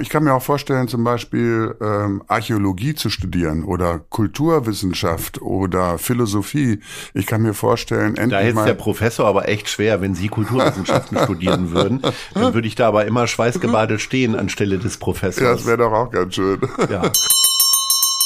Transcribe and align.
Ich 0.00 0.08
kann 0.08 0.24
mir 0.24 0.34
auch 0.34 0.42
vorstellen, 0.42 0.88
zum 0.88 1.04
Beispiel 1.04 1.74
ähm, 1.80 2.22
Archäologie 2.28 2.94
zu 2.94 3.10
studieren 3.10 3.64
oder 3.64 3.98
Kulturwissenschaft 3.98 5.42
oder 5.42 5.98
Philosophie. 5.98 6.80
Ich 7.14 7.26
kann 7.26 7.42
mir 7.42 7.54
vorstellen, 7.54 8.16
endlich 8.16 8.30
Da 8.30 8.40
hätte 8.40 8.64
der 8.64 8.74
Professor 8.74 9.26
aber 9.26 9.48
echt 9.48 9.68
schwer, 9.68 10.00
wenn 10.00 10.14
Sie 10.14 10.28
Kulturwissenschaften 10.28 11.18
studieren 11.24 11.70
würden. 11.70 12.02
Dann 12.34 12.54
würde 12.54 12.68
ich 12.68 12.74
da 12.74 12.88
aber 12.88 13.06
immer 13.06 13.26
schweißgebadet 13.26 14.00
stehen 14.00 14.34
anstelle 14.34 14.78
des 14.78 14.96
Professors. 14.98 15.42
Ja, 15.42 15.52
das 15.52 15.66
wäre 15.66 15.78
doch 15.78 15.92
auch 15.92 16.10
ganz 16.10 16.34
schön. 16.34 16.60
Ja. 16.90 17.02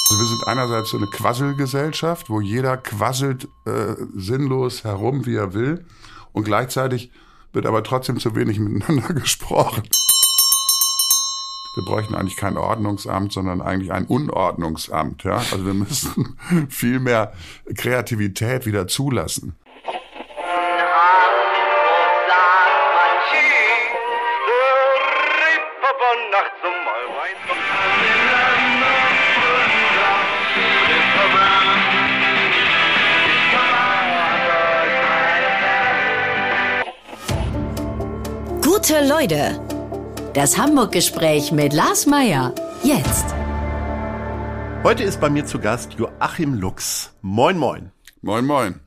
Also 0.09 0.23
wir 0.23 0.29
sind 0.29 0.47
einerseits 0.47 0.91
so 0.91 0.99
eine 0.99 1.07
Quasselgesellschaft, 1.07 2.31
wo 2.31 2.41
jeder 2.41 2.77
quasselt 2.77 3.49
äh, 3.65 3.95
sinnlos 4.15 4.85
herum, 4.85 5.27
wie 5.27 5.35
er 5.35 5.53
will. 5.53 5.85
Und 6.33 6.45
gleichzeitig 6.45 7.11
wird 7.53 7.67
aber 7.67 7.83
trotzdem 7.83 8.21
zu 8.21 8.37
wenig 8.37 8.61
miteinander 8.61 9.15
gesprochen. 9.21 9.83
Wir 11.77 11.85
bräuchten 11.85 12.15
eigentlich 12.15 12.37
kein 12.37 12.57
Ordnungsamt, 12.57 13.35
sondern 13.35 13.61
eigentlich 13.61 13.93
ein 13.93 14.07
Unordnungsamt. 14.07 15.25
Ja? 15.25 15.37
Also 15.37 15.67
wir 15.67 15.75
müssen 15.75 16.39
viel 16.71 17.01
mehr 17.01 17.35
Kreativität 17.77 18.65
wieder 18.65 18.89
zulassen. 18.89 19.55
Gute 38.63 39.07
Leute. 39.07 39.66
Das 40.37 40.59
Hamburg-Gespräch 40.59 41.51
mit 41.51 41.73
Lars 41.73 42.05
Meier. 42.05 42.55
Jetzt. 42.83 43.25
Heute 44.85 45.03
ist 45.03 45.19
bei 45.19 45.31
mir 45.31 45.47
zu 45.47 45.59
Gast 45.59 45.95
Joachim 45.95 46.53
Lux. 46.53 47.15
Moin, 47.23 47.57
moin. 47.57 47.91
Moin, 48.21 48.45
moin. 48.45 48.81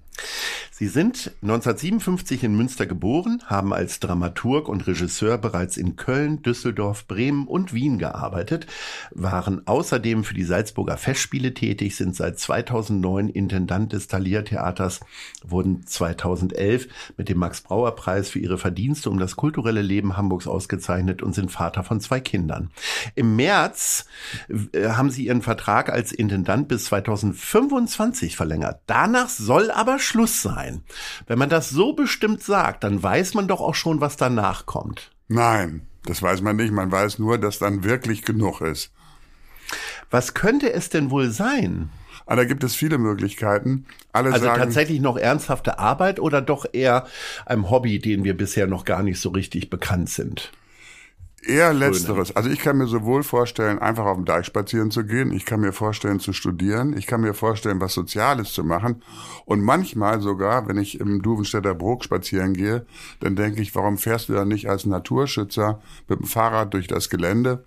Sie 0.80 0.88
sind 0.88 1.34
1957 1.42 2.46
in 2.46 2.56
Münster 2.56 2.86
geboren, 2.86 3.44
haben 3.48 3.74
als 3.74 4.00
Dramaturg 4.00 4.70
und 4.70 4.88
Regisseur 4.88 5.38
bereits 5.38 5.76
in 5.76 5.98
Köln, 5.98 6.42
Düsseldorf, 6.42 7.06
Bremen 7.06 7.48
und 7.48 7.74
Wien 7.74 8.00
gearbeitet, 8.00 8.66
waren 9.12 9.68
außerdem 9.68 10.24
für 10.24 10.36
die 10.36 10.46
Salzburger 10.46 10.96
Festspiele 10.96 11.54
tätig, 11.54 11.98
sind 11.98 12.16
seit 12.16 12.40
2009 12.40 13.28
Intendant 13.28 13.92
des 13.92 14.08
Thalia 14.08 14.44
Theaters, 14.44 15.02
wurden 15.46 15.86
2011 15.86 16.88
mit 17.18 17.28
dem 17.28 17.40
Max 17.40 17.60
Brauer 17.60 17.94
Preis 17.98 18.30
für 18.30 18.40
ihre 18.40 18.58
Verdienste 18.58 19.10
um 19.10 19.20
das 19.20 19.36
kulturelle 19.36 19.82
Leben 19.82 20.16
Hamburgs 20.16 20.48
ausgezeichnet 20.48 21.22
und 21.22 21.36
sind 21.36 21.52
Vater 21.52 21.84
von 21.84 22.00
zwei 22.00 22.22
Kindern. 22.22 22.72
Im 23.16 23.36
März 23.36 24.06
äh, 24.72 24.92
haben 24.92 25.10
sie 25.10 25.26
ihren 25.26 25.42
Vertrag 25.42 25.90
als 25.90 26.14
Intendant 26.14 26.70
bis 26.70 26.86
2025 26.86 28.38
verlängert. 28.38 28.80
Danach 28.86 29.28
soll 29.28 29.72
aber 29.72 30.00
Schluss 30.00 30.42
sein 30.42 30.69
sein. 30.70 30.84
Wenn 31.28 31.40
man 31.40 31.50
das 31.50 31.70
so 31.70 31.94
bestimmt 31.94 32.44
sagt, 32.44 32.84
dann 32.84 33.02
weiß 33.02 33.34
man 33.34 33.48
doch 33.48 33.62
auch 33.62 33.76
schon, 33.76 34.02
was 34.02 34.18
danach 34.18 34.66
kommt. 34.66 35.12
Nein, 35.28 35.82
das 36.06 36.22
weiß 36.22 36.42
man 36.42 36.56
nicht. 36.56 36.72
Man 36.72 36.92
weiß 36.92 37.20
nur, 37.20 37.38
dass 37.38 37.60
dann 37.60 37.84
wirklich 37.84 38.24
genug 38.24 38.62
ist. 38.62 38.92
Was 40.10 40.34
könnte 40.34 40.72
es 40.72 40.90
denn 40.90 41.12
wohl 41.12 41.30
sein? 41.30 41.90
Ah, 42.26 42.36
da 42.36 42.44
gibt 42.44 42.64
es 42.64 42.76
viele 42.76 42.98
Möglichkeiten. 42.98 43.86
Alle 44.12 44.32
also 44.32 44.46
sagen, 44.46 44.60
tatsächlich 44.60 45.02
noch 45.02 45.18
ernsthafte 45.18 45.80
Arbeit 45.80 46.20
oder 46.20 46.42
doch 46.42 46.66
eher 46.74 47.08
einem 47.46 47.70
Hobby, 47.70 48.00
den 48.00 48.24
wir 48.24 48.38
bisher 48.38 48.68
noch 48.68 48.86
gar 48.86 49.04
nicht 49.04 49.20
so 49.20 49.30
richtig 49.30 49.70
bekannt 49.70 50.10
sind? 50.10 50.52
Eher 51.42 51.74
letzteres. 51.74 52.36
Also 52.36 52.50
ich 52.50 52.60
kann 52.60 52.78
mir 52.78 52.88
sowohl 52.88 53.24
vorstellen, 53.24 53.80
einfach 53.80 54.06
auf 54.06 54.18
dem 54.18 54.26
Deich 54.26 54.46
spazieren 54.46 54.92
zu 54.92 55.06
gehen. 55.06 55.32
Ich 55.32 55.46
kann 55.46 55.62
mir 55.62 55.74
vorstellen, 55.74 56.20
zu 56.20 56.34
studieren. 56.34 56.96
Ich 56.98 57.08
kann 57.08 57.22
mir 57.22 57.34
vorstellen, 57.34 57.80
was 57.80 57.94
Soziales 57.94 58.54
zu 58.54 58.64
machen. 58.64 59.04
Und 59.46 59.62
manchmal 59.62 60.22
sogar, 60.22 60.68
wenn 60.68 60.78
ich 60.78 61.00
im 61.00 61.22
Duvenstädter 61.22 61.76
Bruck 61.76 62.04
spazieren 62.04 62.54
gehe, 62.54 62.86
dann 63.20 63.36
denke 63.36 63.62
ich, 63.62 63.74
warum 63.76 63.98
fährst 63.98 64.30
du 64.30 64.34
da 64.34 64.46
nicht 64.46 64.70
als 64.70 64.86
Naturschützer 64.86 65.82
mit 66.08 66.20
dem 66.20 66.28
Fahrrad 66.28 66.74
durch 66.74 66.88
das 66.88 67.10
Gelände? 67.10 67.64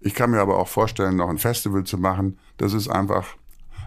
Ich 0.00 0.14
kann 0.14 0.30
mir 0.30 0.40
aber 0.40 0.58
auch 0.58 0.68
vorstellen, 0.68 1.16
noch 1.16 1.28
ein 1.28 1.38
Festival 1.38 1.84
zu 1.84 1.98
machen. 1.98 2.38
Das 2.56 2.72
ist 2.72 2.88
einfach 2.88 3.36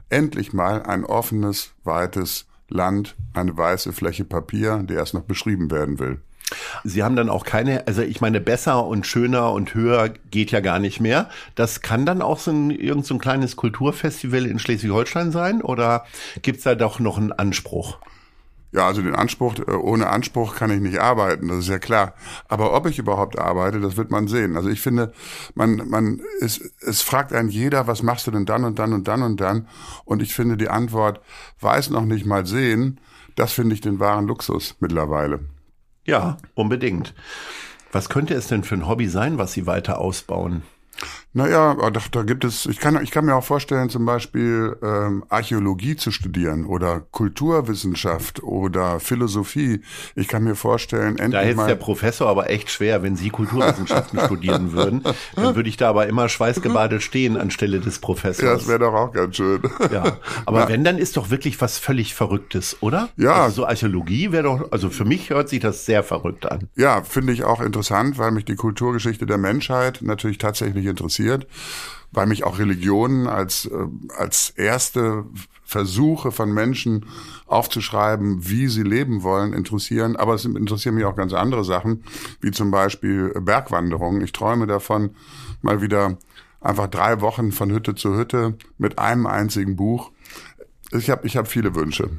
endlich 0.10 0.54
mal 0.54 0.84
ein 0.84 1.04
offenes, 1.04 1.74
weites 1.84 2.48
Land, 2.70 3.16
eine 3.34 3.56
weiße 3.58 3.94
Fläche 3.94 4.26
Papier, 4.26 4.84
die 4.84 4.94
erst 4.94 5.14
noch 5.14 5.24
beschrieben 5.24 5.70
werden 5.72 6.00
will. 6.00 6.22
Sie 6.84 7.04
haben 7.04 7.16
dann 7.16 7.30
auch 7.30 7.44
keine, 7.44 7.88
also 7.88 8.02
ich 8.02 8.22
meine, 8.22 8.40
besser 8.40 8.86
und 8.86 9.08
schöner 9.08 9.52
und 9.52 9.74
höher 9.74 10.10
geht 10.30 10.52
ja 10.52 10.60
gar 10.60 10.80
nicht 10.80 11.00
mehr. 11.00 11.30
Das 11.56 11.82
kann 11.82 12.06
dann 12.06 12.22
auch 12.22 12.40
so 12.40 12.52
ein, 12.52 12.70
irgend 12.70 13.06
so 13.06 13.16
ein 13.16 13.20
kleines 13.20 13.56
Kulturfestival 13.56 14.46
in 14.46 14.60
Schleswig-Holstein 14.60 15.32
sein 15.32 15.62
oder 15.62 16.06
gibt's 16.42 16.64
da 16.64 16.76
doch 16.76 17.00
noch 17.00 17.18
einen 17.18 17.32
Anspruch? 17.32 17.98
Ja, 18.76 18.88
also 18.88 19.02
den 19.02 19.16
Anspruch, 19.16 19.56
äh, 19.60 19.72
ohne 19.72 20.10
Anspruch 20.10 20.56
kann 20.56 20.70
ich 20.70 20.82
nicht 20.82 21.00
arbeiten, 21.00 21.48
das 21.48 21.60
ist 21.60 21.70
ja 21.70 21.80
klar. 21.80 22.14
Aber 22.50 22.74
ob 22.74 22.88
ich 22.88 23.00
überhaupt 23.00 23.40
arbeite, 23.40 23.80
das 23.80 23.96
wird 23.96 24.12
man 24.12 24.28
sehen. 24.28 24.58
Also 24.58 24.68
ich 24.68 24.82
finde, 24.82 25.14
man, 25.54 25.78
man, 25.88 26.20
es, 26.42 26.60
es 26.82 27.02
fragt 27.02 27.32
einen 27.32 27.48
jeder, 27.48 27.88
was 27.88 28.04
machst 28.04 28.28
du 28.28 28.32
denn 28.32 28.46
dann 28.46 28.66
und 28.66 28.78
dann 28.78 28.92
und 28.92 29.08
dann 29.08 29.24
und 29.24 29.40
dann? 29.40 29.70
Und 30.04 30.22
ich 30.22 30.36
finde 30.36 30.58
die 30.58 30.68
Antwort, 30.68 31.22
weiß 31.62 31.90
noch 31.90 32.04
nicht 32.04 32.26
mal 32.26 32.46
sehen, 32.46 33.00
das 33.38 33.54
finde 33.54 33.76
ich 33.76 33.82
den 33.82 34.00
wahren 34.00 34.28
Luxus 34.28 34.76
mittlerweile. 34.82 35.40
Ja, 36.06 36.38
unbedingt. 36.54 37.14
Was 37.92 38.10
könnte 38.10 38.34
es 38.36 38.48
denn 38.48 38.64
für 38.64 38.76
ein 38.76 38.88
Hobby 38.88 39.08
sein, 39.08 39.38
was 39.38 39.54
Sie 39.54 39.66
weiter 39.66 40.00
ausbauen? 40.00 40.64
Naja, 41.34 41.76
da, 41.76 42.00
da 42.12 42.24
gibt 42.24 42.46
es, 42.46 42.66
ich 42.66 42.80
kann, 42.80 43.02
ich 43.04 43.12
kann 43.12 43.26
mir 43.26 43.36
auch 43.36 43.44
vorstellen, 43.44 43.90
zum 43.90 44.06
Beispiel 44.06 44.78
ähm, 44.82 45.26
Archäologie 45.28 45.98
zu 45.98 46.12
studieren 46.12 46.66
oder 46.66 47.02
Kulturwissenschaft 47.12 48.42
oder 48.42 49.02
Philosophie. 49.02 49.82
Ich 50.16 50.30
kann 50.30 50.46
mir 50.46 50.56
vorstellen, 50.56 51.18
endlich 51.18 51.32
Da 51.32 51.42
hätte 51.42 51.68
der 51.68 51.76
Professor 51.76 52.30
aber 52.30 52.50
echt 52.50 52.72
schwer, 52.72 53.04
wenn 53.04 53.18
Sie 53.18 53.32
Kulturwissenschaften 53.32 54.18
studieren 54.26 54.72
würden. 54.72 55.04
Dann 55.36 55.56
würde 55.58 55.68
ich 55.68 55.76
da 55.76 55.90
aber 55.90 56.08
immer 56.08 56.30
schweißgebadet 56.30 57.04
stehen 57.04 57.36
anstelle 57.36 57.82
des 57.82 58.00
Professors. 58.00 58.46
Ja, 58.46 58.54
das 58.54 58.68
wäre 58.70 58.80
doch 58.80 58.94
auch 58.94 59.12
ganz 59.12 59.36
schön. 59.36 59.62
Ja, 59.92 60.18
aber 60.46 60.62
ja. 60.62 60.70
wenn, 60.70 60.86
dann 60.86 60.98
ist 60.98 61.18
doch 61.18 61.32
wirklich 61.32 61.60
was 61.60 61.78
völlig 61.78 62.16
Verrücktes, 62.16 62.78
oder? 62.80 63.10
Ja. 63.18 63.44
Also 63.44 63.56
so 63.56 63.66
Archäologie 63.66 64.32
wäre 64.32 64.44
doch, 64.44 64.72
also 64.72 64.90
für 64.90 65.04
mich 65.04 65.32
hört 65.32 65.50
sich 65.50 65.60
das 65.60 65.86
sehr 65.86 66.02
verrückt 66.02 66.50
an. 66.50 66.70
Ja, 66.76 67.04
finde 67.04 67.34
ich 67.34 67.44
auch 67.44 67.60
interessant, 67.60 68.18
weil 68.18 68.32
mich 68.32 68.46
die 68.46 68.56
Kulturgeschichte 68.56 69.26
der 69.26 69.38
Menschheit 69.38 70.00
natürlich 70.02 70.38
tatsächlich 70.38 70.85
interessiert 70.88 71.16
interessiert, 71.16 71.48
weil 72.12 72.28
mich 72.28 72.44
auch 72.44 72.60
Religionen 72.60 73.28
als, 73.28 73.66
äh, 73.66 73.88
als 74.18 74.52
erste 74.52 75.26
Versuche 75.64 76.32
von 76.32 76.54
Menschen 76.54 77.06
aufzuschreiben, 77.48 78.48
wie 78.48 78.68
sie 78.68 78.84
leben 78.84 79.24
wollen, 79.24 79.54
interessieren. 79.54 80.16
Aber 80.16 80.36
es 80.36 80.46
interessieren 80.46 80.96
mich 80.96 81.06
auch 81.06 81.16
ganz 81.16 81.34
andere 81.34 81.64
Sachen, 81.64 82.04
wie 82.40 82.52
zum 82.52 82.72
Beispiel 82.72 83.30
Bergwanderungen. 83.42 84.22
Ich 84.22 84.32
träume 84.32 84.68
davon, 84.68 85.16
mal 85.62 85.82
wieder 85.82 86.18
einfach 86.62 86.88
drei 86.88 87.20
Wochen 87.22 87.52
von 87.52 87.72
Hütte 87.72 87.96
zu 87.96 88.16
Hütte 88.16 88.58
mit 88.78 89.00
einem 89.00 89.26
einzigen 89.26 89.76
Buch. 89.76 90.12
Ich 90.92 91.10
habe 91.10 91.26
ich 91.26 91.36
hab 91.36 91.48
viele 91.48 91.74
Wünsche. 91.76 92.10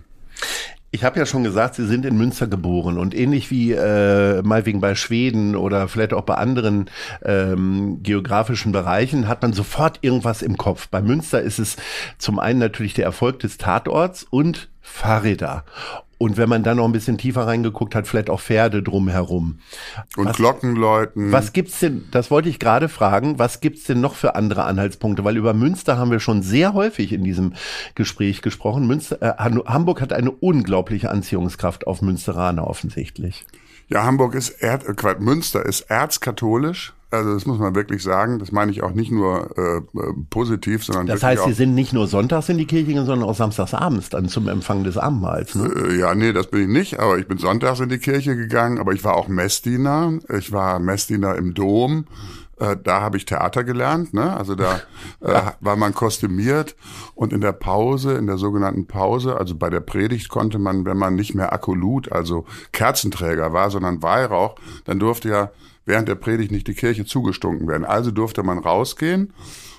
Ich 0.93 1.05
habe 1.05 1.19
ja 1.19 1.27
schon 1.27 1.45
gesagt, 1.45 1.75
Sie 1.75 1.87
sind 1.87 2.07
in 2.07 2.17
Münster 2.17 2.47
geboren 2.47 2.97
und 2.97 3.15
ähnlich 3.15 3.51
wie 3.51 3.73
äh, 3.73 4.41
mal 4.43 4.67
wegen 4.67 4.81
bei 4.81 4.95
Schweden 4.95 5.57
oder 5.57 5.89
vielleicht 5.89 6.15
auch 6.15 6.23
bei 6.23 6.37
anderen 6.37 6.89
ähm, 7.25 8.03
geografischen 8.03 8.73
Bereichen 8.73 9.29
hat 9.29 9.43
man 9.43 9.53
sofort 9.53 9.99
irgendwas 10.03 10.43
im 10.43 10.57
Kopf. 10.57 10.89
Bei 10.89 11.03
Münster 11.03 11.43
ist 11.43 11.59
es 11.59 11.77
zum 12.19 12.39
einen 12.39 12.61
natürlich 12.61 12.95
der 12.95 13.05
Erfolg 13.05 13.41
des 13.41 13.59
Tatorts 13.59 14.23
und 14.23 14.69
Fahrräder. 14.87 15.65
Und 16.19 16.39
wenn 16.39 16.49
man 16.49 16.63
dann 16.63 16.79
noch 16.79 16.87
ein 16.87 16.93
bisschen 16.93 17.19
tiefer 17.19 17.47
reingeguckt 17.47 17.95
hat, 17.95 18.07
vielleicht 18.07 18.31
auch 18.31 18.41
Pferde 18.41 18.83
drumherum. 18.83 19.59
Und 20.17 20.29
was, 20.29 20.37
Glockenläuten. 20.37 21.31
Was 21.31 21.53
gibt's 21.53 21.81
denn, 21.81 22.09
das 22.11 22.31
wollte 22.31 22.49
ich 22.49 22.59
gerade 22.59 22.89
fragen, 22.89 23.39
was 23.39 23.61
gibt's 23.61 23.85
denn 23.85 24.01
noch 24.01 24.15
für 24.15 24.35
andere 24.35 24.65
Anhaltspunkte? 24.65 25.25
Weil 25.25 25.37
über 25.37 25.53
Münster 25.53 25.99
haben 25.99 26.11
wir 26.11 26.21
schon 26.21 26.41
sehr 26.41 26.73
häufig 26.73 27.13
in 27.13 27.23
diesem 27.23 27.53
Gespräch 27.95 28.41
gesprochen. 28.41 28.87
Münster, 28.87 29.21
äh, 29.21 29.35
Hamburg 29.67 30.01
hat 30.01 30.15
eine 30.15 30.31
unglaubliche 30.31 31.11
Anziehungskraft 31.11 31.87
auf 31.87 32.01
Münsteraner 32.01 32.67
offensichtlich. 32.67 33.45
Ja, 33.89 34.05
Hamburg 34.05 34.35
ist, 34.35 34.51
Erd, 34.63 34.87
äh, 34.87 35.15
Münster 35.19 35.67
ist 35.67 35.83
erzkatholisch. 35.83 36.95
Also 37.11 37.35
das 37.35 37.47
muss 37.47 37.59
man 37.59 37.75
wirklich 37.75 38.03
sagen. 38.03 38.39
Das 38.39 38.51
meine 38.51 38.73
ich 38.73 38.83
auch 38.83 38.93
nicht 38.93 39.13
nur 39.13 39.57
äh, 39.57 39.79
äh 39.79 40.13
positiv, 40.29 40.85
sondern 40.85 41.07
das 41.07 41.23
heißt, 41.23 41.45
Sie 41.45 41.53
sind 41.53 41.75
nicht 41.75 41.93
nur 41.93 42.09
sonntags 42.09 42.49
in 42.49 42.59
die 42.59 42.67
Kirche 42.67 42.87
gegangen, 42.87 43.07
sondern 43.07 43.29
auch 43.29 43.35
samstagsabends 43.35 44.11
dann 44.11 44.29
zum 44.29 44.49
Empfang 44.49 44.83
des 44.83 44.99
Abendmahls. 44.99 45.55
Ne? 45.55 45.69
Äh, 45.69 45.99
ja, 45.99 46.15
nee, 46.15 46.33
das 46.33 46.49
bin 46.49 46.63
ich 46.63 46.69
nicht. 46.69 46.99
Aber 46.99 47.19
ich 47.19 47.29
bin 47.29 47.39
sonntags 47.39 47.81
in 47.81 47.89
die 47.89 47.99
Kirche 47.99 48.37
gegangen. 48.37 48.79
Aber 48.79 48.93
ich 48.93 49.05
war 49.05 49.17
auch 49.17 49.29
Messdiener. 49.29 50.19
Ich 50.37 50.53
war 50.53 50.81
Messdiener 50.81 51.37
im 51.37 51.55
Dom. 51.55 52.07
Äh, 52.59 52.77
da 52.83 53.03
habe 53.03 53.19
ich 53.19 53.27
Theater 53.27 53.65
gelernt, 53.65 54.15
ne? 54.15 54.35
Also 54.35 54.55
da 54.55 54.81
äh, 55.21 55.43
war 55.61 55.77
man 55.77 55.95
kostümiert 55.95 56.75
und 57.15 57.33
in 57.33 57.41
der 57.41 57.53
Pause, 57.53 58.15
in 58.15 58.27
der 58.27 58.39
sogenannten 58.39 58.87
Pause, 58.87 59.37
also 59.37 59.55
bei 59.55 59.69
der 59.69 59.81
Predigt 59.81 60.29
konnte 60.29 60.59
man, 60.59 60.87
wenn 60.87 60.97
man 60.97 61.15
nicht 61.15 61.35
mehr 61.35 61.53
Akkulut, 61.53 62.11
also 62.11 62.47
Kerzenträger 62.73 63.53
war, 63.53 63.71
sondern 63.71 64.03
Weihrauch, 64.03 64.57
dann 64.87 64.99
durfte 64.99 65.29
ja 65.29 65.51
während 65.87 66.09
der 66.09 66.17
Predigt 66.17 66.53
nicht 66.53 66.67
die 66.67 66.75
Kirche 66.75 67.07
zugestunken 67.07 67.67
werden. 67.67 67.85
Also 67.85 68.11
durfte 68.11 68.43
man 68.43 68.59
rausgehen 68.59 69.33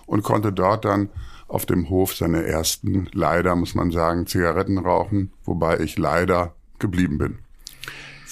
und 0.07 0.23
konnte 0.23 0.51
dort 0.51 0.85
dann 0.85 1.09
auf 1.47 1.65
dem 1.65 1.89
Hof 1.89 2.15
seine 2.15 2.43
ersten, 2.45 3.07
leider 3.13 3.55
muss 3.55 3.75
man 3.75 3.91
sagen, 3.91 4.25
Zigaretten 4.25 4.79
rauchen, 4.79 5.31
wobei 5.43 5.79
ich 5.79 5.97
leider 5.97 6.55
geblieben 6.79 7.17
bin. 7.17 7.39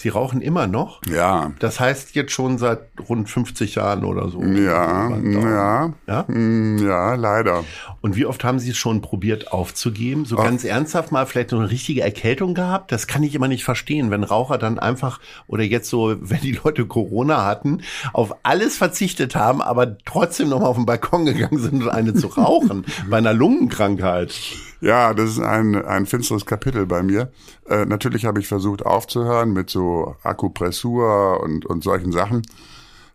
Sie 0.05 0.09
rauchen 0.09 0.39
immer 0.39 0.67
noch? 0.67 1.01
Ja. 1.11 1.51
Das 1.57 1.79
heißt 1.79 2.13
jetzt 2.13 2.31
schon 2.31 2.59
seit 2.59 2.81
rund 3.09 3.27
50 3.27 3.73
Jahren 3.73 4.05
oder 4.05 4.29
so? 4.29 4.39
Ja, 4.39 5.09
ja, 5.17 5.93
ja, 6.05 6.27
hm, 6.27 6.77
ja, 6.77 7.15
leider. 7.15 7.63
Und 8.01 8.15
wie 8.15 8.27
oft 8.27 8.43
haben 8.43 8.59
Sie 8.59 8.69
es 8.69 8.77
schon 8.77 9.01
probiert 9.01 9.51
aufzugeben? 9.51 10.25
So 10.25 10.37
Ach. 10.37 10.43
ganz 10.43 10.63
ernsthaft 10.63 11.11
mal 11.11 11.25
vielleicht 11.25 11.49
so 11.49 11.57
eine 11.57 11.71
richtige 11.71 12.01
Erkältung 12.01 12.53
gehabt? 12.53 12.91
Das 12.91 13.07
kann 13.07 13.23
ich 13.23 13.33
immer 13.33 13.47
nicht 13.47 13.63
verstehen, 13.63 14.11
wenn 14.11 14.23
Raucher 14.23 14.59
dann 14.59 14.77
einfach 14.77 15.19
oder 15.47 15.63
jetzt 15.63 15.89
so, 15.89 16.15
wenn 16.21 16.41
die 16.41 16.59
Leute 16.63 16.85
Corona 16.85 17.43
hatten, 17.43 17.81
auf 18.13 18.35
alles 18.43 18.77
verzichtet 18.77 19.35
haben, 19.35 19.59
aber 19.59 19.97
trotzdem 20.05 20.49
noch 20.49 20.59
mal 20.59 20.67
auf 20.67 20.75
den 20.75 20.85
Balkon 20.85 21.25
gegangen 21.25 21.57
sind 21.57 21.81
und 21.81 21.89
eine 21.89 22.13
zu 22.13 22.27
rauchen 22.27 22.85
bei 23.09 23.17
einer 23.17 23.33
Lungenkrankheit. 23.33 24.35
Ja, 24.81 25.13
das 25.13 25.31
ist 25.31 25.39
ein, 25.39 25.75
ein 25.75 26.05
finsteres 26.05 26.45
Kapitel 26.45 26.85
bei 26.85 27.01
mir. 27.01 27.31
Äh, 27.67 27.85
natürlich 27.85 28.25
habe 28.25 28.39
ich 28.39 28.47
versucht 28.47 28.85
aufzuhören 28.85 29.53
mit 29.53 29.69
so 29.69 30.15
Akupressur 30.23 31.41
und, 31.41 31.65
und 31.65 31.83
solchen 31.83 32.11
Sachen. 32.11 32.43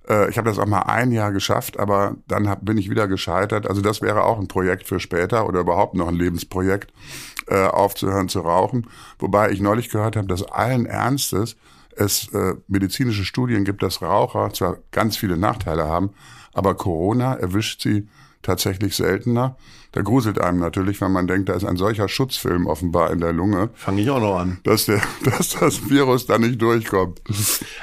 Äh, 0.08 0.30
ich 0.30 0.38
habe 0.38 0.48
das 0.48 0.58
auch 0.58 0.66
mal 0.66 0.82
ein 0.82 1.12
Jahr 1.12 1.32
geschafft, 1.32 1.78
aber 1.78 2.16
dann 2.26 2.48
hab, 2.48 2.64
bin 2.64 2.78
ich 2.78 2.90
wieder 2.90 3.08
gescheitert. 3.08 3.66
Also 3.66 3.80
das 3.80 4.02
wäre 4.02 4.24
auch 4.24 4.38
ein 4.38 4.48
Projekt 4.48 4.86
für 4.86 5.00
später 5.00 5.46
oder 5.46 5.60
überhaupt 5.60 5.94
noch 5.94 6.08
ein 6.08 6.14
Lebensprojekt, 6.14 6.92
äh, 7.46 7.66
aufzuhören 7.66 8.28
zu 8.28 8.40
rauchen. 8.40 8.88
Wobei 9.18 9.50
ich 9.50 9.60
neulich 9.60 9.90
gehört 9.90 10.16
habe, 10.16 10.28
dass 10.28 10.42
allen 10.42 10.86
Ernstes 10.86 11.56
es 11.96 12.32
äh, 12.32 12.54
medizinische 12.68 13.24
Studien 13.24 13.64
gibt, 13.64 13.82
dass 13.82 14.02
Raucher 14.02 14.52
zwar 14.52 14.78
ganz 14.90 15.16
viele 15.16 15.36
Nachteile 15.36 15.86
haben, 15.86 16.10
aber 16.52 16.74
Corona 16.74 17.34
erwischt 17.34 17.82
sie 17.82 18.08
tatsächlich 18.42 18.96
seltener. 18.96 19.56
Da 19.92 20.02
gruselt 20.02 20.40
einem 20.40 20.60
natürlich, 20.60 21.00
wenn 21.00 21.10
man 21.10 21.26
denkt, 21.26 21.48
da 21.48 21.54
ist 21.54 21.64
ein 21.64 21.76
solcher 21.76 22.08
Schutzfilm 22.08 22.66
offenbar 22.66 23.10
in 23.10 23.18
der 23.20 23.32
Lunge. 23.32 23.70
Fange 23.74 24.02
ich 24.02 24.10
auch 24.10 24.20
noch 24.20 24.38
an. 24.38 24.58
Dass, 24.62 24.86
der, 24.86 25.00
dass 25.24 25.50
das 25.50 25.90
Virus 25.90 26.26
da 26.26 26.38
nicht 26.38 26.62
durchkommt. 26.62 27.20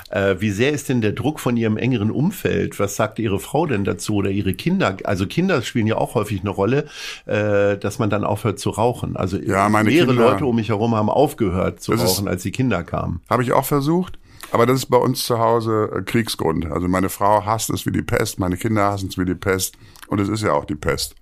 Äh, 0.10 0.36
wie 0.40 0.52
sehr 0.52 0.72
ist 0.72 0.88
denn 0.88 1.02
der 1.02 1.12
Druck 1.12 1.42
von 1.42 1.58
Ihrem 1.58 1.76
engeren 1.76 2.10
Umfeld? 2.10 2.80
Was 2.80 2.96
sagt 2.96 3.20
Ihre 3.20 3.40
Frau 3.40 3.66
denn 3.66 3.84
dazu 3.84 4.16
oder 4.16 4.30
Ihre 4.30 4.54
Kinder? 4.54 4.96
Also 5.04 5.28
Kinder 5.28 5.62
spielen 5.62 5.86
ja 5.86 5.98
auch 5.98 6.16
häufig 6.16 6.40
eine 6.42 6.50
Rolle, 6.50 6.86
äh, 7.26 7.78
dass 7.78 8.00
man 8.00 8.10
dann 8.10 8.24
aufhört 8.24 8.60
zu 8.60 8.70
rauchen. 8.70 9.18
Also 9.18 9.38
ja, 9.38 9.68
meine 9.68 9.90
mehrere 9.90 10.08
Kinder, 10.08 10.32
Leute 10.32 10.46
um 10.46 10.56
mich 10.56 10.70
herum 10.70 10.96
haben 10.96 11.10
aufgehört 11.10 11.82
zu 11.82 11.92
rauchen, 11.92 12.26
ist, 12.26 12.28
als 12.28 12.44
die 12.44 12.52
Kinder 12.52 12.84
kamen. 12.84 13.20
Habe 13.30 13.44
ich 13.44 13.52
auch 13.52 13.66
versucht. 13.66 14.18
Aber 14.52 14.66
das 14.66 14.80
ist 14.80 14.86
bei 14.86 14.98
uns 14.98 15.26
zu 15.26 15.40
Hause 15.40 15.90
äh, 15.94 16.02
Kriegsgrund. 16.04 16.68
Also 16.68 16.88
meine 16.88 17.10
Frau 17.10 17.46
hasst 17.46 17.70
es 17.70 17.86
wie 17.86 17.92
die 17.92 18.02
Pest, 18.02 18.40
meine 18.40 18.56
Kinder 18.56 18.86
hassen 18.86 19.10
es 19.10 19.18
wie 19.18 19.26
die 19.26 19.36
Pest. 19.36 19.78
Und 20.08 20.20
es 20.20 20.30
ist 20.30 20.42
ja 20.42 20.54
auch 20.54 20.64
die 20.64 20.76
Pest. 20.76 21.16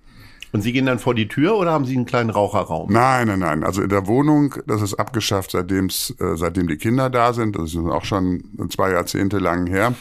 Und 0.56 0.62
Sie 0.62 0.72
gehen 0.72 0.86
dann 0.86 0.98
vor 0.98 1.14
die 1.14 1.28
Tür 1.28 1.58
oder 1.58 1.70
haben 1.70 1.84
Sie 1.84 1.94
einen 1.94 2.06
kleinen 2.06 2.30
Raucherraum? 2.30 2.90
Nein, 2.90 3.28
nein, 3.28 3.40
nein. 3.40 3.62
Also 3.62 3.82
in 3.82 3.90
der 3.90 4.06
Wohnung, 4.06 4.54
das 4.66 4.80
ist 4.80 4.94
abgeschafft, 4.94 5.50
seitdem's, 5.50 6.14
äh, 6.18 6.34
seitdem 6.34 6.66
die 6.66 6.78
Kinder 6.78 7.10
da 7.10 7.34
sind. 7.34 7.56
Das 7.56 7.74
ist 7.74 7.76
auch 7.76 8.06
schon 8.06 8.42
zwei 8.70 8.92
Jahrzehnte 8.92 9.36
lang 9.36 9.66
her. 9.66 9.92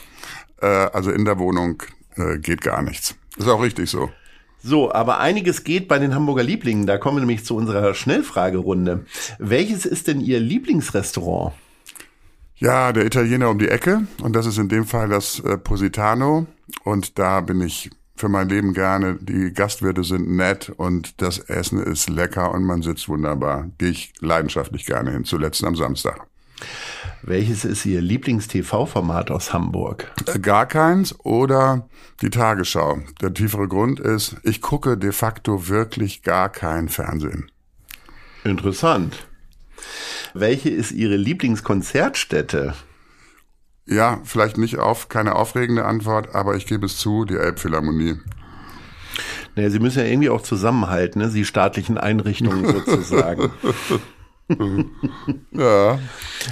Äh, 0.62 0.68
also 0.68 1.12
in 1.12 1.26
der 1.26 1.40
Wohnung 1.40 1.84
äh, 2.16 2.38
geht 2.38 2.62
gar 2.62 2.82
nichts. 2.84 3.16
Ist 3.36 3.50
auch 3.50 3.62
richtig 3.62 3.90
so. 3.90 4.10
So, 4.64 4.94
aber 4.94 5.20
einiges 5.20 5.66
geht 5.66 5.90
bei 5.90 6.00
den 6.00 6.16
Hamburger 6.16 6.44
Lieblingen. 6.44 6.86
Da 6.86 6.98
kommen 6.98 7.18
wir 7.18 7.20
nämlich 7.20 7.44
zu 7.44 7.58
unserer 7.58 7.94
Schnellfragerunde. 7.94 9.06
Welches 9.38 9.86
ist 9.86 10.08
denn 10.08 10.22
Ihr 10.22 10.40
Lieblingsrestaurant? 10.40 11.52
Ja, 12.56 12.94
der 12.94 13.06
Italiener 13.06 13.50
um 13.50 13.60
die 13.60 13.68
Ecke. 13.68 14.08
Und 14.24 14.38
das 14.38 14.46
ist 14.46 14.58
in 14.58 14.70
dem 14.70 14.86
Fall 14.86 15.10
das 15.10 15.42
äh, 15.42 15.58
Positano. 15.58 16.48
Und 16.86 17.20
da 17.20 17.42
bin 17.42 17.60
ich 17.60 17.90
für 18.16 18.30
mein 18.30 18.50
Leben 18.50 18.74
gerne. 18.74 19.18
Die 19.20 19.52
Gastwirte 19.54 20.04
sind 20.04 20.30
nett 20.30 20.70
und 20.70 21.22
das 21.22 21.40
Essen 21.40 21.82
ist 21.82 22.10
lecker 22.10 22.52
und 22.54 22.64
man 22.64 22.82
sitzt 22.82 23.10
wunderbar. 23.10 23.70
Gehe 23.78 23.90
ich 23.90 24.14
leidenschaftlich 24.20 24.86
gerne 24.86 25.12
hin, 25.12 25.26
zuletzt 25.26 25.64
am 25.64 25.76
Samstag. 25.76 26.28
Welches 27.22 27.66
ist 27.66 27.86
Ihr 27.86 28.02
Lieblings-TV-Format 28.02 29.32
aus 29.32 29.52
Hamburg? 29.52 30.12
Äh, 30.28 30.40
gar 30.40 30.66
keins 30.66 31.16
oder 31.20 31.90
die 32.22 32.30
Tagesschau. 32.30 33.00
Der 33.22 33.34
tiefere 33.34 33.68
Grund 33.68 34.00
ist, 34.00 34.38
ich 34.44 34.62
gucke 34.62 34.98
de 34.98 35.12
facto 35.12 35.68
wirklich 35.68 36.22
gar 36.22 36.50
kein 36.50 36.88
Fernsehen. 36.88 37.52
Interessant. 38.44 39.28
Welche 40.34 40.70
ist 40.70 40.92
Ihre 40.92 41.18
Lieblingskonzertstätte? 41.18 42.74
Ja, 43.88 44.20
vielleicht 44.24 44.58
nicht 44.58 44.80
auf, 44.80 45.10
keine 45.10 45.36
aufregende 45.36 45.86
Antwort, 45.86 46.34
aber 46.34 46.56
ich 46.56 46.66
gebe 46.66 46.88
es 46.88 46.98
zu, 46.98 47.26
die 47.26 47.36
Elbphilharmonie. 47.36 48.20
Naja, 49.56 49.70
Sie 49.70 49.80
müssen 49.80 50.00
ja 50.00 50.06
irgendwie 50.06 50.30
auch 50.30 50.42
zusammenhalten, 50.42 51.22
ne? 51.22 51.30
Sie 51.30 51.46
staatlichen 51.46 51.98
Einrichtungen 51.98 52.66
sozusagen. 52.86 53.52
ja. 55.52 56.00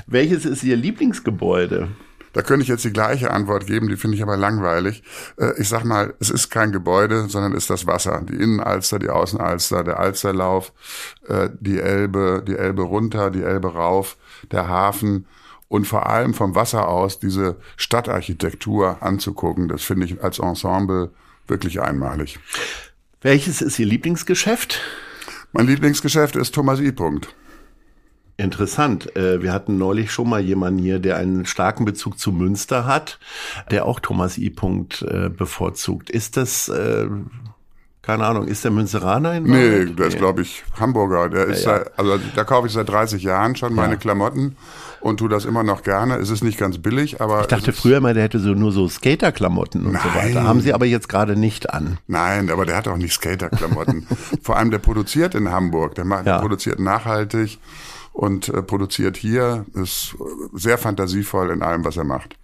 Welches 0.07 0.45
ist 0.45 0.63
Ihr 0.63 0.77
Lieblingsgebäude? 0.77 1.89
Da 2.33 2.41
könnte 2.41 2.63
ich 2.63 2.69
jetzt 2.69 2.83
die 2.83 2.93
gleiche 2.93 3.29
Antwort 3.29 3.67
geben, 3.67 3.89
die 3.89 3.95
finde 3.95 4.17
ich 4.17 4.23
aber 4.23 4.37
langweilig. 4.37 5.03
Äh, 5.37 5.53
ich 5.59 5.69
sag 5.69 5.85
mal, 5.85 6.15
es 6.19 6.29
ist 6.29 6.49
kein 6.49 6.71
Gebäude, 6.71 7.29
sondern 7.29 7.53
ist 7.53 7.69
das 7.69 7.85
Wasser. 7.85 8.23
Die 8.27 8.35
Innenalster, 8.35 8.99
die 8.99 9.09
Außenalster, 9.09 9.83
der 9.83 9.99
Alsterlauf, 9.99 10.73
äh, 11.27 11.49
die 11.59 11.79
Elbe, 11.79 12.43
die 12.45 12.55
Elbe 12.55 12.83
runter, 12.83 13.29
die 13.29 13.43
Elbe 13.43 13.73
rauf, 13.73 14.17
der 14.51 14.67
Hafen 14.67 15.27
und 15.73 15.87
vor 15.87 16.07
allem 16.07 16.35
vom 16.35 16.53
Wasser 16.53 16.87
aus 16.87 17.17
diese 17.17 17.55
Stadtarchitektur 17.77 19.01
anzugucken, 19.01 19.67
das 19.67 19.81
finde 19.81 20.05
ich 20.05 20.23
als 20.23 20.37
Ensemble 20.37 21.09
wirklich 21.47 21.81
einmalig. 21.81 22.37
Welches 23.21 23.59
ist 23.63 23.79
Ihr 23.79 23.87
Lieblingsgeschäft? 23.87 24.79
Mein 25.51 25.65
Lieblingsgeschäft 25.65 26.35
ist 26.35 26.53
Thomas 26.53 26.79
I. 26.79 26.91
Punkt. 26.91 27.33
Interessant. 28.37 29.15
Äh, 29.15 29.41
wir 29.41 29.51
hatten 29.51 29.79
neulich 29.79 30.11
schon 30.11 30.29
mal 30.29 30.41
jemanden 30.41 30.77
hier, 30.77 30.99
der 30.99 31.17
einen 31.17 31.47
starken 31.47 31.85
Bezug 31.85 32.19
zu 32.19 32.31
Münster 32.31 32.85
hat, 32.85 33.17
der 33.71 33.85
auch 33.85 33.99
Thomas 33.99 34.37
I. 34.37 34.51
Punkt 34.51 35.01
äh, 35.01 35.29
bevorzugt. 35.29 36.11
Ist 36.11 36.37
das 36.37 36.69
äh, 36.69 37.07
keine 38.03 38.25
Ahnung, 38.25 38.47
ist 38.47 38.65
der 38.65 38.71
Münzeraner 38.71 39.33
in 39.33 39.47
Wahrheit? 39.47 39.87
Nee, 39.87 39.93
der 39.95 40.07
ist, 40.07 40.17
glaube 40.17 40.41
ich, 40.41 40.63
Hamburger. 40.77 41.29
Der 41.29 41.45
ist 41.45 41.63
ja, 41.63 41.71
ja. 41.71 41.77
Seit, 41.79 41.97
also 41.97 42.19
da 42.35 42.43
kaufe 42.43 42.67
ich 42.67 42.73
seit 42.73 42.89
30 42.89 43.23
Jahren 43.23 43.55
schon 43.55 43.73
meine 43.73 43.93
ja. 43.93 43.99
Klamotten 43.99 44.57
und 45.03 45.17
tu 45.17 45.27
das 45.27 45.45
immer 45.45 45.63
noch 45.63 45.83
gerne. 45.83 46.15
Es 46.15 46.29
ist 46.29 46.43
nicht 46.43 46.57
ganz 46.57 46.77
billig, 46.77 47.21
aber. 47.21 47.41
Ich 47.41 47.47
dachte 47.47 47.73
früher 47.73 47.99
mal, 47.99 48.13
der 48.13 48.23
hätte 48.23 48.39
so 48.39 48.53
nur 48.53 48.71
so 48.71 48.87
Skaterklamotten 48.87 49.85
und 49.85 49.93
Nein. 49.93 50.01
so 50.03 50.19
weiter. 50.19 50.43
Haben 50.43 50.61
sie 50.61 50.73
aber 50.73 50.85
jetzt 50.85 51.09
gerade 51.09 51.35
nicht 51.35 51.73
an. 51.73 51.97
Nein, 52.07 52.49
aber 52.49 52.65
der 52.65 52.77
hat 52.77 52.87
auch 52.87 52.97
nicht 52.97 53.13
Skaterklamotten. 53.13 54.07
Vor 54.41 54.57
allem 54.57 54.71
der 54.71 54.79
produziert 54.79 55.35
in 55.35 55.51
Hamburg. 55.51 55.95
Der, 55.95 56.05
macht, 56.05 56.25
ja. 56.25 56.35
der 56.35 56.41
produziert 56.41 56.79
nachhaltig 56.79 57.59
und 58.13 58.47
äh, 58.49 58.61
produziert 58.61 59.17
hier, 59.17 59.65
ist 59.73 60.15
sehr 60.53 60.77
fantasievoll 60.77 61.51
in 61.51 61.61
allem, 61.61 61.83
was 61.83 61.97
er 61.97 62.05
macht. 62.05 62.37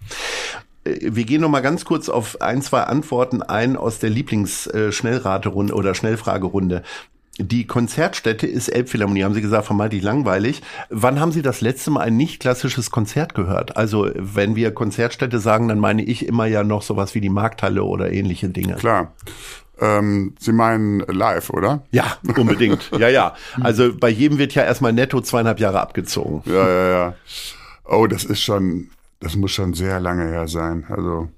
Äh, 0.83 0.97
wir 1.01 1.23
gehen 1.23 1.41
noch 1.41 1.49
mal 1.49 1.61
ganz 1.61 1.85
kurz 1.85 2.09
auf 2.09 2.41
ein, 2.41 2.61
zwei 2.61 2.81
Antworten 2.83 3.41
ein 3.41 3.77
aus 3.77 3.99
der 3.99 4.09
Lieblings-Schnellraterunde 4.09 5.73
oder 5.73 5.95
Schnellfragerunde. 5.95 6.83
Die 7.41 7.65
Konzertstätte 7.65 8.45
ist 8.47 8.67
Elbphilharmonie, 8.67 9.23
haben 9.23 9.33
Sie 9.33 9.41
gesagt, 9.41 9.65
vermeintlich 9.65 10.03
langweilig. 10.03 10.61
Wann 10.89 11.21
haben 11.21 11.31
Sie 11.31 11.41
das 11.41 11.61
letzte 11.61 11.89
Mal 11.89 12.01
ein 12.01 12.17
nicht 12.17 12.41
klassisches 12.41 12.91
Konzert 12.91 13.33
gehört? 13.33 13.77
Also, 13.77 14.09
wenn 14.13 14.57
wir 14.57 14.73
Konzertstätte 14.73 15.39
sagen, 15.39 15.69
dann 15.69 15.79
meine 15.79 16.03
ich 16.03 16.27
immer 16.27 16.45
ja 16.47 16.65
noch 16.65 16.81
sowas 16.81 17.15
wie 17.15 17.21
die 17.21 17.29
Markthalle 17.29 17.83
oder 17.83 18.11
ähnliche 18.11 18.49
Dinge. 18.49 18.75
Klar. 18.75 19.13
Ähm, 19.79 20.35
Sie 20.37 20.51
meinen 20.51 20.99
live, 20.99 21.49
oder? 21.51 21.81
Ja, 21.91 22.17
unbedingt. 22.35 22.91
ja, 22.99 23.07
ja. 23.07 23.35
Also 23.61 23.93
bei 23.97 24.09
jedem 24.09 24.37
wird 24.37 24.53
ja 24.53 24.63
erstmal 24.63 24.91
netto 24.91 25.21
zweieinhalb 25.21 25.61
Jahre 25.61 25.79
abgezogen. 25.79 26.43
Ja, 26.45 26.67
ja, 26.67 26.89
ja. 26.89 27.13
Oh, 27.85 28.05
das 28.05 28.25
ist 28.25 28.41
schon, 28.41 28.89
das 29.21 29.37
muss 29.37 29.51
schon 29.51 29.73
sehr 29.73 30.01
lange 30.01 30.27
her 30.27 30.49
sein. 30.49 30.83
Also 30.89 31.29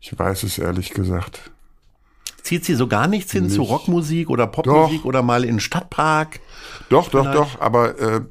ich 0.00 0.18
weiß 0.18 0.42
es 0.42 0.58
ehrlich 0.58 0.90
gesagt. 0.90 1.52
Zieht 2.48 2.64
sie 2.64 2.76
so 2.76 2.86
gar 2.86 3.08
nichts 3.08 3.30
hin 3.32 3.44
nicht. 3.44 3.54
zu 3.56 3.60
Rockmusik 3.60 4.30
oder 4.30 4.46
Popmusik 4.46 5.00
doch. 5.02 5.04
oder 5.04 5.20
mal 5.22 5.44
in 5.44 5.60
Stadtpark? 5.60 6.40
Doch, 6.88 7.10
doch, 7.10 7.24
Vielleicht? 7.24 7.38
doch. 7.38 7.60
Aber 7.60 7.98
äh, 8.00 8.22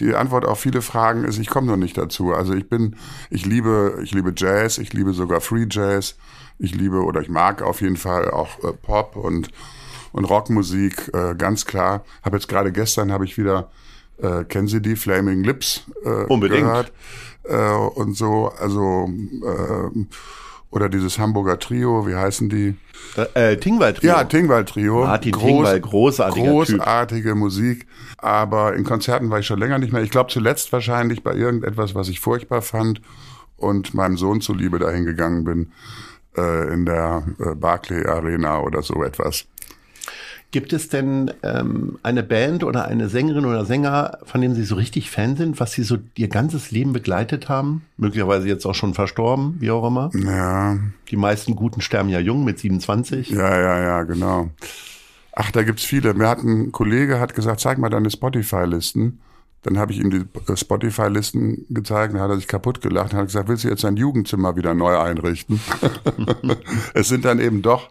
die 0.00 0.16
Antwort 0.16 0.44
auf 0.44 0.58
viele 0.58 0.82
Fragen 0.82 1.22
ist, 1.22 1.38
ich 1.38 1.46
komme 1.48 1.68
noch 1.68 1.76
nicht 1.76 1.96
dazu. 1.96 2.32
Also 2.32 2.54
ich 2.54 2.68
bin, 2.68 2.96
ich 3.30 3.46
liebe, 3.46 4.00
ich 4.02 4.10
liebe 4.10 4.34
Jazz, 4.36 4.78
ich 4.78 4.92
liebe 4.92 5.12
sogar 5.12 5.40
Free 5.40 5.66
Jazz. 5.70 6.16
Ich 6.58 6.74
liebe 6.74 7.04
oder 7.04 7.20
ich 7.20 7.28
mag 7.28 7.62
auf 7.62 7.82
jeden 7.82 7.96
Fall 7.96 8.32
auch 8.32 8.58
äh, 8.64 8.72
Pop 8.72 9.14
und 9.14 9.48
und 10.10 10.24
Rockmusik, 10.24 11.12
äh, 11.14 11.36
ganz 11.36 11.64
klar. 11.64 12.04
Habe 12.24 12.38
jetzt 12.38 12.48
gerade 12.48 12.72
gestern 12.72 13.12
habe 13.12 13.24
ich 13.24 13.38
wieder 13.38 13.70
äh, 14.20 14.42
kennen 14.42 14.66
Sie 14.66 14.82
die 14.82 14.96
Flaming 14.96 15.44
Lips 15.44 15.84
äh, 16.04 16.24
Unbedingt. 16.24 16.62
gehört 16.62 16.92
äh, 17.44 17.76
und 18.00 18.16
so. 18.16 18.52
Also 18.58 19.08
äh, 19.08 20.04
oder 20.72 20.88
dieses 20.88 21.18
Hamburger 21.18 21.58
Trio, 21.58 22.06
wie 22.08 22.16
heißen 22.16 22.48
die? 22.48 22.74
Äh, 23.34 23.58
Tingwald 23.58 23.98
Trio. 23.98 24.10
Ja, 24.10 24.24
Tingwald 24.24 24.70
Trio. 24.70 25.04
Martin 25.04 25.32
Groß, 25.32 25.44
Tingwald, 25.44 25.82
großartiger 25.82 26.50
Großartige 26.50 27.28
typ. 27.28 27.38
Musik. 27.38 27.86
Aber 28.16 28.74
in 28.74 28.82
Konzerten 28.82 29.30
war 29.30 29.38
ich 29.38 29.46
schon 29.46 29.58
länger 29.58 29.78
nicht 29.78 29.92
mehr. 29.92 30.02
Ich 30.02 30.10
glaube 30.10 30.32
zuletzt 30.32 30.72
wahrscheinlich 30.72 31.22
bei 31.22 31.34
irgendetwas, 31.34 31.94
was 31.94 32.08
ich 32.08 32.20
furchtbar 32.20 32.62
fand 32.62 33.02
und 33.56 33.92
meinem 33.92 34.16
Sohn 34.16 34.40
zuliebe 34.40 34.78
dahin 34.78 35.04
gegangen 35.04 35.44
bin, 35.44 35.72
äh, 36.38 36.72
in 36.72 36.86
der 36.86 37.22
äh, 37.38 37.54
Barclay 37.54 38.06
Arena 38.06 38.60
oder 38.60 38.82
so 38.82 39.04
etwas. 39.04 39.46
Gibt 40.52 40.74
es 40.74 40.90
denn 40.90 41.30
ähm, 41.42 41.98
eine 42.02 42.22
Band 42.22 42.62
oder 42.62 42.84
eine 42.84 43.08
Sängerin 43.08 43.46
oder 43.46 43.64
Sänger, 43.64 44.18
von 44.24 44.42
denen 44.42 44.54
Sie 44.54 44.64
so 44.64 44.74
richtig 44.74 45.10
Fan 45.10 45.34
sind, 45.34 45.58
was 45.58 45.72
Sie 45.72 45.82
so 45.82 45.96
Ihr 46.14 46.28
ganzes 46.28 46.70
Leben 46.70 46.92
begleitet 46.92 47.48
haben? 47.48 47.86
Möglicherweise 47.96 48.48
jetzt 48.48 48.66
auch 48.66 48.74
schon 48.74 48.92
verstorben, 48.92 49.56
wie 49.60 49.70
auch 49.70 49.86
immer. 49.86 50.10
Ja. 50.14 50.78
Die 51.08 51.16
meisten 51.16 51.56
Guten 51.56 51.80
sterben 51.80 52.10
ja 52.10 52.20
jung 52.20 52.44
mit 52.44 52.58
27. 52.58 53.30
Ja, 53.30 53.58
ja, 53.58 53.80
ja, 53.80 54.02
genau. 54.02 54.50
Ach, 55.32 55.50
da 55.50 55.62
gibt's 55.62 55.84
viele. 55.84 56.12
Mir 56.12 56.28
hat 56.28 56.42
ein 56.42 56.70
Kollege 56.70 57.18
hat 57.18 57.34
gesagt, 57.34 57.60
zeig 57.60 57.78
mal 57.78 57.88
deine 57.88 58.10
Spotify-Listen. 58.10 59.20
Dann 59.62 59.78
habe 59.78 59.92
ich 59.92 60.00
ihm 60.00 60.10
die 60.10 60.26
Spotify-Listen 60.54 61.64
gezeigt, 61.70 62.12
dann 62.12 62.20
hat 62.20 62.28
er 62.28 62.36
sich 62.36 62.48
kaputt 62.48 62.82
gelacht 62.82 63.14
und 63.14 63.20
hat 63.20 63.26
gesagt, 63.28 63.48
willst 63.48 63.64
du 63.64 63.68
jetzt 63.68 63.84
dein 63.84 63.96
Jugendzimmer 63.96 64.54
wieder 64.54 64.74
neu 64.74 64.98
einrichten? 64.98 65.60
es 66.94 67.08
sind 67.08 67.24
dann 67.24 67.38
eben 67.38 67.62
doch 67.62 67.88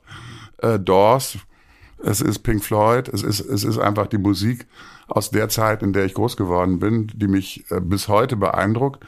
äh, 0.57 0.77
Doors, 0.77 1.39
es 2.03 2.21
ist 2.21 2.39
Pink 2.39 2.63
Floyd, 2.63 3.07
es 3.09 3.23
ist, 3.23 3.39
es 3.39 3.63
ist 3.63 3.77
einfach 3.77 4.07
die 4.07 4.17
Musik 4.17 4.67
aus 5.07 5.31
der 5.31 5.49
Zeit, 5.49 5.83
in 5.83 5.93
der 5.93 6.05
ich 6.05 6.13
groß 6.13 6.37
geworden 6.37 6.79
bin, 6.79 7.11
die 7.13 7.27
mich 7.27 7.65
äh, 7.69 7.79
bis 7.79 8.07
heute 8.07 8.35
beeindruckt. 8.35 9.03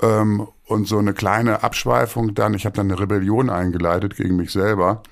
Ähm, 0.00 0.46
und 0.66 0.88
so 0.88 0.98
eine 0.98 1.14
kleine 1.14 1.62
Abschweifung 1.62 2.34
dann, 2.34 2.54
ich 2.54 2.66
habe 2.66 2.76
dann 2.76 2.90
eine 2.90 3.00
Rebellion 3.00 3.50
eingeleitet 3.50 4.16
gegen 4.16 4.36
mich 4.36 4.50
selber 4.50 5.02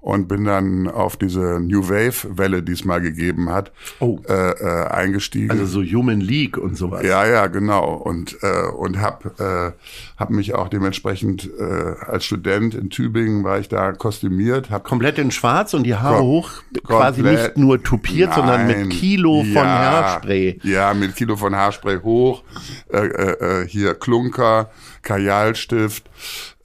und 0.00 0.28
bin 0.28 0.44
dann 0.44 0.88
auf 0.88 1.16
diese 1.16 1.60
New 1.60 1.88
Wave 1.88 2.38
Welle, 2.38 2.62
die 2.62 2.72
es 2.72 2.84
mal 2.84 3.00
gegeben 3.00 3.50
hat, 3.50 3.70
oh. 3.98 4.18
äh, 4.28 4.32
äh, 4.32 4.86
eingestiegen. 4.88 5.50
Also 5.50 5.66
so 5.66 5.82
Human 5.82 6.20
League 6.20 6.56
und 6.56 6.76
sowas. 6.76 7.04
Ja, 7.04 7.26
ja, 7.26 7.46
genau. 7.48 7.94
Und 7.94 8.38
äh, 8.42 8.66
und 8.70 9.00
hab 9.00 9.38
äh, 9.38 9.72
hab 10.16 10.30
mich 10.30 10.54
auch 10.54 10.68
dementsprechend 10.68 11.50
äh, 11.58 11.94
als 12.06 12.24
Student 12.24 12.74
in 12.74 12.88
Tübingen 12.88 13.44
war 13.44 13.58
ich 13.58 13.68
da 13.68 13.92
kostümiert, 13.92 14.70
hab 14.70 14.84
komplett 14.84 15.18
in 15.18 15.30
Schwarz 15.30 15.74
und 15.74 15.84
die 15.84 15.94
Haare 15.94 16.22
hoch, 16.22 16.50
quasi 16.84 17.22
nicht 17.22 17.58
nur 17.58 17.82
tupiert, 17.82 18.30
nein, 18.30 18.36
sondern 18.36 18.66
mit 18.66 18.90
Kilo 18.90 19.42
von 19.42 19.54
ja, 19.54 19.62
Haarspray. 19.64 20.60
Ja, 20.62 20.94
mit 20.94 21.14
Kilo 21.14 21.36
von 21.36 21.54
Haarspray 21.54 22.00
hoch, 22.02 22.42
äh, 22.90 22.98
äh, 22.98 23.62
äh 23.62 23.68
hier 23.68 23.94
Klunker, 23.94 24.70
Kajalstift 25.02 26.08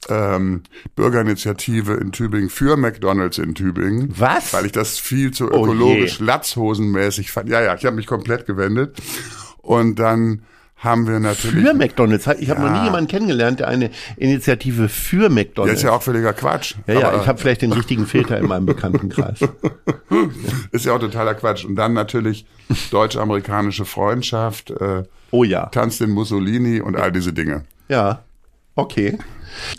ähm, 0.08 0.62
Bürgerinitiative 0.94 1.94
in 1.94 2.12
Tübingen 2.12 2.50
für 2.50 2.76
McDonalds 2.76 3.38
in 3.38 3.54
Tübingen. 3.54 4.12
Was? 4.16 4.52
Weil 4.52 4.66
ich 4.66 4.72
das 4.72 4.98
viel 4.98 5.30
zu 5.32 5.50
oh 5.50 5.64
ökologisch, 5.64 6.18
oh 6.20 6.24
latzhosenmäßig 6.24 7.30
fand. 7.30 7.48
Ja, 7.48 7.60
ja, 7.60 7.74
ich 7.74 7.84
habe 7.84 7.96
mich 7.96 8.06
komplett 8.06 8.46
gewendet. 8.46 8.96
Und 9.62 9.98
dann 9.98 10.42
haben 10.76 11.06
wir 11.08 11.18
natürlich. 11.18 11.66
Für 11.66 11.74
McDonalds. 11.74 12.26
Ich 12.38 12.50
habe 12.50 12.60
ja. 12.62 12.70
noch 12.70 12.78
nie 12.78 12.84
jemanden 12.84 13.08
kennengelernt, 13.08 13.60
der 13.60 13.68
eine 13.68 13.90
Initiative 14.16 14.88
für 14.88 15.28
McDonalds. 15.28 15.70
Der 15.70 15.74
ist 15.74 15.82
ja 15.82 15.92
auch 15.92 16.02
völliger 16.02 16.32
Quatsch. 16.32 16.74
Ja, 16.86 16.94
ja, 16.94 17.20
ich 17.20 17.26
habe 17.26 17.38
vielleicht 17.38 17.62
den 17.62 17.72
richtigen 17.72 18.06
Filter 18.06 18.38
in 18.38 18.46
meinem 18.46 18.66
Bekanntenkreis. 18.66 19.40
ist 20.72 20.84
ja 20.84 20.94
auch 20.94 21.00
totaler 21.00 21.34
Quatsch. 21.34 21.64
Und 21.64 21.76
dann 21.76 21.94
natürlich 21.94 22.46
deutsch-amerikanische 22.90 23.84
Freundschaft. 23.84 24.70
Äh, 24.70 25.04
oh 25.30 25.44
ja. 25.44 25.66
Tanz 25.66 25.98
den 25.98 26.10
Mussolini 26.10 26.80
und 26.80 26.96
all 26.96 27.10
diese 27.10 27.32
Dinge. 27.32 27.64
Ja, 27.88 28.22
okay. 28.76 29.18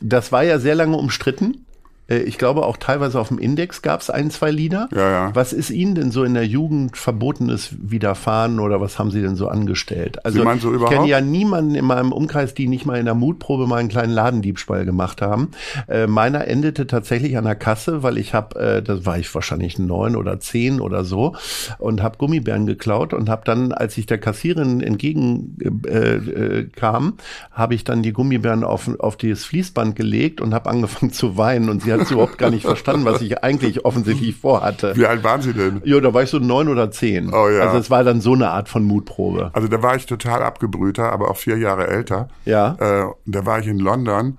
Das 0.01 0.31
war 0.31 0.43
ja 0.43 0.59
sehr 0.59 0.75
lange 0.75 0.97
umstritten. 0.97 1.66
Äh, 2.07 2.19
ich 2.19 2.37
glaube, 2.37 2.65
auch 2.65 2.77
teilweise 2.77 3.19
auf 3.19 3.29
dem 3.29 3.39
Index 3.39 3.81
gab 3.81 4.01
es 4.01 4.09
ein, 4.09 4.31
zwei 4.31 4.51
Lieder. 4.51 4.89
Ja, 4.93 5.09
ja. 5.09 5.35
Was 5.35 5.53
ist 5.53 5.69
Ihnen 5.69 5.95
denn 5.95 6.11
so 6.11 6.23
in 6.23 6.33
der 6.33 6.45
Jugend 6.45 6.97
Verbotenes 6.97 7.69
widerfahren 7.79 8.59
oder 8.59 8.81
was 8.81 8.99
haben 8.99 9.11
Sie 9.11 9.21
denn 9.21 9.35
so 9.35 9.47
angestellt? 9.47 10.25
Also, 10.25 10.43
so 10.59 10.75
ich 10.75 10.85
kenne 10.85 11.07
ja 11.07 11.21
niemanden 11.21 11.75
in 11.75 11.85
meinem 11.85 12.11
Umkreis, 12.11 12.53
die 12.53 12.67
nicht 12.67 12.85
mal 12.85 12.99
in 12.99 13.05
der 13.05 13.15
Mutprobe 13.15 13.67
mal 13.67 13.77
einen 13.77 13.89
kleinen 13.89 14.13
Ladendiebstahl 14.13 14.85
gemacht 14.85 15.21
haben. 15.21 15.51
Äh, 15.87 16.07
meiner 16.07 16.47
endete 16.47 16.87
tatsächlich 16.87 17.37
an 17.37 17.43
der 17.43 17.55
Kasse, 17.55 18.03
weil 18.03 18.17
ich 18.17 18.33
habe, 18.33 18.59
äh, 18.59 18.81
das 18.81 19.05
war 19.05 19.17
ich 19.17 19.33
wahrscheinlich 19.33 19.79
neun 19.79 20.15
oder 20.15 20.39
zehn 20.39 20.79
oder 20.79 21.03
so, 21.03 21.35
und 21.77 22.01
habe 22.01 22.17
Gummibären 22.17 22.65
geklaut 22.65 23.13
und 23.13 23.29
habe 23.29 23.43
dann, 23.45 23.71
als 23.71 23.97
ich 23.97 24.05
der 24.05 24.17
Kassierin 24.17 24.81
entgegenkam, 24.81 25.53
äh, 25.85 26.15
äh, 26.15 27.11
habe 27.51 27.75
ich 27.75 27.83
dann 27.83 28.03
die 28.03 28.13
Gummibären 28.13 28.63
auf, 28.63 28.89
auf 28.99 29.17
das 29.17 29.43
Fließband 29.45 29.95
gelegt 29.95 30.41
und 30.41 30.53
habe 30.53 30.69
angefangen 30.69 31.11
zu 31.17 31.37
weinen 31.37 31.69
und 31.69 31.83
sie 31.83 31.93
hat 31.93 31.96
hat 31.99 32.11
überhaupt 32.11 32.37
gar 32.37 32.49
nicht 32.49 32.65
verstanden, 32.65 33.05
was 33.05 33.21
ich 33.21 33.43
eigentlich 33.43 33.85
offensichtlich 33.85 34.35
vorhatte. 34.35 34.95
Wie 34.95 35.05
alt 35.05 35.23
waren 35.23 35.41
Sie 35.41 35.53
denn? 35.53 35.81
Ja, 35.85 35.99
da 35.99 36.13
war 36.13 36.23
ich 36.23 36.29
so 36.29 36.39
neun 36.39 36.67
oder 36.67 36.91
zehn. 36.91 37.33
Oh 37.33 37.49
ja. 37.49 37.61
Also 37.61 37.77
es 37.77 37.89
war 37.89 38.03
dann 38.03 38.21
so 38.21 38.33
eine 38.33 38.49
Art 38.49 38.69
von 38.69 38.83
Mutprobe. 38.83 39.51
Also 39.53 39.67
da 39.67 39.81
war 39.81 39.95
ich 39.95 40.05
total 40.05 40.43
abgebrühter, 40.43 41.11
aber 41.11 41.31
auch 41.31 41.37
vier 41.37 41.57
Jahre 41.57 41.87
älter. 41.87 42.29
Ja. 42.45 42.75
Äh, 42.79 43.05
da 43.25 43.45
war 43.45 43.59
ich 43.59 43.67
in 43.67 43.79
London 43.79 44.37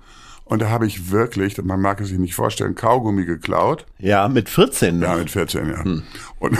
und 0.49 0.63
da 0.63 0.69
habe 0.69 0.87
ich 0.87 1.11
wirklich, 1.11 1.61
man 1.63 1.79
mag 1.79 2.01
es 2.01 2.07
sich 2.07 2.17
nicht 2.17 2.33
vorstellen, 2.33 2.73
Kaugummi 2.73 3.23
geklaut. 3.23 3.85
Ja, 3.99 4.27
mit 4.27 4.49
14. 4.49 4.97
Ne? 4.97 5.05
Ja, 5.05 5.15
mit 5.15 5.29
14, 5.29 5.69
ja. 5.69 5.83
Hm. 5.83 6.01
Und, 6.39 6.57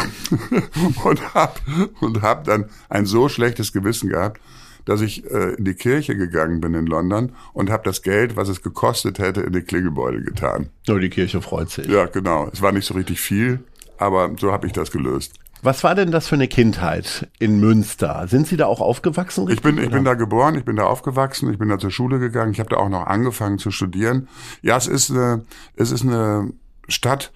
und 1.03 1.33
hab, 1.33 1.59
und 1.99 2.21
hab 2.21 2.43
dann 2.43 2.65
ein 2.87 3.07
so 3.07 3.29
schlechtes 3.29 3.73
Gewissen 3.73 4.09
gehabt, 4.09 4.39
dass 4.85 5.01
ich 5.01 5.29
äh, 5.29 5.53
in 5.53 5.65
die 5.65 5.73
Kirche 5.73 6.15
gegangen 6.15 6.61
bin 6.61 6.73
in 6.73 6.85
London 6.85 7.33
und 7.53 7.69
habe 7.69 7.83
das 7.83 8.01
Geld, 8.01 8.35
was 8.35 8.49
es 8.49 8.61
gekostet 8.61 9.19
hätte, 9.19 9.41
in 9.41 9.53
den 9.53 9.65
Klingelbeutel 9.65 10.23
getan. 10.23 10.69
Nur 10.87 10.99
die 10.99 11.09
Kirche 11.09 11.41
freut 11.41 11.69
sich. 11.69 11.87
Ja, 11.87 12.05
genau. 12.05 12.49
Es 12.51 12.61
war 12.61 12.71
nicht 12.71 12.85
so 12.85 12.93
richtig 12.93 13.19
viel, 13.19 13.59
aber 13.97 14.31
so 14.39 14.51
habe 14.51 14.67
ich 14.67 14.73
das 14.73 14.91
gelöst. 14.91 15.33
Was 15.61 15.83
war 15.83 15.93
denn 15.93 16.11
das 16.11 16.27
für 16.27 16.35
eine 16.35 16.47
Kindheit 16.47 17.27
in 17.37 17.59
Münster? 17.59 18.27
Sind 18.29 18.47
Sie 18.47 18.55
da 18.55 18.65
auch 18.65 18.79
aufgewachsen? 18.79 19.49
Ich 19.49 19.61
bin, 19.61 19.77
ich 19.77 19.89
bin 19.89 20.05
da 20.05 20.13
geboren, 20.13 20.55
ich 20.55 20.63
bin 20.63 20.77
da 20.77 20.85
aufgewachsen, 20.85 21.51
ich 21.51 21.59
bin 21.59 21.67
da 21.67 21.77
zur 21.77 21.91
Schule 21.91 22.19
gegangen, 22.19 22.53
ich 22.53 22.61
habe 22.61 22.69
da 22.69 22.77
auch 22.77 22.87
noch 22.87 23.07
angefangen 23.07 23.57
zu 23.57 23.69
studieren. 23.69 24.29
Ja, 24.61 24.77
es 24.77 24.87
ist 24.87 25.11
eine, 25.11 25.43
es 25.75 25.91
ist 25.91 26.03
eine 26.03 26.53
Stadt 26.87 27.33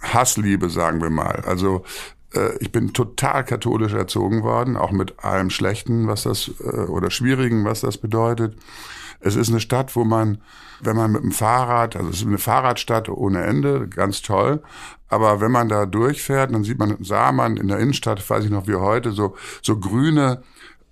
Hassliebe, 0.00 0.70
sagen 0.70 1.02
wir 1.02 1.10
mal. 1.10 1.42
Also 1.46 1.84
ich 2.60 2.72
bin 2.72 2.92
total 2.92 3.44
katholisch 3.44 3.92
erzogen 3.92 4.42
worden, 4.42 4.76
auch 4.76 4.90
mit 4.90 5.24
allem 5.24 5.50
Schlechten, 5.50 6.06
was 6.08 6.24
das 6.24 6.50
äh, 6.60 6.86
oder 6.86 7.10
Schwierigen, 7.10 7.64
was 7.64 7.80
das 7.80 7.98
bedeutet. 7.98 8.56
Es 9.20 9.36
ist 9.36 9.48
eine 9.48 9.60
Stadt, 9.60 9.96
wo 9.96 10.04
man, 10.04 10.42
wenn 10.80 10.96
man 10.96 11.12
mit 11.12 11.22
dem 11.22 11.32
Fahrrad, 11.32 11.96
also 11.96 12.10
es 12.10 12.16
ist 12.16 12.26
eine 12.26 12.38
Fahrradstadt 12.38 13.08
ohne 13.08 13.42
Ende, 13.42 13.88
ganz 13.88 14.22
toll. 14.22 14.62
Aber 15.08 15.40
wenn 15.40 15.52
man 15.52 15.68
da 15.68 15.86
durchfährt, 15.86 16.52
dann 16.52 16.64
sieht 16.64 16.78
man, 16.78 16.96
sah 17.00 17.32
man 17.32 17.56
in 17.56 17.68
der 17.68 17.78
Innenstadt, 17.78 18.28
weiß 18.28 18.44
ich 18.44 18.50
noch 18.50 18.66
wie 18.66 18.74
heute, 18.74 19.12
so, 19.12 19.36
so 19.62 19.78
grüne 19.78 20.42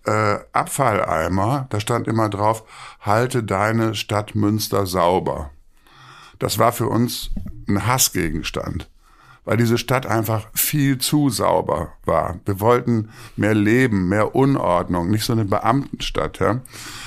äh, 0.05 0.39
Abfalleimer. 0.53 1.67
Da 1.71 1.81
stand 1.81 2.09
immer 2.09 2.29
drauf, 2.29 2.65
halte 3.01 3.43
deine 3.43 3.95
Stadt 3.95 4.35
Münster 4.35 4.87
sauber. 4.87 5.51
Das 6.39 6.59
war 6.59 6.73
für 6.73 6.87
uns 6.89 7.31
ein 7.69 7.87
Hassgegenstand 7.87 8.89
weil 9.45 9.57
diese 9.57 9.79
Stadt 9.79 10.07
einfach 10.07 10.49
viel 10.55 10.99
zu 10.99 11.29
sauber 11.29 11.93
war. 12.05 12.41
Wir 12.45 12.61
wollten 12.61 13.11
mehr 13.37 13.55
Leben, 13.55 14.09
mehr 14.09 14.35
Unordnung, 14.35 15.11
nicht 15.11 15.25
so 15.25 15.33
eine 15.33 15.45
Beamtenstadt. 15.45 16.39
Ja. 16.39 16.61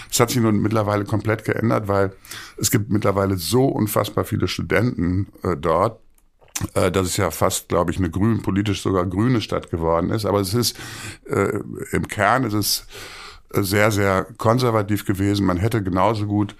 Das 0.10 0.20
hat 0.20 0.29
sich 0.29 0.41
nun 0.41 0.60
mittlerweile 0.60 1.06
komplett 1.06 1.44
geändert, 1.46 1.88
weil 1.88 2.13
es 2.58 2.72
gibt 2.72 2.91
mittlerweile 2.91 3.38
so 3.38 3.65
unfassbar 3.65 4.24
viele 4.24 4.48
Studenten 4.48 5.27
äh, 5.44 5.58
dort, 5.58 6.00
äh, 6.75 6.91
dass 6.91 7.08
es 7.08 7.17
ja 7.17 7.32
fast, 7.32 7.70
glaube 7.70 7.91
ich, 7.91 7.98
eine 7.98 8.10
grün, 8.10 8.41
politisch 8.41 8.82
sogar 8.82 9.06
grüne 9.06 9.41
Stadt 9.41 9.72
geworden 9.72 10.12
ist. 10.12 10.25
Aber 10.25 10.39
es 10.39 10.53
ist 10.53 10.77
äh, 11.25 11.60
im 11.91 12.08
Kern 12.08 12.44
ist 12.44 12.53
es 12.53 12.88
sehr, 13.50 13.91
sehr 13.91 14.27
konservativ 14.38 15.06
gewesen. 15.06 15.46
Man 15.46 15.58
hätte 15.58 15.82
genauso 15.82 16.25
gut 16.25 16.56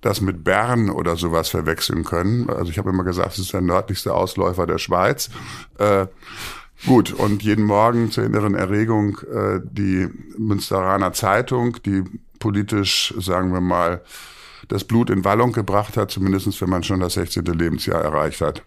das 0.00 0.20
mit 0.20 0.44
Bern 0.44 0.90
oder 0.90 1.16
sowas 1.16 1.50
verwechseln 1.50 2.04
können. 2.04 2.48
Also 2.48 2.70
ich 2.70 2.78
habe 2.78 2.90
immer 2.90 3.04
gesagt, 3.04 3.34
es 3.34 3.38
ist 3.38 3.52
der 3.52 3.60
nördlichste 3.60 4.14
Ausläufer 4.14 4.66
der 4.66 4.78
Schweiz. 4.78 5.30
Äh, 5.78 6.06
gut, 6.86 7.12
und 7.12 7.42
jeden 7.42 7.64
Morgen 7.64 8.10
zur 8.10 8.24
inneren 8.24 8.54
Erregung 8.54 9.18
äh, 9.32 9.60
die 9.62 10.08
Münsteraner 10.38 11.12
Zeitung, 11.12 11.76
die 11.84 12.04
politisch, 12.38 13.14
sagen 13.18 13.52
wir 13.52 13.60
mal, 13.60 14.02
das 14.68 14.84
Blut 14.84 15.10
in 15.10 15.24
Wallung 15.24 15.52
gebracht 15.52 15.96
hat, 15.96 16.10
zumindestens 16.10 16.60
wenn 16.60 16.70
man 16.70 16.82
schon 16.82 17.00
das 17.00 17.14
16. 17.14 17.44
Lebensjahr 17.44 18.02
erreicht 18.02 18.40
hat. 18.40 18.62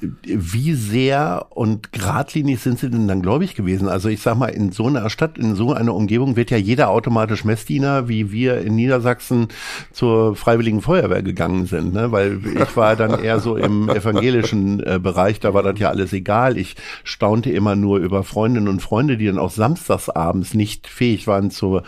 Wie 0.00 0.74
sehr 0.74 1.46
und 1.50 1.92
geradlinig 1.92 2.60
sind 2.60 2.78
Sie 2.78 2.90
denn 2.90 3.08
dann 3.08 3.22
gläubig 3.22 3.54
gewesen? 3.54 3.88
Also 3.88 4.08
ich 4.08 4.20
sag 4.22 4.36
mal, 4.36 4.48
in 4.48 4.72
so 4.72 4.86
einer 4.86 5.10
Stadt, 5.10 5.38
in 5.38 5.54
so 5.54 5.72
einer 5.72 5.94
Umgebung 5.94 6.36
wird 6.36 6.50
ja 6.50 6.56
jeder 6.56 6.90
automatisch 6.90 7.44
Messdiener, 7.44 8.08
wie 8.08 8.32
wir 8.32 8.60
in 8.60 8.76
Niedersachsen 8.76 9.48
zur 9.92 10.34
Freiwilligen 10.36 10.80
Feuerwehr 10.80 11.22
gegangen 11.22 11.66
sind, 11.66 11.92
ne? 11.92 12.12
weil 12.12 12.40
ich 12.44 12.76
war 12.76 12.96
dann 12.96 13.22
eher 13.22 13.40
so 13.40 13.56
im 13.56 13.88
evangelischen 13.90 14.80
äh, 14.80 14.98
Bereich, 14.98 15.40
da 15.40 15.54
war 15.54 15.62
das 15.62 15.78
ja 15.78 15.90
alles 15.90 16.12
egal. 16.12 16.56
Ich 16.56 16.76
staunte 17.04 17.50
immer 17.50 17.76
nur 17.76 17.98
über 17.98 18.24
Freundinnen 18.24 18.68
und 18.68 18.80
Freunde, 18.80 19.16
die 19.16 19.26
dann 19.26 19.38
auch 19.38 19.50
samstagsabends 19.50 20.54
nicht 20.54 20.86
fähig 20.86 21.26
waren 21.26 21.50
zu, 21.50 21.82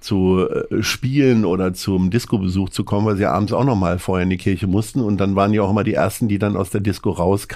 zu 0.00 0.48
äh, 0.48 0.82
spielen 0.82 1.44
oder 1.44 1.74
zum 1.74 2.10
Disco-Besuch 2.10 2.70
zu 2.70 2.84
kommen, 2.84 3.06
weil 3.06 3.16
sie 3.16 3.26
abends 3.26 3.52
auch 3.52 3.64
nochmal 3.64 3.98
vorher 3.98 4.24
in 4.24 4.30
die 4.30 4.36
Kirche 4.36 4.66
mussten 4.66 5.00
und 5.00 5.18
dann 5.18 5.36
waren 5.36 5.52
ja 5.52 5.62
auch 5.62 5.70
immer 5.70 5.84
die 5.84 5.94
ersten, 5.94 6.28
die 6.28 6.38
dann 6.38 6.56
aus 6.56 6.70
der 6.70 6.80
Disco 6.80 7.10
rauskamen, 7.10 7.51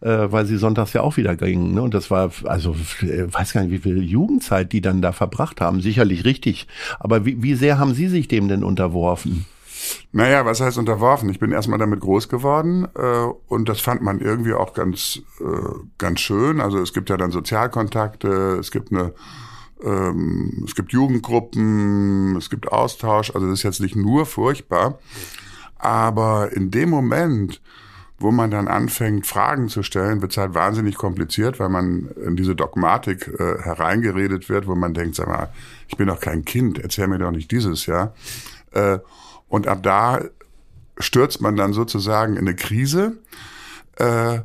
äh, 0.00 0.08
weil 0.30 0.46
sie 0.46 0.56
sonntags 0.56 0.92
ja 0.92 1.02
auch 1.02 1.16
wieder 1.16 1.36
gingen. 1.36 1.74
Ne? 1.74 1.82
Und 1.82 1.94
das 1.94 2.10
war, 2.10 2.30
also 2.44 2.74
äh, 3.02 3.32
weiß 3.32 3.52
gar 3.52 3.62
nicht, 3.62 3.72
wie 3.72 3.78
viel 3.78 4.02
Jugendzeit 4.02 4.72
die 4.72 4.80
dann 4.80 5.02
da 5.02 5.12
verbracht 5.12 5.60
haben. 5.60 5.80
Sicherlich 5.80 6.24
richtig. 6.24 6.66
Aber 6.98 7.24
wie, 7.24 7.42
wie 7.42 7.54
sehr 7.54 7.78
haben 7.78 7.94
Sie 7.94 8.08
sich 8.08 8.28
dem 8.28 8.48
denn 8.48 8.64
unterworfen? 8.64 9.46
Naja, 10.12 10.44
was 10.44 10.60
heißt 10.60 10.78
unterworfen? 10.78 11.28
Ich 11.30 11.38
bin 11.38 11.52
erstmal 11.52 11.78
damit 11.78 12.00
groß 12.00 12.28
geworden 12.28 12.86
äh, 12.94 13.26
und 13.48 13.68
das 13.68 13.80
fand 13.80 14.02
man 14.02 14.20
irgendwie 14.20 14.52
auch 14.52 14.74
ganz, 14.74 15.20
äh, 15.40 15.44
ganz 15.98 16.20
schön. 16.20 16.60
Also 16.60 16.78
es 16.78 16.92
gibt 16.92 17.10
ja 17.10 17.16
dann 17.16 17.30
Sozialkontakte, 17.30 18.58
es 18.60 18.70
gibt 18.70 18.92
eine 18.92 19.12
ähm, 19.82 20.62
es 20.66 20.74
gibt 20.74 20.92
Jugendgruppen, 20.92 22.36
es 22.36 22.50
gibt 22.50 22.70
Austausch, 22.70 23.34
also 23.34 23.48
das 23.48 23.60
ist 23.60 23.62
jetzt 23.62 23.80
nicht 23.80 23.96
nur 23.96 24.26
furchtbar, 24.26 24.98
aber 25.78 26.52
in 26.52 26.70
dem 26.70 26.90
Moment, 26.90 27.62
wo 28.20 28.30
man 28.30 28.50
dann 28.50 28.68
anfängt, 28.68 29.26
Fragen 29.26 29.68
zu 29.68 29.82
stellen, 29.82 30.20
wird 30.20 30.32
es 30.32 30.38
halt 30.38 30.54
wahnsinnig 30.54 30.96
kompliziert, 30.96 31.58
weil 31.58 31.70
man 31.70 32.10
in 32.24 32.36
diese 32.36 32.54
Dogmatik 32.54 33.28
äh, 33.28 33.62
hereingeredet 33.62 34.50
wird, 34.50 34.66
wo 34.66 34.74
man 34.74 34.92
denkt, 34.92 35.16
sag 35.16 35.26
mal, 35.26 35.48
ich 35.88 35.96
bin 35.96 36.06
doch 36.06 36.20
kein 36.20 36.44
Kind, 36.44 36.78
erzähl 36.78 37.08
mir 37.08 37.18
doch 37.18 37.30
nicht 37.30 37.50
dieses, 37.50 37.86
ja. 37.86 38.12
Äh, 38.72 38.98
und 39.48 39.66
ab 39.66 39.82
da 39.82 40.20
stürzt 40.98 41.40
man 41.40 41.56
dann 41.56 41.72
sozusagen 41.72 42.34
in 42.34 42.40
eine 42.40 42.54
Krise. 42.54 43.16
Äh, 43.96 44.40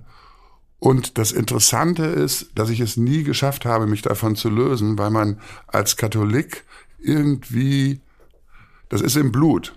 und 0.79 1.17
das 1.17 1.33
Interessante 1.33 2.05
ist, 2.05 2.51
dass 2.55 2.69
ich 2.69 2.79
es 2.79 2.95
nie 2.95 3.23
geschafft 3.23 3.65
habe, 3.65 3.87
mich 3.87 4.01
davon 4.01 4.37
zu 4.37 4.49
lösen, 4.49 4.97
weil 4.97 5.09
man 5.09 5.41
als 5.67 5.97
Katholik 5.97 6.63
irgendwie, 6.99 7.99
das 8.87 9.01
ist 9.01 9.17
im 9.17 9.33
Blut. 9.33 9.75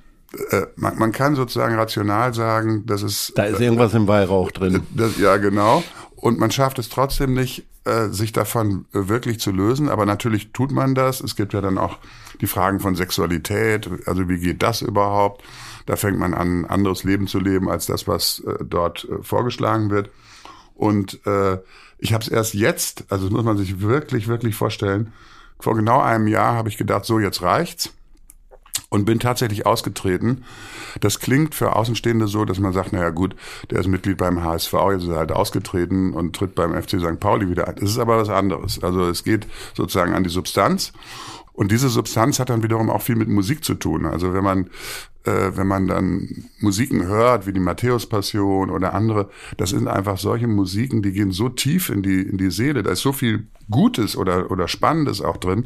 Äh, 0.50 0.66
man, 0.76 0.98
man, 0.98 1.12
kann 1.12 1.34
sozusagen 1.34 1.74
rational 1.74 2.34
sagen, 2.34 2.86
dass 2.86 3.02
es. 3.02 3.32
Da 3.34 3.44
ist 3.44 3.60
irgendwas 3.60 3.94
im 3.94 4.06
Weihrauch 4.08 4.50
drin. 4.50 4.82
Das, 4.94 5.18
ja, 5.18 5.36
genau. 5.36 5.82
Und 6.16 6.38
man 6.38 6.50
schafft 6.50 6.78
es 6.78 6.88
trotzdem 6.88 7.34
nicht, 7.34 7.66
äh, 7.84 8.08
sich 8.08 8.32
davon 8.32 8.86
wirklich 8.92 9.40
zu 9.40 9.50
lösen. 9.50 9.88
Aber 9.88 10.06
natürlich 10.06 10.52
tut 10.52 10.70
man 10.70 10.94
das. 10.94 11.20
Es 11.20 11.36
gibt 11.36 11.52
ja 11.52 11.60
dann 11.60 11.78
auch 11.78 11.98
die 12.40 12.46
Fragen 12.46 12.80
von 12.80 12.96
Sexualität. 12.96 13.88
Also 14.06 14.28
wie 14.28 14.38
geht 14.38 14.62
das 14.62 14.82
überhaupt? 14.82 15.44
Da 15.86 15.96
fängt 15.96 16.18
man 16.18 16.34
an, 16.34 16.62
ein 16.62 16.66
anderes 16.66 17.04
Leben 17.04 17.26
zu 17.26 17.38
leben 17.38 17.68
als 17.70 17.86
das, 17.86 18.06
was 18.06 18.40
äh, 18.40 18.64
dort 18.64 19.04
äh, 19.04 19.22
vorgeschlagen 19.22 19.90
wird. 19.90 20.10
Und 20.74 21.24
äh, 21.26 21.58
ich 21.98 22.12
habe 22.12 22.22
es 22.22 22.28
erst 22.28 22.54
jetzt, 22.54 23.04
also 23.08 23.24
das 23.24 23.32
muss 23.32 23.44
man 23.44 23.56
sich 23.56 23.80
wirklich, 23.80 24.28
wirklich 24.28 24.54
vorstellen. 24.54 25.12
Vor 25.58 25.74
genau 25.74 26.00
einem 26.00 26.28
Jahr 26.28 26.54
habe 26.54 26.68
ich 26.68 26.76
gedacht, 26.76 27.04
so 27.04 27.18
jetzt 27.18 27.42
reicht's 27.42 27.92
und 28.90 29.04
bin 29.04 29.18
tatsächlich 29.18 29.66
ausgetreten. 29.66 30.44
Das 31.00 31.20
klingt 31.20 31.54
für 31.54 31.76
Außenstehende 31.76 32.26
so, 32.28 32.44
dass 32.44 32.58
man 32.58 32.72
sagt, 32.72 32.92
naja 32.92 33.10
gut, 33.10 33.34
der 33.70 33.80
ist 33.80 33.86
Mitglied 33.86 34.18
beim 34.18 34.42
HSV, 34.42 34.72
jetzt 34.92 35.02
ist 35.04 35.10
er 35.10 35.16
halt 35.16 35.32
ausgetreten 35.32 36.12
und 36.12 36.34
tritt 36.34 36.54
beim 36.54 36.80
FC 36.80 37.00
St. 37.00 37.20
Pauli 37.20 37.48
wieder 37.48 37.68
ein. 37.68 37.76
Das 37.76 37.90
ist 37.90 37.98
aber 37.98 38.18
was 38.18 38.28
anderes. 38.28 38.82
Also 38.82 39.08
es 39.08 39.24
geht 39.24 39.46
sozusagen 39.74 40.14
an 40.14 40.24
die 40.24 40.30
Substanz. 40.30 40.92
Und 41.58 41.72
diese 41.72 41.88
Substanz 41.88 42.38
hat 42.38 42.50
dann 42.50 42.62
wiederum 42.62 42.88
auch 42.88 43.02
viel 43.02 43.16
mit 43.16 43.28
Musik 43.28 43.64
zu 43.64 43.74
tun. 43.74 44.06
Also 44.06 44.32
wenn 44.32 44.44
man 44.44 44.70
äh, 45.24 45.56
wenn 45.56 45.66
man 45.66 45.88
dann 45.88 46.44
Musiken 46.60 47.04
hört, 47.04 47.48
wie 47.48 47.52
die 47.52 47.58
Matthäus-Passion 47.58 48.70
oder 48.70 48.94
andere, 48.94 49.28
das 49.56 49.70
sind 49.70 49.88
einfach 49.88 50.18
solche 50.18 50.46
Musiken, 50.46 51.02
die 51.02 51.10
gehen 51.10 51.32
so 51.32 51.48
tief 51.48 51.90
in 51.90 52.04
die, 52.04 52.22
in 52.22 52.38
die 52.38 52.52
Seele, 52.52 52.84
da 52.84 52.92
ist 52.92 53.00
so 53.00 53.10
viel 53.10 53.48
Gutes 53.68 54.16
oder, 54.16 54.52
oder 54.52 54.68
Spannendes 54.68 55.20
auch 55.20 55.36
drin, 55.36 55.64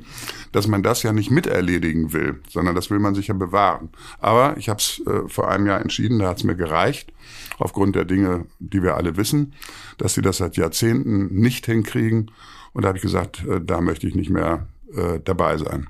dass 0.51 0.67
man 0.67 0.83
das 0.83 1.03
ja 1.03 1.13
nicht 1.13 1.31
miterledigen 1.31 2.15
will, 2.15 2.41
sondern 2.49 2.75
das 2.75 2.89
will 2.89 2.99
man 2.99 3.15
sich 3.15 3.27
ja 3.27 3.35
bewahren. 3.35 3.91
Aber 4.19 4.57
ich 4.57 4.71
habe 4.71 4.79
es 4.79 5.03
äh, 5.07 5.29
vor 5.29 5.51
einem 5.51 5.67
Jahr 5.67 5.83
entschieden, 5.83 6.21
da 6.21 6.31
hat 6.31 6.39
es 6.39 6.45
mir 6.45 6.57
gereicht, 6.57 7.13
aufgrund 7.59 7.97
der 7.97 8.07
Dinge, 8.07 8.47
die 8.61 8.83
wir 8.83 8.97
alle 8.97 9.19
wissen, 9.19 9.53
dass 9.99 10.15
sie 10.15 10.23
das 10.23 10.39
seit 10.39 10.57
Jahrzehnten 10.57 11.39
nicht 11.39 11.67
hinkriegen. 11.67 12.31
Und 12.73 12.83
da 12.83 12.89
habe 12.89 12.97
ich 12.97 13.03
gesagt, 13.03 13.47
äh, 13.47 13.61
da 13.63 13.83
möchte 13.83 14.09
ich 14.09 14.15
nicht 14.15 14.31
mehr 14.31 14.69
äh, 14.97 15.21
dabei 15.25 15.57
sein. 15.59 15.89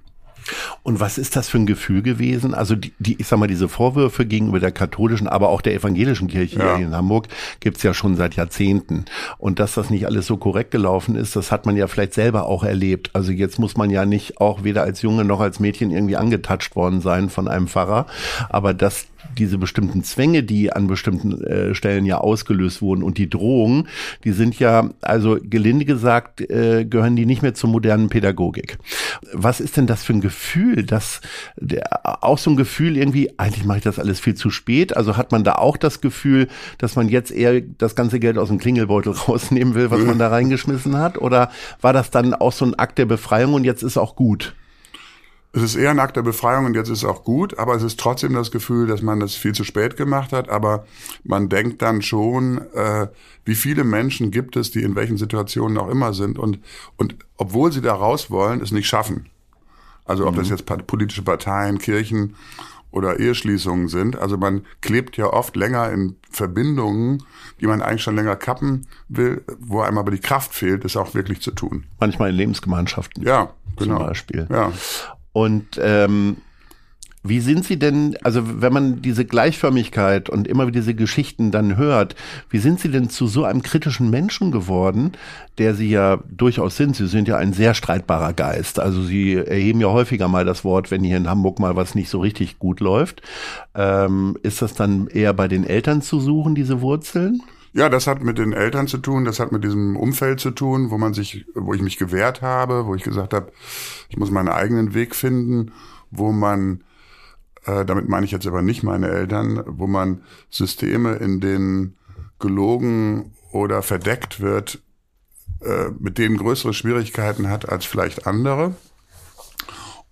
Und 0.83 1.01
was 1.01 1.19
ist 1.19 1.37
das 1.37 1.49
für 1.49 1.59
ein 1.59 1.67
Gefühl 1.67 2.03
gewesen? 2.03 2.55
Also 2.55 2.75
die, 2.75 2.93
die 2.99 3.21
ich 3.21 3.27
sag 3.27 3.39
mal, 3.39 3.47
diese 3.47 3.69
Vorwürfe 3.69 4.27
gegenüber 4.27 4.61
der 4.61 4.73
katholischen, 4.73 5.29
aber 5.29 5.49
auch 5.49 5.61
der 5.61 5.75
evangelischen 5.75 6.29
Kirche 6.29 6.59
ja. 6.59 6.77
hier 6.77 6.87
in 6.87 6.95
Hamburg 6.95 7.29
gibt's 7.61 7.83
ja 7.83 7.95
schon 7.95 8.17
seit 8.17 8.35
Jahrzehnten. 8.35 9.05
Und 9.39 9.59
dass 9.59 9.75
das 9.75 9.91
nicht 9.91 10.07
alles 10.07 10.27
so 10.27 10.37
korrekt 10.37 10.71
gelaufen 10.71 11.17
ist, 11.17 11.37
das 11.37 11.53
hat 11.53 11.67
man 11.67 11.77
ja 11.77 11.87
vielleicht 11.87 12.15
selber 12.15 12.47
auch 12.47 12.65
erlebt. 12.65 13.11
Also 13.13 13.33
jetzt 13.33 13.59
muss 13.59 13.77
man 13.77 13.91
ja 13.91 14.05
nicht 14.05 14.41
auch 14.41 14.65
weder 14.65 14.83
als 14.83 15.03
Junge 15.03 15.25
noch 15.25 15.41
als 15.41 15.61
Mädchen 15.61 15.91
irgendwie 15.91 16.17
angetatscht 16.17 16.77
worden 16.77 17.01
sein 17.01 17.31
von 17.31 17.49
einem 17.49 17.69
Pfarrer. 17.69 18.07
Aber 18.49 18.75
dass 18.75 19.07
diese 19.39 19.59
bestimmten 19.59 20.03
Zwänge, 20.03 20.43
die 20.43 20.73
an 20.73 20.87
bestimmten 20.87 21.43
äh, 21.45 21.75
Stellen 21.75 22.05
ja 22.05 22.19
ausgelöst 22.19 22.83
wurden 22.83 23.03
und 23.03 23.19
die 23.19 23.31
Drohungen, 23.31 23.89
die 24.25 24.33
sind 24.33 24.59
ja, 24.59 24.91
also 25.01 25.39
gelinde 25.43 25.85
gesagt, 25.85 26.41
äh, 26.41 26.85
gehören 26.85 27.17
die 27.17 27.27
nicht 27.27 27.43
mehr 27.43 27.55
zur 27.55 27.71
modernen 27.71 28.09
Pädagogik. 28.09 28.79
Was 29.33 29.61
ist 29.61 29.77
denn 29.77 29.87
das 29.87 30.03
für 30.03 30.13
ein 30.13 30.21
Gefühl, 30.21 30.32
dass 30.85 31.21
der, 31.57 32.25
auch 32.25 32.39
so 32.39 32.51
ein 32.51 32.57
Gefühl 32.57 32.97
irgendwie, 32.97 33.39
eigentlich 33.39 33.65
mache 33.65 33.79
ich 33.79 33.85
das 33.85 33.99
alles 33.99 34.21
viel 34.21 34.35
zu 34.35 34.51
spät. 34.51 34.97
Also 34.97 35.17
hat 35.17 35.33
man 35.33 35.45
da 35.45 35.55
auch 35.55 35.77
das 35.77 36.01
Gefühl, 36.01 36.49
dass 36.79 36.97
man 36.97 37.09
jetzt 37.09 37.31
eher 37.31 37.61
das 37.61 37.95
ganze 37.95 38.21
Geld 38.21 38.39
aus 38.39 38.49
dem 38.49 38.59
Klingelbeutel 38.59 39.13
rausnehmen 39.29 39.75
will, 39.75 39.91
was 39.91 40.01
man 40.01 40.19
da 40.19 40.29
reingeschmissen 40.29 40.97
hat? 40.97 41.19
Oder 41.19 41.51
war 41.81 41.93
das 41.93 42.11
dann 42.11 42.35
auch 42.35 42.53
so 42.53 42.65
ein 42.65 42.75
Akt 42.75 42.99
der 42.99 43.07
Befreiung 43.07 43.55
und 43.55 43.65
jetzt 43.65 43.83
ist 43.83 43.97
auch 43.97 44.17
gut? 44.17 44.55
Es 45.55 45.63
ist 45.63 45.77
eher 45.77 45.91
ein 45.91 45.99
Akt 45.99 46.17
der 46.17 46.23
Befreiung 46.23 46.65
und 46.65 46.75
jetzt 46.75 46.89
ist 46.89 47.05
auch 47.05 47.25
gut, 47.25 47.59
aber 47.59 47.75
es 47.75 47.83
ist 47.83 48.01
trotzdem 48.01 48.33
das 48.33 48.51
Gefühl, 48.51 48.87
dass 48.87 49.03
man 49.03 49.21
das 49.21 49.35
viel 49.35 49.53
zu 49.53 49.65
spät 49.65 49.99
gemacht 49.99 50.33
hat. 50.33 50.49
Aber 50.49 50.87
man 51.25 51.51
denkt 51.51 51.83
dann 51.83 52.01
schon, 52.01 52.63
äh, 52.73 53.09
wie 53.45 53.55
viele 53.55 53.85
Menschen 53.85 54.31
gibt 54.31 54.57
es, 54.57 54.71
die 54.71 54.83
in 54.83 54.95
welchen 54.95 55.19
Situationen 55.19 55.77
auch 55.77 55.91
immer 55.91 56.15
sind 56.15 56.39
und, 56.39 56.59
und 56.97 57.17
obwohl 57.37 57.71
sie 57.71 57.83
da 57.83 57.95
raus 57.95 58.31
wollen, 58.31 58.63
es 58.63 58.73
nicht 58.73 58.87
schaffen. 58.87 59.27
Also 60.05 60.27
ob 60.27 60.35
mhm. 60.35 60.39
das 60.39 60.51
jetzt 60.51 60.67
politische 60.87 61.23
Parteien, 61.23 61.79
Kirchen 61.79 62.35
oder 62.91 63.19
Eheschließungen 63.19 63.89
sind. 63.89 64.19
Also 64.19 64.37
man 64.37 64.63
klebt 64.81 65.17
ja 65.17 65.27
oft 65.27 65.57
länger 65.57 65.91
in 65.91 66.17
Verbindungen, 66.31 67.25
die 67.61 67.67
man 67.67 67.83
eigentlich 67.83 68.03
schon 68.03 68.17
länger 68.17 68.37
kappen 68.37 68.87
will, 69.09 69.43
wo 69.59 69.81
einem 69.81 69.99
aber 69.99 70.11
die 70.11 70.19
Kraft 70.19 70.55
fehlt, 70.55 70.85
es 70.85 70.97
auch 70.97 71.15
wirklich 71.15 71.41
zu 71.41 71.51
tun. 71.53 71.85
Manchmal 71.99 72.31
in 72.31 72.37
Lebensgemeinschaften. 72.37 73.25
Ja, 73.25 73.51
genau. 73.77 73.97
Zum 73.97 74.07
Beispiel. 74.07 74.47
Ja. 74.51 74.73
Und 75.33 75.81
ähm, 75.81 76.37
wie 77.25 77.41
sind 77.41 77.65
Sie 77.65 77.79
denn, 77.79 78.17
also 78.23 78.61
wenn 78.61 78.73
man 78.73 79.03
diese 79.03 79.25
Gleichförmigkeit 79.25 80.29
und 80.29 80.49
immer 80.49 80.67
wieder 80.67 80.81
diese 80.81 80.95
Geschichten 80.95 81.51
dann 81.51 81.77
hört, 81.77 82.17
wie 82.51 82.59
sind 82.59 82.81
Sie 82.81 82.91
denn 82.91 83.09
zu 83.09 83.27
so 83.27 83.45
einem 83.45 83.63
kritischen 83.63 84.11
Menschen 84.11 84.51
geworden, 84.51 85.13
der 85.59 85.75
Sie 85.75 85.89
ja 85.89 86.19
durchaus 86.31 86.77
sind? 86.77 86.97
Sie 86.97 87.07
sind 87.07 87.29
ja 87.29 87.37
ein 87.37 87.53
sehr 87.53 87.75
streitbarer 87.75 88.33
Geist. 88.33 88.81
Also 88.81 89.03
Sie 89.03 89.35
erheben 89.35 89.81
ja 89.81 89.89
häufiger 89.89 90.27
mal 90.27 90.45
das 90.45 90.65
Wort, 90.65 90.91
wenn 90.91 91.05
hier 91.05 91.17
in 91.17 91.29
Hamburg 91.29 91.61
mal 91.61 91.77
was 91.77 91.95
nicht 91.95 92.11
so 92.11 92.21
richtig 92.21 92.59
gut 92.59 92.81
läuft. 92.81 93.23
Ähm, 93.75 94.37
ist 94.43 94.61
das 94.61 94.75
dann 94.75 95.07
eher 95.07 95.33
bei 95.33 95.47
den 95.47 95.65
Eltern 95.65 96.03
zu 96.03 96.19
suchen, 96.19 96.55
diese 96.55 96.81
Wurzeln? 96.81 97.41
Ja, 97.75 97.89
das 97.89 98.07
hat 98.07 98.23
mit 98.23 98.37
den 98.37 98.53
Eltern 98.53 98.87
zu 98.87 98.99
tun, 98.99 99.25
das 99.25 99.41
hat 99.41 99.51
mit 99.51 99.65
diesem 99.65 99.97
Umfeld 99.97 100.41
zu 100.41 100.51
tun, 100.51 100.91
wo 100.91 100.99
man 100.99 101.15
sich, 101.15 101.47
wo 101.55 101.73
ich 101.73 101.81
mich 101.81 101.97
gewehrt 101.97 102.43
habe, 102.43 102.87
wo 102.87 102.95
ich 102.95 103.03
gesagt 103.03 103.33
habe, 103.33 103.51
ich 104.11 104.19
muss 104.19 104.31
meinen 104.31 104.49
eigenen 104.49 104.93
Weg 104.93 105.15
finden, 105.15 105.73
wo 106.11 106.33
man, 106.33 106.83
äh, 107.65 107.85
damit 107.85 108.09
meine 108.09 108.27
ich 108.27 108.33
jetzt 108.33 108.47
aber 108.47 108.63
nicht 108.63 108.83
meine 108.83 109.09
Eltern, 109.09 109.63
wo 109.67 109.87
man 109.87 110.23
Systeme, 110.51 111.15
in 111.15 111.41
denen 111.41 111.97
gelogen 112.39 113.35
oder 113.53 113.83
verdeckt 113.83 114.41
wird, 114.41 114.83
äh, 115.61 115.91
mit 115.99 116.19
denen 116.19 116.37
größere 116.37 116.75
Schwierigkeiten 116.75 117.49
hat 117.49 117.69
als 117.69 117.85
vielleicht 117.85 118.27
andere 118.27 118.75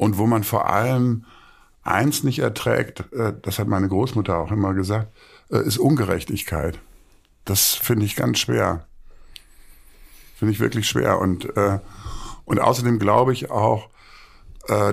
und 0.01 0.17
wo 0.17 0.27
man 0.27 0.45
vor 0.45 0.67
allem 0.71 1.27
eins 1.83 2.23
nicht 2.25 2.39
erträgt, 2.39 3.13
äh, 3.13 3.35
das 3.43 3.59
hat 3.59 3.69
meine 3.69 3.87
Großmutter 3.87 4.39
auch 4.39 4.51
immer 4.51 4.73
gesagt, 4.73 5.13
äh, 5.51 5.59
ist 5.59 5.77
Ungerechtigkeit. 5.77 6.79
Das 7.45 7.75
finde 7.75 8.07
ich 8.07 8.17
ganz 8.17 8.39
schwer. 8.39 8.87
Finde 10.37 10.53
ich 10.53 10.61
wirklich 10.61 10.89
schwer. 10.89 11.19
Und, 11.19 11.55
äh, 11.57 11.81
und 12.47 12.61
außerdem 12.61 12.99
glaube 12.99 13.33
ich 13.33 13.51
auch, 13.51 13.91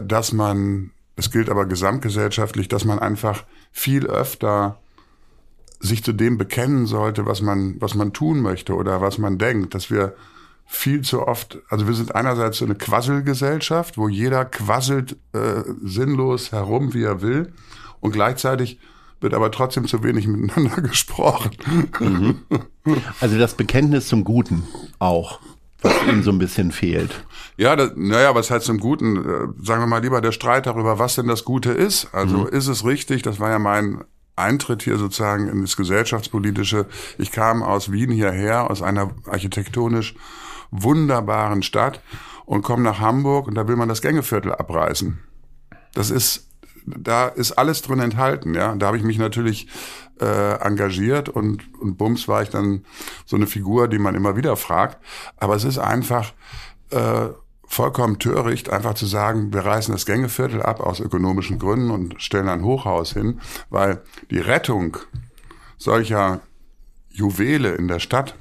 dass 0.02 0.32
man, 0.32 0.92
es 1.18 1.32
gilt 1.32 1.50
aber 1.50 1.66
gesamtgesellschaftlich, 1.66 2.68
dass 2.70 2.86
man 2.86 3.00
einfach 3.00 3.44
viel 3.72 4.06
öfter 4.08 4.80
sich 5.80 6.04
zu 6.04 6.14
dem 6.14 6.38
bekennen 6.38 6.86
sollte, 6.86 7.26
was 7.26 7.42
man, 7.42 7.76
was 7.80 7.96
man 7.96 8.14
tun 8.14 8.42
möchte 8.42 8.74
oder 8.74 9.02
was 9.02 9.18
man 9.18 9.38
denkt, 9.38 9.76
dass 9.76 9.92
wir 9.92 10.16
viel 10.66 11.02
zu 11.02 11.28
oft, 11.28 11.60
also 11.70 11.88
wir 11.88 11.94
sind 11.94 12.14
einerseits 12.14 12.58
so 12.58 12.66
eine 12.66 12.76
Quasselgesellschaft, 12.76 13.98
wo 13.98 14.10
jeder 14.10 14.46
quasselt 14.46 15.18
äh, 15.34 15.64
sinnlos 15.84 16.52
herum, 16.52 16.94
wie 16.94 17.04
er 17.04 17.22
will, 17.22 17.54
und 18.00 18.12
gleichzeitig 18.12 18.80
wird 19.20 19.34
aber 19.34 19.50
trotzdem 19.50 19.88
zu 19.88 20.04
wenig 20.04 20.28
miteinander 20.28 20.82
gesprochen. 20.82 21.52
Mhm. 22.00 22.40
Also 23.20 23.38
das 23.38 23.56
Bekenntnis 23.56 24.08
zum 24.08 24.24
Guten 24.24 24.64
auch, 25.00 25.40
was 25.82 25.94
Ihnen 26.08 26.24
so 26.24 26.32
ein 26.32 26.40
bisschen 26.40 26.72
fehlt. 26.72 27.26
Ja, 27.58 27.76
das, 27.76 27.92
naja, 27.96 28.34
was 28.36 28.50
heißt 28.50 28.66
zum 28.66 28.80
Guten? 28.80 29.18
Äh, 29.18 29.64
sagen 29.64 29.82
wir 29.82 29.88
mal 29.88 30.02
lieber 30.02 30.22
der 30.22 30.32
Streit 30.32 30.66
darüber, 30.66 31.00
was 31.00 31.16
denn 31.16 31.28
das 31.28 31.44
Gute 31.46 31.72
ist. 31.72 32.14
Also 32.14 32.40
mhm. 32.40 32.48
ist 32.48 32.68
es 32.68 32.86
richtig, 32.86 33.22
das 33.22 33.40
war 33.40 33.50
ja 33.50 33.60
mein 33.60 34.04
Eintritt 34.36 34.84
hier 34.84 34.98
sozusagen 34.98 35.48
in 35.48 35.62
das 35.62 35.76
Gesellschaftspolitische. 35.76 36.86
Ich 37.18 37.32
kam 37.32 37.64
aus 37.64 37.92
Wien 37.92 38.12
hierher, 38.12 38.70
aus 38.70 38.82
einer 38.82 39.12
architektonisch 39.26 40.16
wunderbaren 40.70 41.64
Stadt 41.64 42.02
und 42.46 42.62
komme 42.62 42.84
nach 42.84 43.00
Hamburg 43.00 43.48
und 43.48 43.56
da 43.56 43.68
will 43.68 43.76
man 43.76 43.90
das 43.90 44.02
Gängeviertel 44.02 44.54
abreißen. 44.54 45.20
Das 45.94 46.12
ist, 46.12 46.47
da 46.88 47.28
ist 47.28 47.54
alles 47.54 47.82
drin 47.82 48.00
enthalten, 48.00 48.54
ja. 48.54 48.74
Da 48.76 48.88
habe 48.88 48.98
ich 48.98 49.04
mich 49.04 49.18
natürlich 49.18 49.68
äh, 50.22 50.60
engagiert 50.62 51.30
und, 51.30 51.64
und 51.80 51.98
bums 51.98 52.28
war 52.28 52.42
ich 52.42 52.50
dann 52.50 52.86
so 53.26 53.36
eine 53.36 53.48
Figur, 53.48 53.88
die 53.88 54.00
man 54.00 54.16
immer 54.16 54.36
wieder 54.38 54.56
fragt. 54.56 54.98
Aber 55.38 55.56
es 55.56 55.64
ist 55.64 55.78
einfach 55.78 56.34
äh, 56.92 57.28
vollkommen 57.66 58.18
töricht, 58.18 58.70
einfach 58.70 58.94
zu 58.94 59.06
sagen, 59.06 59.54
wir 59.54 59.66
reißen 59.66 59.94
das 59.94 60.06
Gängeviertel 60.06 60.62
ab 60.62 60.80
aus 60.80 61.02
ökonomischen 61.02 61.60
Gründen 61.60 61.92
und 61.92 62.22
stellen 62.22 62.48
ein 62.48 62.64
Hochhaus 62.64 63.12
hin, 63.12 63.42
weil 63.70 64.02
die 64.32 64.40
Rettung 64.40 64.98
solcher 65.78 66.40
Juwele 67.10 67.76
in 67.76 67.88
der 67.88 68.00
Stadt 68.00 68.36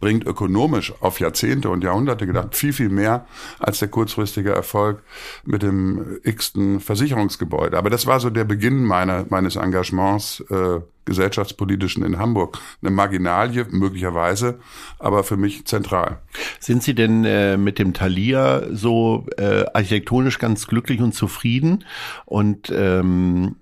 bringt 0.00 0.26
ökonomisch 0.26 0.92
auf 1.00 1.20
Jahrzehnte 1.20 1.70
und 1.70 1.84
Jahrhunderte 1.84 2.26
gedacht 2.26 2.54
viel, 2.54 2.72
viel 2.72 2.88
mehr 2.88 3.26
als 3.58 3.78
der 3.78 3.88
kurzfristige 3.88 4.52
Erfolg 4.52 5.02
mit 5.44 5.62
dem 5.62 6.18
x-ten 6.22 6.80
Versicherungsgebäude. 6.80 7.78
Aber 7.78 7.90
das 7.90 8.06
war 8.06 8.20
so 8.20 8.30
der 8.30 8.44
Beginn 8.44 8.84
meiner, 8.84 9.26
meines 9.28 9.56
Engagements 9.56 10.40
äh, 10.50 10.80
gesellschaftspolitischen 11.06 12.04
in 12.04 12.18
Hamburg. 12.18 12.58
Eine 12.82 12.90
Marginalie 12.90 13.64
möglicherweise, 13.70 14.58
aber 14.98 15.24
für 15.24 15.38
mich 15.38 15.64
zentral. 15.64 16.18
Sind 16.60 16.82
Sie 16.82 16.94
denn 16.94 17.24
äh, 17.24 17.56
mit 17.56 17.78
dem 17.78 17.94
Thalia 17.94 18.62
so 18.70 19.26
äh, 19.38 19.64
architektonisch 19.72 20.38
ganz 20.38 20.66
glücklich 20.66 21.00
und 21.00 21.14
zufrieden? 21.14 21.84
Und 22.26 22.70
ähm, 22.70 23.56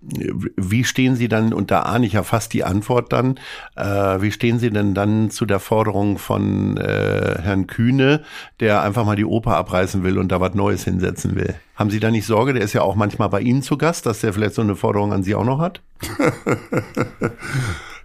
wie 0.56 0.84
stehen 0.84 1.14
Sie 1.14 1.28
dann, 1.28 1.52
und 1.52 1.70
da 1.70 1.82
ahne 1.82 2.06
ich 2.06 2.14
ja 2.14 2.24
fast 2.24 2.52
die 2.52 2.64
Antwort 2.64 3.12
dann, 3.12 3.38
äh, 3.76 3.84
wie 3.84 4.32
stehen 4.32 4.58
Sie 4.58 4.70
denn 4.70 4.94
dann 4.94 5.30
zu 5.30 5.46
der 5.46 5.60
Forderung 5.60 6.18
von 6.18 6.76
äh, 6.78 7.38
Herrn 7.42 7.66
Kühne, 7.66 8.24
der 8.60 8.82
einfach 8.82 9.04
mal 9.04 9.16
die 9.16 9.24
Oper 9.24 9.56
abreißen 9.56 10.02
will 10.02 10.18
und 10.18 10.32
da 10.32 10.40
was 10.40 10.54
Neues 10.54 10.84
hinsetzen 10.84 11.36
will? 11.36 11.54
Haben 11.74 11.90
Sie 11.90 12.00
da 12.00 12.10
nicht 12.10 12.26
Sorge? 12.26 12.52
Der 12.52 12.62
ist 12.62 12.72
ja 12.72 12.82
auch 12.82 12.94
manchmal 12.94 13.28
bei 13.28 13.40
Ihnen 13.40 13.62
zu 13.62 13.76
Gast, 13.76 14.06
dass 14.06 14.20
der 14.20 14.32
vielleicht 14.32 14.54
so 14.54 14.62
eine 14.62 14.76
Forderung 14.76 15.12
an 15.12 15.24
Sie 15.24 15.34
auch 15.34 15.44
noch 15.44 15.58
hat? 15.58 15.82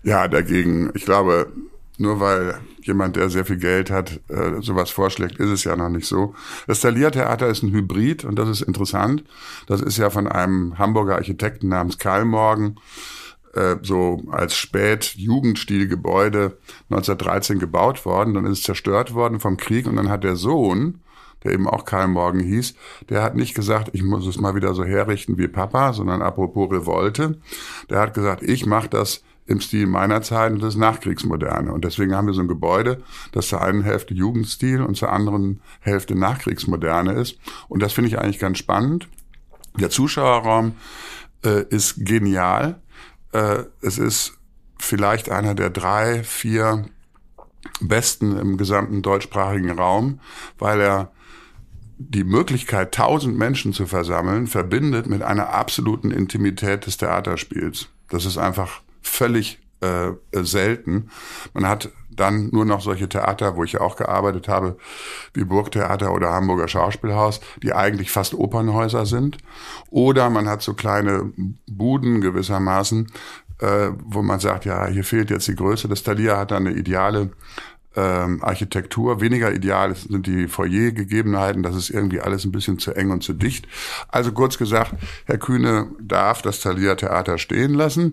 ja, 0.04 0.28
dagegen. 0.28 0.92
Ich 0.96 1.06
glaube, 1.06 1.52
nur 1.98 2.20
weil 2.20 2.60
jemand, 2.82 3.16
der 3.16 3.30
sehr 3.30 3.46
viel 3.46 3.58
Geld 3.58 3.92
hat, 3.92 4.22
äh, 4.30 4.62
sowas 4.62 4.90
vorschlägt, 4.90 5.38
ist 5.38 5.50
es 5.50 5.64
ja 5.66 5.76
noch 5.76 5.90
nicht 5.90 6.08
so. 6.08 6.34
Das 6.66 6.80
Thalia-Theater 6.80 7.48
ist 7.48 7.62
ein 7.62 7.72
Hybrid 7.72 8.26
und 8.26 8.40
das 8.40 8.50
ist 8.50 8.62
interessant. 8.62 9.24
Das 9.68 9.82
ist 9.82 9.98
ja 9.98 10.10
von 10.10 10.28
einem 10.28 10.80
Hamburger 10.80 11.16
Architekten 11.16 11.68
namens 11.68 12.00
Karl 12.00 12.26
Morgen 12.26 12.78
äh, 13.54 13.76
so 13.82 14.24
als 14.32 14.56
Spät-Jugendstilgebäude 14.56 16.58
1913 16.90 17.60
gebaut 17.60 18.04
worden. 18.06 18.34
Dann 18.34 18.46
ist 18.46 18.60
es 18.60 18.64
zerstört 18.64 19.14
worden 19.14 19.40
vom 19.40 19.58
Krieg 19.58 19.86
und 19.86 19.98
dann 19.98 20.10
hat 20.10 20.24
der 20.24 20.38
Sohn 20.38 21.02
der 21.44 21.54
eben 21.54 21.68
auch 21.68 21.86
Karl 21.86 22.08
Morgen 22.08 22.40
hieß, 22.40 22.76
der 23.10 23.24
hat 23.24 23.36
nicht 23.36 23.56
gesagt, 23.56 23.90
ich 23.94 24.04
muss 24.04 24.26
es 24.28 24.40
mal 24.40 24.56
wieder 24.56 24.74
so 24.74 24.84
herrichten 24.84 25.38
wie 25.38 25.48
Papa, 25.48 25.94
sondern 25.94 26.22
apropos 26.22 26.72
Revolte, 26.72 27.40
der 27.90 28.00
hat 28.00 28.14
gesagt, 28.14 28.44
ich 28.44 28.66
mache 28.66 28.90
das 28.90 29.24
im 29.50 29.62
Stil 29.62 29.88
meiner 29.88 30.22
Zeit 30.22 30.52
und 30.52 30.62
das 30.62 30.76
Nachkriegsmoderne. 30.76 31.74
Und 31.74 31.84
deswegen 31.84 32.14
haben 32.16 32.28
wir 32.28 32.36
so 32.36 32.42
ein 32.42 32.48
Gebäude, 32.48 33.02
das 33.32 33.48
zur 33.48 33.62
einen 33.62 33.82
Hälfte 33.82 34.14
Jugendstil 34.14 34.82
und 34.84 34.96
zur 34.96 35.12
anderen 35.12 35.62
Hälfte 35.80 36.14
Nachkriegsmoderne 36.14 37.14
ist. 37.14 37.40
Und 37.68 37.82
das 37.82 37.94
finde 37.94 38.10
ich 38.10 38.20
eigentlich 38.20 38.38
ganz 38.38 38.60
spannend. 38.60 39.08
Der 39.80 39.90
Zuschauerraum 39.90 40.76
äh, 41.44 41.64
ist 41.70 42.06
genial. 42.06 42.80
Äh, 43.32 43.64
es 43.82 43.98
ist 43.98 44.38
vielleicht 44.78 45.32
einer 45.32 45.56
der 45.56 45.72
drei, 45.72 46.24
vier 46.24 46.86
besten 47.82 48.38
im 48.38 48.58
gesamten 48.58 49.02
deutschsprachigen 49.02 49.72
Raum, 49.72 50.20
weil 50.60 50.80
er 50.80 51.12
die 52.00 52.24
Möglichkeit, 52.24 52.94
tausend 52.94 53.38
Menschen 53.38 53.74
zu 53.74 53.86
versammeln, 53.86 54.48
verbindet 54.48 55.08
mit 55.08 55.22
einer 55.22 55.50
absoluten 55.50 56.12
Intimität 56.12 56.86
des 56.86 56.98
Theaterspiels. 56.98 57.90
Das 58.10 58.26
ist 58.26 58.38
einfach 58.38 58.82
völlig 59.02 59.60
äh, 59.82 60.12
selten. 60.32 61.10
Man 61.54 61.68
hat 61.68 61.92
dann 62.10 62.50
nur 62.52 62.66
noch 62.66 62.82
solche 62.82 63.10
Theater, 63.10 63.56
wo 63.56 63.64
ich 63.64 63.74
ja 63.74 63.82
auch 63.82 63.98
gearbeitet 63.98 64.48
habe, 64.48 64.78
wie 65.34 65.44
Burgtheater 65.44 66.14
oder 66.14 66.32
Hamburger 66.32 66.68
Schauspielhaus, 66.68 67.42
die 67.62 67.74
eigentlich 67.74 68.12
fast 68.12 68.34
Opernhäuser 68.34 69.06
sind. 69.06 69.38
Oder 69.90 70.30
man 70.30 70.48
hat 70.48 70.62
so 70.62 70.74
kleine 70.74 71.32
Buden 71.68 72.22
gewissermaßen, 72.22 73.12
äh, 73.60 73.90
wo 74.04 74.22
man 74.22 74.40
sagt, 74.40 74.66
ja, 74.66 74.88
hier 74.88 75.04
fehlt 75.04 75.30
jetzt 75.30 75.48
die 75.50 75.56
Größe. 75.56 75.90
Das 75.90 76.04
Thalia 76.04 76.38
hat 76.38 76.52
da 76.52 76.58
eine 76.58 76.72
ideale 76.72 77.32
ähm, 78.00 78.44
Architektur. 78.44 79.20
Weniger 79.20 79.54
ideal 79.54 79.94
sind 79.96 80.26
die 80.28 80.48
Foyergegebenheiten. 80.48 81.64
Das 81.64 81.76
ist 81.76 81.90
irgendwie 81.90 82.22
alles 82.22 82.46
ein 82.46 82.52
bisschen 82.52 82.80
zu 82.80 82.94
eng 82.94 83.12
und 83.12 83.24
zu 83.24 83.34
dicht. 83.34 83.68
Also 84.08 84.32
kurz 84.32 84.58
gesagt, 84.58 84.96
Herr 85.26 85.38
Kühne 85.38 85.92
darf 86.00 86.42
das 86.42 86.62
Thalia 86.62 86.96
Theater 86.96 87.38
stehen 87.38 87.74
lassen. 87.74 88.12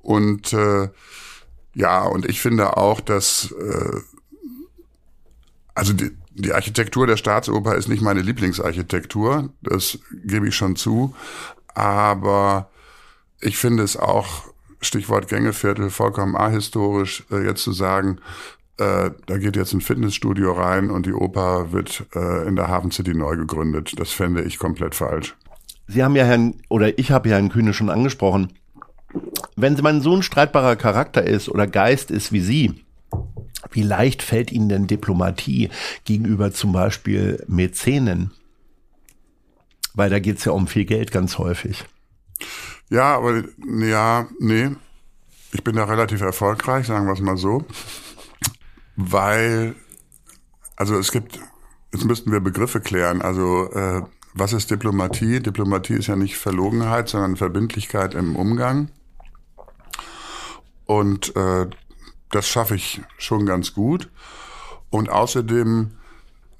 Und 0.00 0.52
äh, 0.52 0.88
ja, 1.74 2.02
und 2.02 2.28
ich 2.28 2.40
finde 2.40 2.76
auch, 2.76 3.00
dass 3.00 3.52
äh, 3.52 4.00
also 5.74 5.92
die, 5.92 6.10
die 6.34 6.52
Architektur 6.52 7.06
der 7.06 7.16
Staatsoper 7.16 7.76
ist 7.76 7.88
nicht 7.88 8.02
meine 8.02 8.22
Lieblingsarchitektur, 8.22 9.50
das 9.62 9.98
gebe 10.24 10.48
ich 10.48 10.56
schon 10.56 10.76
zu. 10.76 11.14
Aber 11.74 12.70
ich 13.40 13.56
finde 13.56 13.82
es 13.82 13.96
auch 13.96 14.52
Stichwort 14.80 15.28
Gängeviertel, 15.28 15.90
vollkommen 15.90 16.36
ahistorisch, 16.36 17.24
äh, 17.30 17.44
jetzt 17.44 17.62
zu 17.62 17.72
sagen, 17.72 18.18
äh, 18.82 19.10
da 19.26 19.38
geht 19.38 19.56
jetzt 19.56 19.72
ein 19.72 19.80
Fitnessstudio 19.80 20.52
rein 20.52 20.90
und 20.90 21.06
die 21.06 21.12
Oper 21.12 21.72
wird 21.72 22.04
äh, 22.14 22.48
in 22.48 22.56
der 22.56 22.68
Hafen 22.68 22.90
City 22.90 23.14
neu 23.14 23.36
gegründet. 23.36 23.92
Das 23.96 24.10
fände 24.10 24.42
ich 24.42 24.58
komplett 24.58 24.94
falsch. 24.94 25.36
Sie 25.86 26.02
haben 26.02 26.16
ja 26.16 26.24
Herrn, 26.24 26.54
oder 26.68 26.98
ich 26.98 27.10
habe 27.10 27.28
ja 27.28 27.36
Herrn 27.36 27.48
Kühne 27.50 27.74
schon 27.74 27.90
angesprochen. 27.90 28.52
Wenn 29.56 29.74
man 29.74 30.00
so 30.00 30.16
ein 30.16 30.22
streitbarer 30.22 30.76
Charakter 30.76 31.22
ist 31.22 31.48
oder 31.48 31.66
Geist 31.66 32.10
ist 32.10 32.32
wie 32.32 32.40
Sie, 32.40 32.84
wie 33.70 33.82
leicht 33.82 34.22
fällt 34.22 34.50
Ihnen 34.52 34.68
denn 34.68 34.86
Diplomatie 34.86 35.70
gegenüber 36.04 36.52
zum 36.52 36.72
Beispiel 36.72 37.44
Mäzenen? 37.46 38.32
Weil 39.94 40.10
da 40.10 40.18
geht 40.18 40.38
es 40.38 40.44
ja 40.44 40.52
um 40.52 40.66
viel 40.66 40.86
Geld 40.86 41.12
ganz 41.12 41.38
häufig. 41.38 41.84
Ja, 42.88 43.16
aber 43.16 43.42
ja, 43.78 44.26
nee. 44.40 44.70
Ich 45.52 45.62
bin 45.62 45.76
da 45.76 45.84
relativ 45.84 46.22
erfolgreich, 46.22 46.86
sagen 46.86 47.06
wir 47.06 47.12
es 47.12 47.20
mal 47.20 47.36
so 47.36 47.66
weil, 48.96 49.74
also 50.76 50.98
es 50.98 51.12
gibt, 51.12 51.38
jetzt 51.92 52.04
müssten 52.04 52.32
wir 52.32 52.40
Begriffe 52.40 52.80
klären. 52.80 53.22
Also 53.22 53.70
äh, 53.72 54.02
was 54.34 54.52
ist 54.52 54.70
Diplomatie? 54.70 55.40
Diplomatie 55.40 55.94
ist 55.94 56.06
ja 56.06 56.16
nicht 56.16 56.36
Verlogenheit, 56.36 57.08
sondern 57.08 57.36
Verbindlichkeit 57.36 58.14
im 58.14 58.36
Umgang. 58.36 58.90
Und 60.86 61.34
äh, 61.36 61.66
das 62.30 62.48
schaffe 62.48 62.74
ich 62.74 63.02
schon 63.18 63.46
ganz 63.46 63.74
gut. 63.74 64.10
Und 64.90 65.10
außerdem 65.10 65.92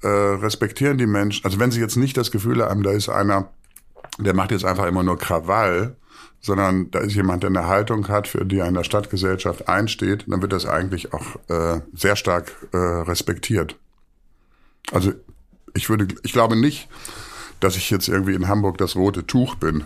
äh, 0.01 0.07
respektieren 0.07 0.97
die 0.97 1.07
Menschen, 1.07 1.45
also 1.45 1.59
wenn 1.59 1.71
sie 1.71 1.79
jetzt 1.79 1.97
nicht 1.97 2.17
das 2.17 2.31
Gefühl 2.31 2.63
haben, 2.63 2.83
da 2.83 2.91
ist 2.91 3.09
einer, 3.09 3.51
der 4.19 4.35
macht 4.35 4.51
jetzt 4.51 4.65
einfach 4.65 4.85
immer 4.85 5.03
nur 5.03 5.17
Krawall, 5.17 5.95
sondern 6.41 6.91
da 6.91 6.99
ist 6.99 7.15
jemand, 7.15 7.43
der 7.43 7.49
eine 7.49 7.67
Haltung 7.67 8.09
hat, 8.09 8.27
für 8.27 8.45
die 8.45 8.59
er 8.59 8.67
in 8.67 8.73
der 8.73 8.83
Stadtgesellschaft 8.83 9.69
einsteht, 9.69 10.25
dann 10.27 10.41
wird 10.41 10.51
das 10.51 10.65
eigentlich 10.65 11.13
auch 11.13 11.37
äh, 11.49 11.81
sehr 11.93 12.15
stark 12.15 12.51
äh, 12.73 12.77
respektiert. 12.77 13.77
Also 14.91 15.13
ich 15.73 15.89
würde, 15.89 16.07
ich 16.23 16.33
glaube 16.33 16.55
nicht, 16.55 16.89
dass 17.59 17.77
ich 17.77 17.89
jetzt 17.89 18.09
irgendwie 18.09 18.33
in 18.33 18.47
Hamburg 18.49 18.77
das 18.77 18.95
rote 18.95 19.25
Tuch 19.25 19.55
bin. 19.55 19.85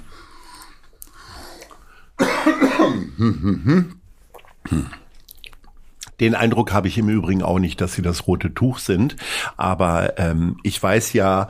Den 6.19 6.35
Eindruck 6.35 6.73
habe 6.73 6.87
ich 6.87 6.97
im 6.97 7.09
Übrigen 7.09 7.43
auch 7.43 7.59
nicht, 7.59 7.79
dass 7.79 7.93
sie 7.93 8.01
das 8.01 8.27
rote 8.27 8.53
Tuch 8.53 8.79
sind. 8.79 9.15
Aber 9.55 10.17
ähm, 10.17 10.57
ich 10.63 10.81
weiß 10.81 11.13
ja, 11.13 11.49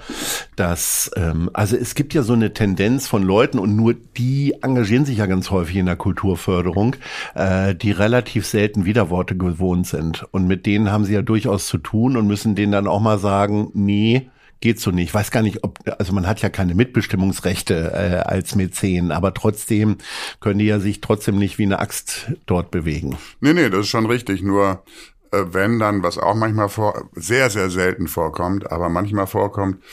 dass, 0.56 1.12
ähm, 1.16 1.50
also 1.54 1.78
es 1.78 1.96
gibt 1.96 2.14
ja 2.14 2.22
so 2.22 2.34
eine 2.34 2.54
Tendenz 2.54 3.08
von 3.08 3.24
Leuten 3.24 3.60
und 3.60 3.76
nur 3.76 3.94
die 3.94 4.56
engagieren 4.62 5.06
sich 5.06 5.20
ja 5.20 5.26
ganz 5.26 5.52
häufig 5.52 5.78
in 5.78 5.86
der 5.86 5.96
Kulturförderung, 5.96 6.96
äh, 7.36 7.76
die 7.76 7.92
relativ 7.92 8.46
selten 8.46 8.86
Widerworte 8.86 9.38
gewohnt 9.38 9.88
sind. 9.88 10.26
Und 10.32 10.48
mit 10.48 10.66
denen 10.66 10.92
haben 10.92 11.06
sie 11.06 11.14
ja 11.14 11.22
durchaus 11.22 11.68
zu 11.68 11.78
tun 11.78 12.18
und 12.18 12.28
müssen 12.28 12.56
denen 12.56 12.72
dann 12.72 12.88
auch 12.88 13.02
mal 13.02 13.20
sagen, 13.20 13.70
nee, 13.74 14.30
geht 14.60 14.80
so 14.80 14.92
nicht. 14.92 15.10
Ich 15.10 15.14
weiß 15.14 15.32
gar 15.32 15.42
nicht, 15.42 15.64
ob, 15.64 15.80
also 16.00 16.14
man 16.14 16.28
hat 16.28 16.42
ja 16.42 16.50
keine 16.50 16.76
Mitbestimmungsrechte 16.76 17.92
äh, 17.94 18.30
als 18.30 18.56
Mäzen, 18.56 19.12
aber 19.12 19.34
trotzdem 19.34 19.98
können 20.40 20.60
die 20.60 20.66
ja 20.66 20.80
sich 20.80 21.02
trotzdem 21.02 21.38
nicht 21.38 21.58
wie 21.58 21.64
eine 21.64 21.80
Axt 21.80 22.32
dort 22.46 22.72
bewegen. 22.72 23.18
Nee, 23.40 23.54
nee, 23.54 23.70
das 23.70 23.82
ist 23.82 23.90
schon 23.90 24.06
richtig. 24.06 24.42
Nur 24.42 24.84
äh, 25.32 25.46
wenn 25.52 25.80
dann, 25.80 26.04
was 26.04 26.18
auch 26.18 26.36
manchmal 26.36 26.70
vor, 26.70 27.10
sehr, 27.14 27.50
sehr 27.50 27.70
selten 27.70 28.08
vorkommt, 28.08 28.72
aber 28.72 28.90
manchmal 28.90 29.28
vorkommt, 29.28 29.84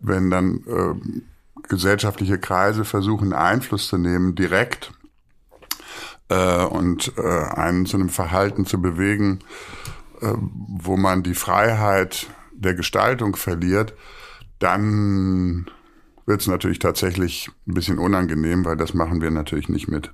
wenn 0.00 0.30
dann 0.30 0.64
äh, 0.66 1.68
gesellschaftliche 1.68 2.38
Kreise 2.38 2.84
versuchen, 2.84 3.32
Einfluss 3.32 3.88
zu 3.88 3.98
nehmen, 3.98 4.34
direkt 4.34 4.92
äh, 6.28 6.64
und 6.64 7.12
äh, 7.16 7.22
einen 7.22 7.86
zu 7.86 7.96
einem 7.96 8.08
Verhalten 8.08 8.66
zu 8.66 8.80
bewegen, 8.80 9.40
äh, 10.20 10.32
wo 10.36 10.96
man 10.96 11.22
die 11.22 11.34
Freiheit 11.34 12.26
der 12.60 12.74
Gestaltung 12.74 13.36
verliert, 13.36 13.94
dann 14.58 15.66
wird 16.26 16.42
es 16.42 16.46
natürlich 16.46 16.78
tatsächlich 16.78 17.50
ein 17.66 17.74
bisschen 17.74 17.98
unangenehm, 17.98 18.64
weil 18.64 18.76
das 18.76 18.94
machen 18.94 19.20
wir 19.20 19.30
natürlich 19.30 19.68
nicht 19.68 19.88
mit. 19.88 20.12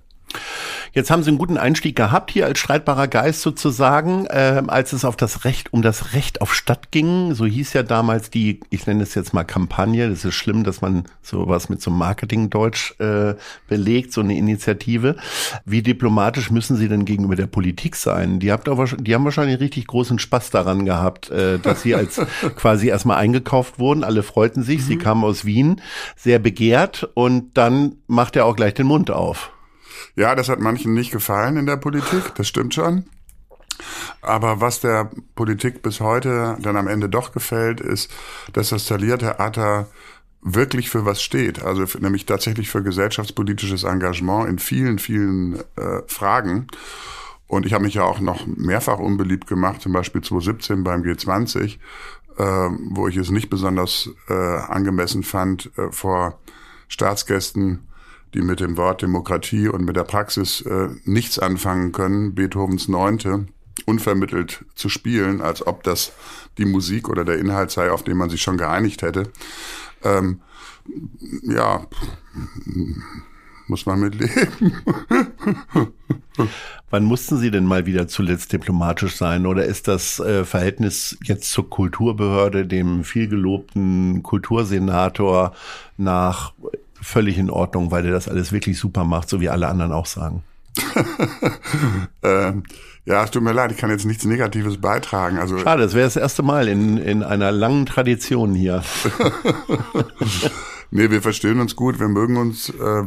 Jetzt 0.96 1.10
haben 1.10 1.22
Sie 1.22 1.28
einen 1.28 1.36
guten 1.36 1.58
Einstieg 1.58 1.94
gehabt 1.94 2.30
hier 2.30 2.46
als 2.46 2.58
streitbarer 2.58 3.06
Geist 3.06 3.42
sozusagen, 3.42 4.24
äh, 4.26 4.62
als 4.66 4.94
es 4.94 5.04
auf 5.04 5.14
das 5.14 5.44
Recht, 5.44 5.70
um 5.74 5.82
das 5.82 6.14
Recht 6.14 6.40
auf 6.40 6.54
Stadt 6.54 6.90
ging. 6.90 7.34
So 7.34 7.44
hieß 7.44 7.74
ja 7.74 7.82
damals 7.82 8.30
die, 8.30 8.60
ich 8.70 8.86
nenne 8.86 9.02
es 9.02 9.14
jetzt 9.14 9.34
mal 9.34 9.44
Kampagne. 9.44 10.08
Das 10.08 10.24
ist 10.24 10.34
schlimm, 10.34 10.64
dass 10.64 10.80
man 10.80 11.04
sowas 11.20 11.68
mit 11.68 11.82
so 11.82 11.90
Marketingdeutsch 11.90 12.98
äh, 12.98 13.34
belegt, 13.68 14.14
so 14.14 14.22
eine 14.22 14.38
Initiative. 14.38 15.16
Wie 15.66 15.82
diplomatisch 15.82 16.50
müssen 16.50 16.78
Sie 16.78 16.88
denn 16.88 17.04
gegenüber 17.04 17.36
der 17.36 17.46
Politik 17.46 17.94
sein? 17.94 18.40
Die, 18.40 18.50
habt 18.50 18.66
aber, 18.66 18.86
die 18.86 19.14
haben 19.14 19.24
wahrscheinlich 19.24 19.60
richtig 19.60 19.86
großen 19.88 20.18
Spaß 20.18 20.48
daran 20.48 20.86
gehabt, 20.86 21.30
äh, 21.30 21.58
dass 21.58 21.82
Sie 21.82 21.94
als 21.94 22.20
quasi 22.56 22.88
erstmal 22.88 23.18
eingekauft 23.18 23.78
wurden. 23.78 24.02
Alle 24.02 24.22
freuten 24.22 24.62
sich. 24.62 24.78
Mhm. 24.78 24.84
Sie 24.84 24.96
kamen 24.96 25.24
aus 25.24 25.44
Wien, 25.44 25.82
sehr 26.16 26.38
begehrt 26.38 27.06
und 27.12 27.58
dann 27.58 27.96
macht 28.06 28.34
er 28.36 28.46
auch 28.46 28.56
gleich 28.56 28.72
den 28.72 28.86
Mund 28.86 29.10
auf. 29.10 29.52
Ja, 30.16 30.34
das 30.34 30.48
hat 30.48 30.60
manchen 30.60 30.94
nicht 30.94 31.12
gefallen 31.12 31.58
in 31.58 31.66
der 31.66 31.76
Politik, 31.76 32.34
das 32.34 32.48
stimmt 32.48 32.74
schon. 32.74 33.04
Aber 34.22 34.62
was 34.62 34.80
der 34.80 35.10
Politik 35.34 35.82
bis 35.82 36.00
heute 36.00 36.56
dann 36.60 36.76
am 36.76 36.88
Ende 36.88 37.10
doch 37.10 37.32
gefällt, 37.32 37.80
ist, 37.80 38.10
dass 38.54 38.70
das 38.70 38.86
Taliertheater 38.86 39.88
wirklich 40.40 40.88
für 40.88 41.04
was 41.04 41.22
steht, 41.22 41.62
also 41.62 41.86
für, 41.86 41.98
nämlich 42.00 42.24
tatsächlich 42.24 42.70
für 42.70 42.82
gesellschaftspolitisches 42.82 43.84
Engagement 43.84 44.48
in 44.48 44.58
vielen, 44.58 44.98
vielen 44.98 45.56
äh, 45.76 46.02
Fragen. 46.06 46.68
Und 47.46 47.66
ich 47.66 47.74
habe 47.74 47.84
mich 47.84 47.94
ja 47.94 48.04
auch 48.04 48.20
noch 48.20 48.46
mehrfach 48.46 48.98
unbeliebt 48.98 49.46
gemacht, 49.46 49.82
zum 49.82 49.92
Beispiel 49.92 50.22
2017 50.22 50.82
beim 50.82 51.02
G20, 51.02 51.78
äh, 52.38 52.42
wo 52.90 53.06
ich 53.06 53.16
es 53.16 53.30
nicht 53.30 53.50
besonders 53.50 54.10
äh, 54.28 54.32
angemessen 54.32 55.22
fand, 55.22 55.70
äh, 55.76 55.92
vor 55.92 56.38
Staatsgästen 56.88 57.86
die 58.36 58.42
mit 58.42 58.60
dem 58.60 58.76
Wort 58.76 59.02
Demokratie 59.02 59.68
und 59.68 59.84
mit 59.84 59.96
der 59.96 60.04
Praxis 60.04 60.60
äh, 60.60 60.88
nichts 61.04 61.38
anfangen 61.38 61.92
können, 61.92 62.34
Beethovens 62.34 62.86
Neunte 62.86 63.46
unvermittelt 63.86 64.64
zu 64.74 64.88
spielen, 64.88 65.40
als 65.40 65.66
ob 65.66 65.82
das 65.82 66.12
die 66.58 66.64
Musik 66.64 67.08
oder 67.08 67.24
der 67.24 67.38
Inhalt 67.38 67.70
sei, 67.70 67.90
auf 67.90 68.02
den 68.02 68.16
man 68.16 68.30
sich 68.30 68.42
schon 68.42 68.56
geeinigt 68.56 69.02
hätte. 69.02 69.30
Ähm, 70.02 70.40
ja, 71.42 71.86
muss 73.66 73.86
man 73.86 74.00
mit 74.00 74.14
leben. 74.14 74.76
Wann 76.90 77.04
mussten 77.04 77.38
Sie 77.38 77.50
denn 77.50 77.64
mal 77.64 77.86
wieder 77.86 78.06
zuletzt 78.08 78.52
diplomatisch 78.52 79.16
sein? 79.16 79.46
Oder 79.46 79.64
ist 79.64 79.88
das 79.88 80.20
äh, 80.20 80.44
Verhältnis 80.44 81.16
jetzt 81.24 81.50
zur 81.50 81.68
Kulturbehörde, 81.68 82.66
dem 82.66 83.04
vielgelobten 83.04 84.22
Kultursenator 84.22 85.54
nach 85.96 86.52
völlig 87.06 87.38
in 87.38 87.50
Ordnung, 87.50 87.90
weil 87.90 88.02
der 88.02 88.12
das 88.12 88.28
alles 88.28 88.52
wirklich 88.52 88.78
super 88.78 89.04
macht, 89.04 89.28
so 89.28 89.40
wie 89.40 89.48
alle 89.48 89.68
anderen 89.68 89.92
auch 89.92 90.06
sagen. 90.06 90.42
ähm, 92.22 92.64
ja, 93.04 93.22
es 93.22 93.30
tut 93.30 93.42
mir 93.42 93.52
leid, 93.52 93.70
ich 93.70 93.78
kann 93.78 93.90
jetzt 93.90 94.04
nichts 94.04 94.24
Negatives 94.24 94.78
beitragen. 94.78 95.38
Also 95.38 95.56
Schade, 95.58 95.84
das 95.84 95.94
wäre 95.94 96.06
das 96.06 96.16
erste 96.16 96.42
Mal 96.42 96.66
in, 96.66 96.98
in 96.98 97.22
einer 97.22 97.52
langen 97.52 97.86
Tradition 97.86 98.54
hier. 98.54 98.82
nee, 100.90 101.08
wir 101.08 101.22
verstehen 101.22 101.60
uns 101.60 101.76
gut, 101.76 102.00
wir 102.00 102.08
mögen 102.08 102.36
uns, 102.36 102.70
äh, 102.70 103.04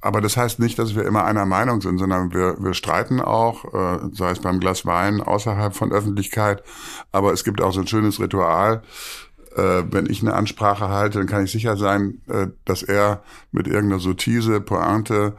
aber 0.00 0.20
das 0.20 0.36
heißt 0.36 0.58
nicht, 0.58 0.78
dass 0.80 0.96
wir 0.96 1.04
immer 1.04 1.24
einer 1.24 1.46
Meinung 1.46 1.80
sind, 1.80 1.98
sondern 1.98 2.34
wir, 2.34 2.56
wir 2.58 2.74
streiten 2.74 3.20
auch, 3.20 3.64
äh, 3.72 4.08
sei 4.12 4.32
es 4.32 4.40
beim 4.40 4.58
Glas 4.58 4.84
Wein 4.84 5.22
außerhalb 5.22 5.74
von 5.74 5.92
Öffentlichkeit, 5.92 6.64
aber 7.12 7.32
es 7.32 7.44
gibt 7.44 7.60
auch 7.60 7.72
so 7.72 7.80
ein 7.80 7.86
schönes 7.86 8.18
Ritual, 8.18 8.82
äh, 9.56 9.84
wenn 9.90 10.06
ich 10.06 10.22
eine 10.22 10.34
Ansprache 10.34 10.88
halte, 10.88 11.18
dann 11.18 11.26
kann 11.26 11.44
ich 11.44 11.52
sicher 11.52 11.76
sein, 11.76 12.20
äh, 12.28 12.48
dass 12.64 12.82
er 12.82 13.22
mit 13.52 13.66
irgendeiner 13.66 14.00
Sotise, 14.00 14.60
Pointe 14.60 15.34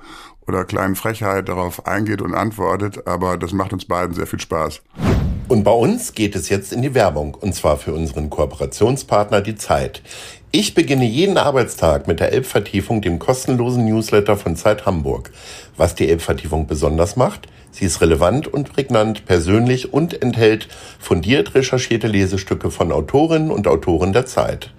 oder 0.47 0.65
kleinen 0.65 0.95
Frechheit 0.95 1.49
darauf 1.49 1.85
eingeht 1.85 2.21
und 2.21 2.33
antwortet. 2.33 3.07
Aber 3.07 3.37
das 3.37 3.53
macht 3.53 3.73
uns 3.73 3.85
beiden 3.85 4.15
sehr 4.15 4.27
viel 4.27 4.39
Spaß. 4.39 4.81
Und 5.47 5.63
bei 5.63 5.71
uns 5.71 6.13
geht 6.13 6.35
es 6.35 6.49
jetzt 6.49 6.73
in 6.73 6.81
die 6.81 6.93
Werbung, 6.93 7.33
und 7.33 7.55
zwar 7.55 7.77
für 7.77 7.93
unseren 7.93 8.29
Kooperationspartner 8.29 9.39
Die 9.39 9.55
Zeit. 9.55 10.01
Ich 10.51 10.73
beginne 10.73 11.05
jeden 11.05 11.37
Arbeitstag 11.37 12.05
mit 12.05 12.19
der 12.19 12.33
Elbvertiefung, 12.33 13.01
dem 13.01 13.17
kostenlosen 13.17 13.85
Newsletter 13.85 14.35
von 14.35 14.57
Zeit 14.57 14.85
Hamburg. 14.85 15.31
Was 15.77 15.95
die 15.95 16.09
Elbvertiefung 16.09 16.67
besonders 16.67 17.15
macht? 17.15 17.47
Sie 17.71 17.85
ist 17.85 18.01
relevant 18.01 18.47
und 18.47 18.73
prägnant, 18.73 19.25
persönlich 19.25 19.93
und 19.93 20.21
enthält 20.21 20.67
fundiert 20.99 21.55
recherchierte 21.55 22.07
Lesestücke 22.07 22.69
von 22.69 22.91
Autorinnen 22.91 23.51
und 23.51 23.67
Autoren 23.67 24.11
der 24.11 24.25
Zeit. 24.25 24.73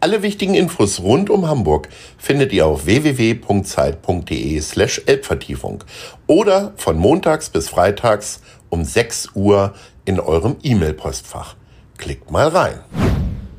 Alle 0.00 0.22
wichtigen 0.22 0.54
Infos 0.54 1.00
rund 1.00 1.28
um 1.28 1.48
Hamburg 1.48 1.88
findet 2.16 2.52
ihr 2.52 2.66
auf 2.66 2.86
www.zeit.de 2.86 4.60
slash 4.60 5.02
Elbvertiefung 5.04 5.84
oder 6.26 6.72
von 6.76 6.96
montags 6.96 7.50
bis 7.50 7.68
freitags 7.68 8.40
um 8.70 8.84
6 8.84 9.30
Uhr 9.34 9.74
in 10.04 10.20
eurem 10.20 10.56
E-Mail-Postfach. 10.62 11.56
Klickt 11.96 12.30
mal 12.30 12.48
rein. 12.48 12.80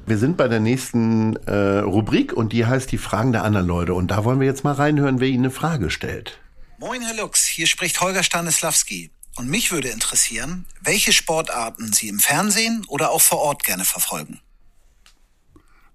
Wir 0.05 0.17
sind 0.17 0.37
bei 0.37 0.47
der 0.47 0.59
nächsten 0.59 1.35
äh, 1.47 1.79
Rubrik 1.79 2.33
und 2.33 2.53
die 2.53 2.65
heißt 2.65 2.91
die 2.91 2.99
Fragen 2.99 3.31
der 3.31 3.43
anderen 3.43 3.65
Leute. 3.65 3.93
Und 3.93 4.09
da 4.09 4.23
wollen 4.23 4.39
wir 4.39 4.47
jetzt 4.47 4.63
mal 4.63 4.73
reinhören, 4.73 5.19
wer 5.19 5.27
Ihnen 5.27 5.45
eine 5.45 5.51
Frage 5.51 5.89
stellt. 5.89 6.39
Moin, 6.77 7.01
Herr 7.01 7.15
Lux, 7.15 7.45
hier 7.45 7.65
spricht 7.65 7.99
Holger 8.01 8.21
Stanislawski. 8.21 9.09
Und 9.37 9.49
mich 9.49 9.71
würde 9.71 9.89
interessieren, 9.89 10.65
welche 10.81 11.11
Sportarten 11.11 11.91
Sie 11.91 12.07
im 12.07 12.19
Fernsehen 12.19 12.85
oder 12.87 13.11
auch 13.11 13.21
vor 13.21 13.39
Ort 13.39 13.63
gerne 13.63 13.83
verfolgen. 13.83 14.39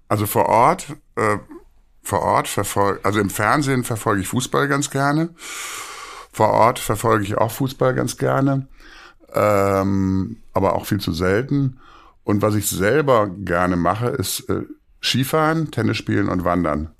Also 0.09 0.27
vor 0.27 0.47
Ort, 0.47 0.87
äh, 1.15 1.37
vor 2.03 2.21
Ort 2.21 2.49
verfolge, 2.49 2.99
also 3.03 3.19
im 3.19 3.29
Fernsehen 3.29 3.83
verfolge 3.83 4.21
ich 4.21 4.27
Fußball 4.27 4.67
ganz 4.67 4.89
gerne. 4.89 5.29
Vor 6.33 6.49
Ort 6.49 6.79
verfolge 6.79 7.23
ich 7.23 7.35
auch 7.37 7.51
Fußball 7.51 7.95
ganz 7.95 8.17
gerne, 8.17 8.67
ähm, 9.33 10.40
aber 10.53 10.75
auch 10.75 10.85
viel 10.85 10.99
zu 10.99 11.11
selten. 11.11 11.77
Und 12.23 12.41
was 12.41 12.55
ich 12.55 12.67
selber 12.69 13.29
gerne 13.29 13.75
mache, 13.75 14.07
ist 14.07 14.49
äh, 14.49 14.63
Skifahren, 15.01 15.71
Tennis 15.71 15.97
spielen 15.97 16.29
und 16.29 16.43
Wandern. 16.43 16.91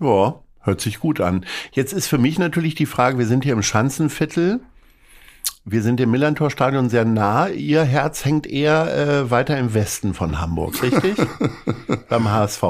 Ja, 0.00 0.42
Hört 0.64 0.80
sich 0.80 1.00
gut 1.00 1.20
an. 1.20 1.44
Jetzt 1.72 1.92
ist 1.92 2.06
für 2.06 2.18
mich 2.18 2.38
natürlich 2.38 2.76
die 2.76 2.86
Frage, 2.86 3.18
wir 3.18 3.26
sind 3.26 3.42
hier 3.42 3.52
im 3.52 3.62
Schanzenviertel. 3.62 4.60
Wir 5.64 5.82
sind 5.82 5.98
dem 5.98 6.12
Millantor-Stadion 6.12 6.88
sehr 6.88 7.04
nah. 7.04 7.48
Ihr 7.48 7.82
Herz 7.82 8.24
hängt 8.24 8.46
eher 8.46 8.96
äh, 8.96 9.30
weiter 9.30 9.58
im 9.58 9.74
Westen 9.74 10.14
von 10.14 10.40
Hamburg, 10.40 10.80
richtig? 10.82 11.16
Beim 12.08 12.30
HSV. 12.30 12.62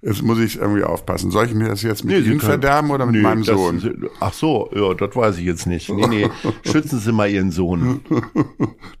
Jetzt 0.00 0.22
muss 0.22 0.38
ich 0.38 0.58
irgendwie 0.58 0.84
aufpassen. 0.84 1.32
Soll 1.32 1.46
ich 1.46 1.54
mir 1.54 1.68
das 1.68 1.82
jetzt 1.82 2.04
mit 2.04 2.24
nee, 2.24 2.30
Ihnen 2.30 2.40
verderben 2.40 2.90
oder 2.90 3.04
mit 3.04 3.16
nee, 3.16 3.22
meinem 3.22 3.42
Sohn? 3.42 3.80
Das, 3.80 4.10
ach 4.20 4.32
so, 4.32 4.70
ja, 4.72 4.94
das 4.94 5.16
weiß 5.16 5.38
ich 5.38 5.44
jetzt 5.44 5.66
nicht. 5.66 5.88
Nee, 5.88 6.06
nee, 6.06 6.30
schützen 6.70 7.00
Sie 7.00 7.12
mal 7.12 7.28
Ihren 7.28 7.50
Sohn. 7.50 8.00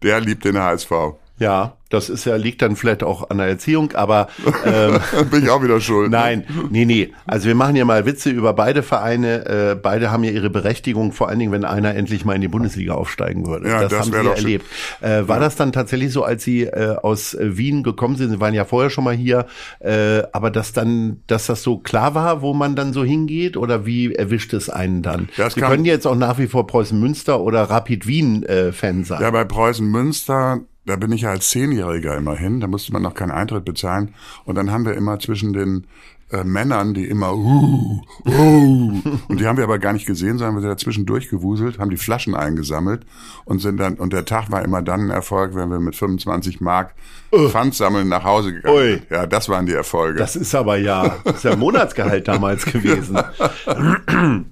Der 0.02 0.20
liebt 0.20 0.44
den 0.44 0.58
HSV. 0.58 0.90
Ja, 1.38 1.74
das 1.90 2.10
ist 2.10 2.26
ja, 2.26 2.36
liegt 2.36 2.60
dann 2.60 2.76
vielleicht 2.76 3.02
auch 3.02 3.30
an 3.30 3.38
der 3.38 3.46
Erziehung, 3.46 3.92
aber 3.92 4.28
ähm, 4.66 4.98
bin 5.30 5.44
ich 5.44 5.48
auch 5.50 5.62
wieder 5.62 5.80
schuld. 5.80 6.10
Nein, 6.10 6.44
nee, 6.70 6.84
nee. 6.84 7.12
Also 7.26 7.46
wir 7.46 7.54
machen 7.54 7.76
ja 7.76 7.84
mal 7.86 8.04
Witze 8.04 8.28
über 8.30 8.52
beide 8.52 8.82
Vereine. 8.82 9.46
Äh, 9.46 9.74
beide 9.74 10.10
haben 10.10 10.22
ja 10.24 10.30
ihre 10.32 10.50
Berechtigung, 10.50 11.12
vor 11.12 11.28
allen 11.28 11.38
Dingen, 11.38 11.52
wenn 11.52 11.64
einer 11.64 11.94
endlich 11.94 12.24
mal 12.26 12.34
in 12.34 12.40
die 12.42 12.48
Bundesliga 12.48 12.92
aufsteigen 12.94 13.46
würde. 13.46 13.68
Ja, 13.68 13.80
das, 13.82 13.90
das 13.90 14.00
haben 14.00 14.12
sie 14.12 14.28
erlebt. 14.30 14.66
Äh, 15.00 15.28
war 15.28 15.36
Ja. 15.36 15.44
das 15.44 15.56
dann 15.56 15.72
tatsächlich 15.72 16.12
so, 16.12 16.24
als 16.24 16.44
Sie 16.44 16.64
äh, 16.64 16.96
aus 17.00 17.32
äh, 17.34 17.56
Wien 17.56 17.82
gekommen 17.82 18.16
sind? 18.16 18.30
Sie 18.30 18.40
waren 18.40 18.52
ja 18.54 18.64
vorher 18.66 18.90
schon 18.90 19.04
mal 19.04 19.14
hier, 19.14 19.46
äh, 19.80 20.22
aber 20.32 20.50
dass 20.50 20.72
dann, 20.74 21.22
dass 21.26 21.46
das 21.46 21.62
so 21.62 21.78
klar 21.78 22.14
war, 22.14 22.42
wo 22.42 22.52
man 22.52 22.76
dann 22.76 22.92
so 22.92 23.02
hingeht, 23.04 23.56
oder 23.56 23.86
wie 23.86 24.12
erwischt 24.14 24.52
es 24.52 24.68
einen 24.68 25.02
dann? 25.02 25.28
Das 25.38 25.54
Sie 25.54 25.60
können 25.60 25.84
jetzt 25.86 26.06
auch 26.06 26.16
nach 26.16 26.38
wie 26.38 26.48
vor 26.48 26.66
Preußen 26.66 26.98
Münster 26.98 27.40
oder 27.40 27.62
Rapid 27.62 28.06
Wien 28.06 28.42
äh, 28.42 28.72
Fan 28.72 29.04
sein. 29.04 29.22
Ja, 29.22 29.30
bei 29.30 29.44
Preußen 29.44 29.86
Münster, 29.86 30.60
da 30.88 30.96
bin 30.96 31.12
ich 31.12 31.22
ja 31.22 31.30
als 31.30 31.50
Zehnjähriger 31.50 32.16
immerhin, 32.16 32.60
da 32.60 32.66
musste 32.66 32.92
man 32.92 33.02
noch 33.02 33.14
keinen 33.14 33.30
Eintritt 33.30 33.64
bezahlen. 33.64 34.14
Und 34.44 34.54
dann 34.54 34.70
haben 34.70 34.86
wir 34.86 34.94
immer 34.94 35.18
zwischen 35.18 35.52
den 35.52 35.86
äh, 36.30 36.44
Männern, 36.44 36.94
die 36.94 37.06
immer 37.06 37.34
uh, 37.34 38.02
uh, 38.26 39.02
und 39.28 39.40
die 39.40 39.46
haben 39.46 39.56
wir 39.56 39.64
aber 39.64 39.78
gar 39.78 39.92
nicht 39.92 40.06
gesehen, 40.06 40.38
sondern 40.38 40.56
wir 40.56 40.60
sind 40.60 40.70
dazwischen 40.70 41.06
durchgewuselt, 41.06 41.78
haben 41.78 41.90
die 41.90 41.96
Flaschen 41.96 42.34
eingesammelt 42.34 43.06
und 43.44 43.60
sind 43.60 43.78
dann, 43.78 43.94
und 43.94 44.12
der 44.12 44.24
Tag 44.24 44.50
war 44.50 44.62
immer 44.62 44.82
dann 44.82 45.06
ein 45.06 45.10
Erfolg, 45.10 45.54
wenn 45.54 45.70
wir 45.70 45.80
mit 45.80 45.96
25 45.96 46.60
Mark 46.60 46.94
Pfand 47.34 47.74
sammeln 47.74 48.08
nach 48.08 48.24
Hause 48.24 48.52
gegangen 48.54 48.76
Ui. 48.76 49.02
Ja, 49.10 49.26
das 49.26 49.48
waren 49.48 49.66
die 49.66 49.72
Erfolge. 49.72 50.18
Das 50.18 50.36
ist 50.36 50.54
aber 50.54 50.76
ja, 50.76 51.16
das 51.24 51.36
ist 51.36 51.44
ja 51.44 51.56
Monatsgehalt 51.56 52.28
damals 52.28 52.64
gewesen. 52.72 53.18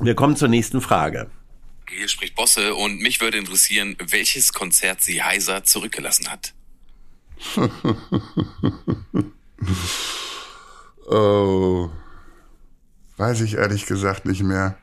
Wir 0.00 0.14
kommen 0.14 0.36
zur 0.36 0.48
nächsten 0.48 0.80
Frage. 0.80 1.28
Hier 1.96 2.08
spricht 2.08 2.34
Bosse 2.34 2.74
und 2.74 3.00
mich 3.00 3.20
würde 3.20 3.38
interessieren, 3.38 3.96
welches 4.08 4.52
Konzert 4.52 5.02
sie 5.02 5.22
heiser 5.22 5.64
zurückgelassen 5.64 6.28
hat. 6.28 6.54
oh, 11.06 11.90
weiß 13.16 13.40
ich 13.42 13.54
ehrlich 13.54 13.86
gesagt 13.86 14.26
nicht 14.26 14.42
mehr. 14.42 14.76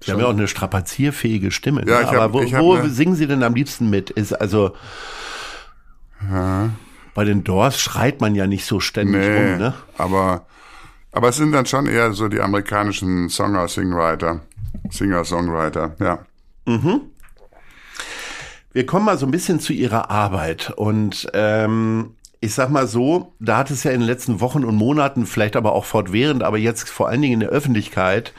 Sie 0.00 0.12
haben 0.12 0.20
ja 0.20 0.26
auch 0.26 0.30
eine 0.30 0.46
strapazierfähige 0.48 1.50
Stimme. 1.50 1.80
Ja, 1.86 1.96
ne? 1.98 2.02
ich 2.02 2.08
Aber 2.08 2.20
hab- 2.20 2.32
wo, 2.34 2.42
ich 2.42 2.54
hab 2.54 2.62
wo 2.62 2.74
eine- 2.74 2.90
singen 2.90 3.14
Sie 3.16 3.26
denn 3.26 3.42
am 3.42 3.54
liebsten 3.54 3.88
mit? 3.90 4.10
Ist 4.10 4.32
also 4.34 4.76
bei 7.14 7.24
den 7.24 7.44
Doors 7.44 7.78
schreit 7.80 8.20
man 8.20 8.34
ja 8.34 8.46
nicht 8.46 8.64
so 8.64 8.80
ständig 8.80 9.20
Nee, 9.22 9.36
rum, 9.52 9.58
ne? 9.58 9.74
aber, 9.98 10.46
aber 11.12 11.28
es 11.28 11.36
sind 11.36 11.52
dann 11.52 11.66
schon 11.66 11.86
eher 11.86 12.12
so 12.14 12.28
die 12.28 12.40
amerikanischen 12.40 13.28
Songer, 13.28 13.68
Singwriter, 13.68 14.40
Singer-Songwriter, 14.90 15.96
ja. 16.00 16.26
Wir 18.72 18.86
kommen 18.86 19.06
mal 19.06 19.18
so 19.18 19.26
ein 19.26 19.30
bisschen 19.30 19.60
zu 19.60 19.72
Ihrer 19.72 20.10
Arbeit 20.10 20.72
und 20.76 21.28
ähm, 21.32 22.14
ich 22.40 22.54
sag 22.54 22.70
mal 22.70 22.86
so, 22.86 23.32
da 23.40 23.58
hat 23.58 23.70
es 23.70 23.84
ja 23.84 23.90
in 23.90 24.00
den 24.00 24.06
letzten 24.06 24.40
Wochen 24.40 24.64
und 24.64 24.76
Monaten, 24.76 25.26
vielleicht 25.26 25.56
aber 25.56 25.72
auch 25.72 25.84
fortwährend, 25.84 26.42
aber 26.42 26.58
jetzt 26.58 26.88
vor 26.88 27.08
allen 27.08 27.22
Dingen 27.22 27.34
in 27.34 27.40
der 27.40 27.48
Öffentlichkeit, 27.48 28.34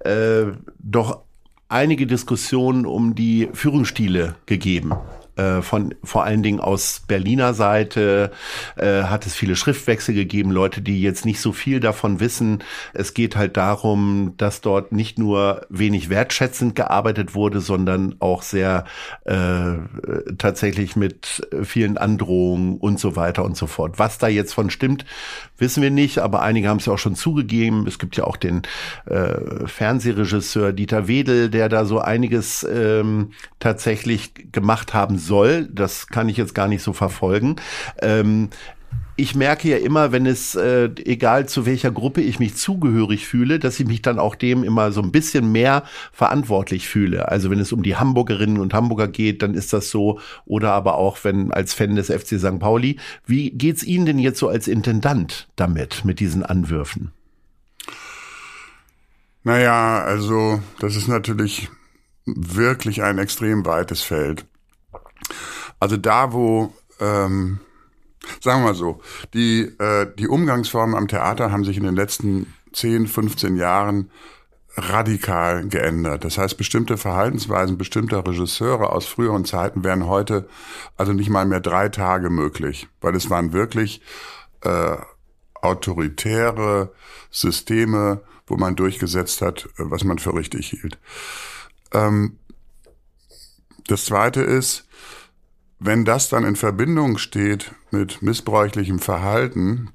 äh, 0.00 0.44
doch 0.78 1.20
einige 1.68 2.06
Diskussionen 2.06 2.86
um 2.86 3.14
die 3.14 3.48
Führungsstile 3.52 4.34
gegeben. 4.46 4.94
Äh, 5.36 5.62
Von 5.62 5.94
vor 6.04 6.24
allen 6.24 6.42
Dingen 6.42 6.60
aus 6.60 7.02
Berliner 7.06 7.54
Seite 7.54 8.32
äh, 8.76 9.04
hat 9.04 9.24
es 9.24 9.34
viele 9.34 9.56
Schriftwechsel 9.56 10.14
gegeben, 10.14 10.50
Leute, 10.50 10.82
die 10.82 11.00
jetzt 11.00 11.24
nicht 11.24 11.40
so 11.40 11.52
viel 11.52 11.80
davon 11.80 12.20
wissen. 12.20 12.62
Es 12.92 13.14
geht 13.14 13.34
halt 13.34 13.56
darum, 13.56 14.34
dass 14.36 14.60
dort 14.60 14.92
nicht 14.92 15.18
nur 15.18 15.66
wenig 15.70 16.10
wertschätzend 16.10 16.74
gearbeitet 16.74 17.34
wurde, 17.34 17.60
sondern 17.60 18.16
auch 18.18 18.42
sehr 18.42 18.84
äh, 19.24 19.74
tatsächlich 20.36 20.96
mit 20.96 21.48
vielen 21.62 21.96
Androhungen 21.96 22.76
und 22.76 23.00
so 23.00 23.16
weiter 23.16 23.44
und 23.44 23.56
so 23.56 23.66
fort. 23.66 23.98
Was 23.98 24.18
da 24.18 24.28
jetzt 24.28 24.52
von 24.52 24.68
stimmt, 24.68 25.06
wissen 25.62 25.82
wir 25.82 25.90
nicht, 25.90 26.18
aber 26.18 26.42
einige 26.42 26.68
haben 26.68 26.76
es 26.76 26.86
ja 26.86 26.92
auch 26.92 26.98
schon 26.98 27.14
zugegeben. 27.14 27.86
Es 27.86 27.98
gibt 27.98 28.16
ja 28.16 28.24
auch 28.24 28.36
den 28.36 28.62
äh, 29.06 29.66
Fernsehregisseur 29.66 30.74
Dieter 30.74 31.08
Wedel, 31.08 31.48
der 31.48 31.70
da 31.70 31.86
so 31.86 32.00
einiges 32.00 32.66
ähm, 32.70 33.30
tatsächlich 33.60 34.52
gemacht 34.52 34.92
haben 34.92 35.16
soll. 35.16 35.68
Das 35.72 36.08
kann 36.08 36.28
ich 36.28 36.36
jetzt 36.36 36.54
gar 36.54 36.68
nicht 36.68 36.82
so 36.82 36.92
verfolgen. 36.92 37.56
Ähm, 38.02 38.50
ich 39.16 39.34
merke 39.34 39.68
ja 39.68 39.76
immer, 39.76 40.10
wenn 40.12 40.26
es, 40.26 40.54
äh, 40.54 40.88
egal 41.04 41.46
zu 41.48 41.66
welcher 41.66 41.90
Gruppe 41.90 42.22
ich 42.22 42.38
mich 42.38 42.56
zugehörig 42.56 43.26
fühle, 43.26 43.58
dass 43.58 43.78
ich 43.78 43.86
mich 43.86 44.00
dann 44.00 44.18
auch 44.18 44.34
dem 44.34 44.64
immer 44.64 44.90
so 44.90 45.02
ein 45.02 45.12
bisschen 45.12 45.52
mehr 45.52 45.84
verantwortlich 46.12 46.88
fühle. 46.88 47.28
Also 47.28 47.50
wenn 47.50 47.58
es 47.58 47.72
um 47.72 47.82
die 47.82 47.96
Hamburgerinnen 47.96 48.58
und 48.58 48.72
Hamburger 48.72 49.08
geht, 49.08 49.42
dann 49.42 49.54
ist 49.54 49.72
das 49.72 49.90
so. 49.90 50.18
Oder 50.46 50.72
aber 50.72 50.96
auch, 50.96 51.18
wenn 51.24 51.52
als 51.52 51.74
Fan 51.74 51.96
des 51.96 52.10
FC 52.10 52.38
St. 52.38 52.58
Pauli. 52.58 52.98
Wie 53.26 53.50
geht's 53.50 53.82
Ihnen 53.82 54.06
denn 54.06 54.18
jetzt 54.18 54.38
so 54.38 54.48
als 54.48 54.66
Intendant 54.66 55.48
damit, 55.56 56.04
mit 56.04 56.18
diesen 56.18 56.42
Anwürfen? 56.42 57.12
Naja, 59.44 60.02
also 60.04 60.60
das 60.78 60.96
ist 60.96 61.08
natürlich 61.08 61.68
wirklich 62.24 63.02
ein 63.02 63.18
extrem 63.18 63.66
weites 63.66 64.00
Feld. 64.00 64.46
Also 65.80 65.96
da, 65.96 66.32
wo, 66.32 66.72
ähm, 67.00 67.58
sagen 68.40 68.62
wir 68.62 68.68
mal 68.68 68.74
so, 68.74 69.00
die, 69.34 69.62
äh, 69.78 70.06
die 70.18 70.28
Umgangsformen 70.28 70.94
am 70.94 71.08
Theater 71.08 71.50
haben 71.52 71.64
sich 71.64 71.76
in 71.76 71.84
den 71.84 71.96
letzten 71.96 72.52
10, 72.72 73.06
15 73.06 73.56
Jahren 73.56 74.10
radikal 74.76 75.68
geändert. 75.68 76.24
Das 76.24 76.38
heißt, 76.38 76.56
bestimmte 76.56 76.96
Verhaltensweisen 76.96 77.76
bestimmter 77.76 78.26
Regisseure 78.26 78.90
aus 78.90 79.06
früheren 79.06 79.44
Zeiten 79.44 79.84
wären 79.84 80.06
heute 80.06 80.48
also 80.96 81.12
nicht 81.12 81.28
mal 81.28 81.44
mehr 81.44 81.60
drei 81.60 81.88
Tage 81.88 82.30
möglich, 82.30 82.88
weil 83.00 83.14
es 83.14 83.28
waren 83.28 83.52
wirklich 83.52 84.00
äh, 84.62 84.96
autoritäre 85.60 86.92
Systeme, 87.30 88.22
wo 88.46 88.56
man 88.56 88.76
durchgesetzt 88.76 89.42
hat, 89.42 89.66
äh, 89.76 89.84
was 89.90 90.04
man 90.04 90.18
für 90.18 90.34
richtig 90.34 90.70
hielt. 90.70 90.98
Ähm, 91.92 92.38
das 93.88 94.06
Zweite 94.06 94.42
ist, 94.42 94.88
wenn 95.84 96.04
das 96.04 96.28
dann 96.28 96.44
in 96.44 96.56
Verbindung 96.56 97.18
steht 97.18 97.72
mit 97.90 98.22
missbräuchlichem 98.22 98.98
Verhalten, 98.98 99.90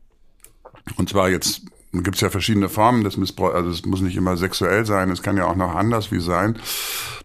und 0.97 1.09
zwar 1.09 1.29
jetzt 1.29 1.61
gibt 1.93 2.15
es 2.15 2.21
ja 2.21 2.29
verschiedene 2.29 2.69
Formen 2.69 3.03
des 3.03 3.17
Missbrauchs, 3.17 3.55
also 3.55 3.69
es 3.69 3.85
muss 3.85 4.01
nicht 4.01 4.17
immer 4.17 4.37
sexuell 4.37 4.85
sein, 4.85 5.09
es 5.09 5.23
kann 5.23 5.37
ja 5.37 5.45
auch 5.45 5.55
noch 5.55 5.73
anders 5.73 6.11
wie 6.11 6.19
sein, 6.19 6.59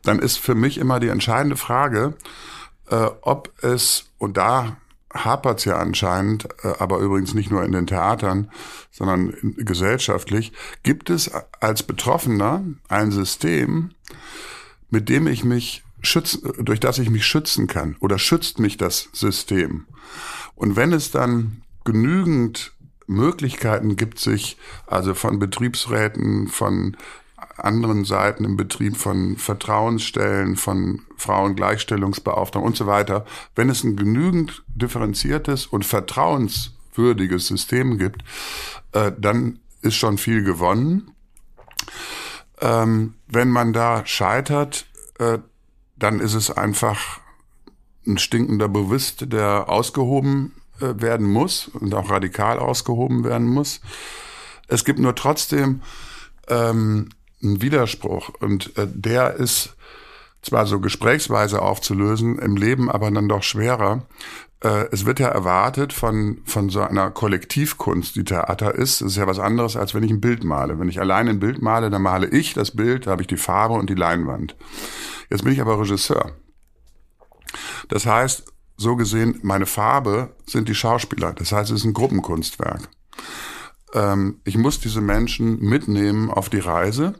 dann 0.03 0.19
ist 0.21 0.39
für 0.39 0.55
mich 0.55 0.79
immer 0.79 1.01
die 1.01 1.09
entscheidende 1.09 1.57
Frage, 1.57 2.15
äh, 2.89 3.09
ob 3.23 3.53
es, 3.63 4.11
und 4.19 4.37
da 4.37 4.77
hapert 5.13 5.59
es 5.59 5.65
ja 5.65 5.79
anscheinend, 5.79 6.49
äh, 6.63 6.73
aber 6.79 6.99
übrigens 6.99 7.35
nicht 7.35 7.51
nur 7.51 7.65
in 7.65 7.73
den 7.73 7.87
Theatern, 7.87 8.51
sondern 8.91 9.31
in, 9.31 9.57
gesellschaftlich, 9.57 10.53
gibt 10.83 11.11
es 11.11 11.31
als 11.61 11.83
Betroffener 11.83 12.65
ein 12.89 13.11
System, 13.11 13.91
mit 14.89 15.09
dem 15.09 15.27
ich 15.27 15.45
mich 15.45 15.83
schützen, 16.03 16.53
durch 16.65 16.81
das 16.81 16.99
ich 16.99 17.11
mich 17.11 17.27
schützen 17.27 17.67
kann 17.67 17.97
oder 18.01 18.19
schützt 18.19 18.59
mich 18.59 18.77
das 18.77 19.09
System. 19.13 19.87
Und 20.55 20.77
wenn 20.77 20.93
es 20.93 21.11
dann 21.11 21.63
genügend 21.85 22.73
Möglichkeiten 23.07 23.97
gibt, 23.97 24.19
sich 24.19 24.57
also 24.87 25.15
von 25.15 25.39
Betriebsräten, 25.39 26.49
von 26.49 26.97
anderen 27.57 28.05
Seiten 28.05 28.45
im 28.45 28.57
Betrieb, 28.57 28.97
von 28.97 29.37
Vertrauensstellen, 29.37 30.57
von 30.57 31.03
Frauengleichstellungsbeauftragten 31.17 32.63
und 32.63 32.77
so 32.77 32.87
weiter, 32.87 33.27
wenn 33.55 33.69
es 33.69 33.85
ein 33.85 33.97
genügend 33.97 34.63
differenziertes 34.75 35.67
und 35.67 35.85
vertrauenswürdiges 35.85 37.47
System 37.47 37.99
gibt, 37.99 38.23
äh, 38.93 39.13
dann 39.17 39.59
ist 39.83 39.97
schon 39.97 40.19
viel 40.19 40.45
gewonnen. 40.45 41.11
Ähm, 42.61 43.15
wenn 43.29 43.51
man 43.51 43.73
da 43.73 44.07
scheitert, 44.07 44.87
äh, 45.19 45.39
dann 46.03 46.21
ist 46.21 46.35
es 46.35 46.51
einfach 46.51 47.21
ein 48.07 48.19
stinkender 48.19 48.69
Bewusst, 48.69 49.33
der 49.33 49.69
ausgehoben 49.69 50.53
äh, 50.81 51.01
werden 51.01 51.31
muss 51.31 51.69
und 51.69 51.95
auch 51.95 52.11
radikal 52.11 52.59
ausgehoben 52.59 53.25
werden 53.25 53.47
muss. 53.47 53.81
Es 54.67 54.85
gibt 54.85 54.99
nur 54.99 55.15
trotzdem 55.15 55.83
ähm, 56.49 57.11
einen 57.43 57.63
Widerspruch 57.63 58.31
und 58.41 58.77
äh, 58.77 58.89
der 58.93 59.35
ist 59.35 59.77
zwar 60.43 60.67
so 60.67 60.81
gesprächsweise 60.81 61.63
aufzulösen, 61.63 62.39
im 62.39 62.57
Leben 62.57 62.91
aber 62.91 63.11
dann 63.11 63.29
doch 63.29 63.43
schwerer. 63.43 64.07
Äh, 64.63 64.87
es 64.91 65.07
wird 65.07 65.21
ja 65.21 65.29
erwartet 65.29 65.93
von, 65.93 66.43
von 66.45 66.69
so 66.69 66.81
einer 66.81 67.11
Kollektivkunst, 67.11 68.17
die 68.17 68.25
Theater 68.25 68.75
ist. 68.75 69.01
Das 69.01 69.13
ist 69.13 69.17
ja 69.17 69.27
was 69.27 69.39
anderes, 69.39 69.77
als 69.77 69.95
wenn 69.95 70.03
ich 70.03 70.11
ein 70.11 70.21
Bild 70.21 70.45
male. 70.45 70.79
Wenn 70.79 70.89
ich 70.89 71.01
allein 71.01 71.29
ein 71.29 71.41
Bild 71.41 71.63
male, 71.63 71.91
dann 71.91 72.03
male 72.03 72.29
ich 72.29 72.55
das 72.55 72.73
Bild, 72.73 73.07
da 73.07 73.13
habe 73.13 73.23
ich 73.23 73.29
die 73.29 73.37
Farbe 73.37 73.75
und 73.75 73.89
die 73.89 73.95
Leinwand. 73.95 74.57
Jetzt 75.31 75.45
bin 75.45 75.53
ich 75.53 75.61
aber 75.61 75.81
Regisseur. 75.81 76.33
Das 77.89 78.07
heißt, 78.07 78.45
so 78.77 78.97
gesehen, 78.97 79.39
meine 79.43 79.67
Farbe 79.67 80.35
sind 80.47 80.69
die 80.69 80.75
Schauspieler. 80.75 81.33
Das 81.33 81.53
heißt, 81.53 81.71
es 81.71 81.81
ist 81.81 81.85
ein 81.85 81.93
Gruppenkunstwerk. 81.93 82.89
Ähm, 83.95 84.41
ich 84.45 84.57
muss 84.57 84.81
diese 84.81 85.01
Menschen 85.01 85.61
mitnehmen 85.61 86.31
auf 86.31 86.49
die 86.49 86.59
Reise 86.59 87.15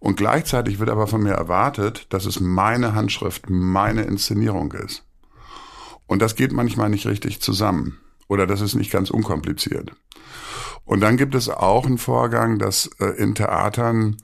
und 0.00 0.16
gleichzeitig 0.16 0.80
wird 0.80 0.90
aber 0.90 1.06
von 1.06 1.22
mir 1.22 1.34
erwartet, 1.34 2.06
dass 2.08 2.24
es 2.24 2.40
meine 2.40 2.94
Handschrift, 2.94 3.48
meine 3.48 4.02
Inszenierung 4.02 4.72
ist. 4.72 5.04
Und 6.06 6.20
das 6.20 6.34
geht 6.34 6.52
manchmal 6.52 6.88
nicht 6.88 7.06
richtig 7.06 7.40
zusammen. 7.40 8.00
Oder 8.26 8.46
das 8.46 8.62
ist 8.62 8.74
nicht 8.74 8.90
ganz 8.90 9.10
unkompliziert. 9.10 9.92
Und 10.84 11.00
dann 11.00 11.16
gibt 11.16 11.34
es 11.34 11.48
auch 11.48 11.86
einen 11.86 11.98
Vorgang, 11.98 12.58
dass 12.58 12.90
äh, 12.98 13.06
in 13.18 13.34
Theatern, 13.34 14.16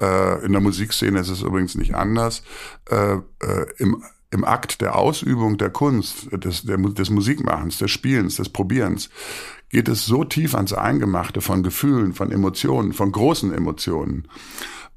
äh, 0.00 0.44
in 0.44 0.52
der 0.52 0.60
Musikszene 0.60 1.18
ist 1.18 1.30
es 1.30 1.42
übrigens 1.42 1.74
nicht 1.76 1.94
anders, 1.94 2.42
äh, 2.90 3.14
äh, 3.14 3.66
im, 3.78 4.04
im 4.30 4.44
Akt 4.44 4.82
der 4.82 4.96
Ausübung 4.96 5.56
der 5.56 5.70
Kunst, 5.70 6.28
des, 6.32 6.64
der, 6.64 6.76
des 6.76 7.10
Musikmachens, 7.10 7.78
des 7.78 7.90
Spielens, 7.90 8.36
des 8.36 8.50
Probierens, 8.50 9.08
geht 9.70 9.88
es 9.88 10.04
so 10.04 10.24
tief 10.24 10.54
ans 10.54 10.74
Eingemachte 10.74 11.40
von 11.40 11.62
Gefühlen, 11.62 12.12
von 12.12 12.30
Emotionen, 12.30 12.92
von 12.92 13.10
großen 13.10 13.52
Emotionen, 13.52 14.28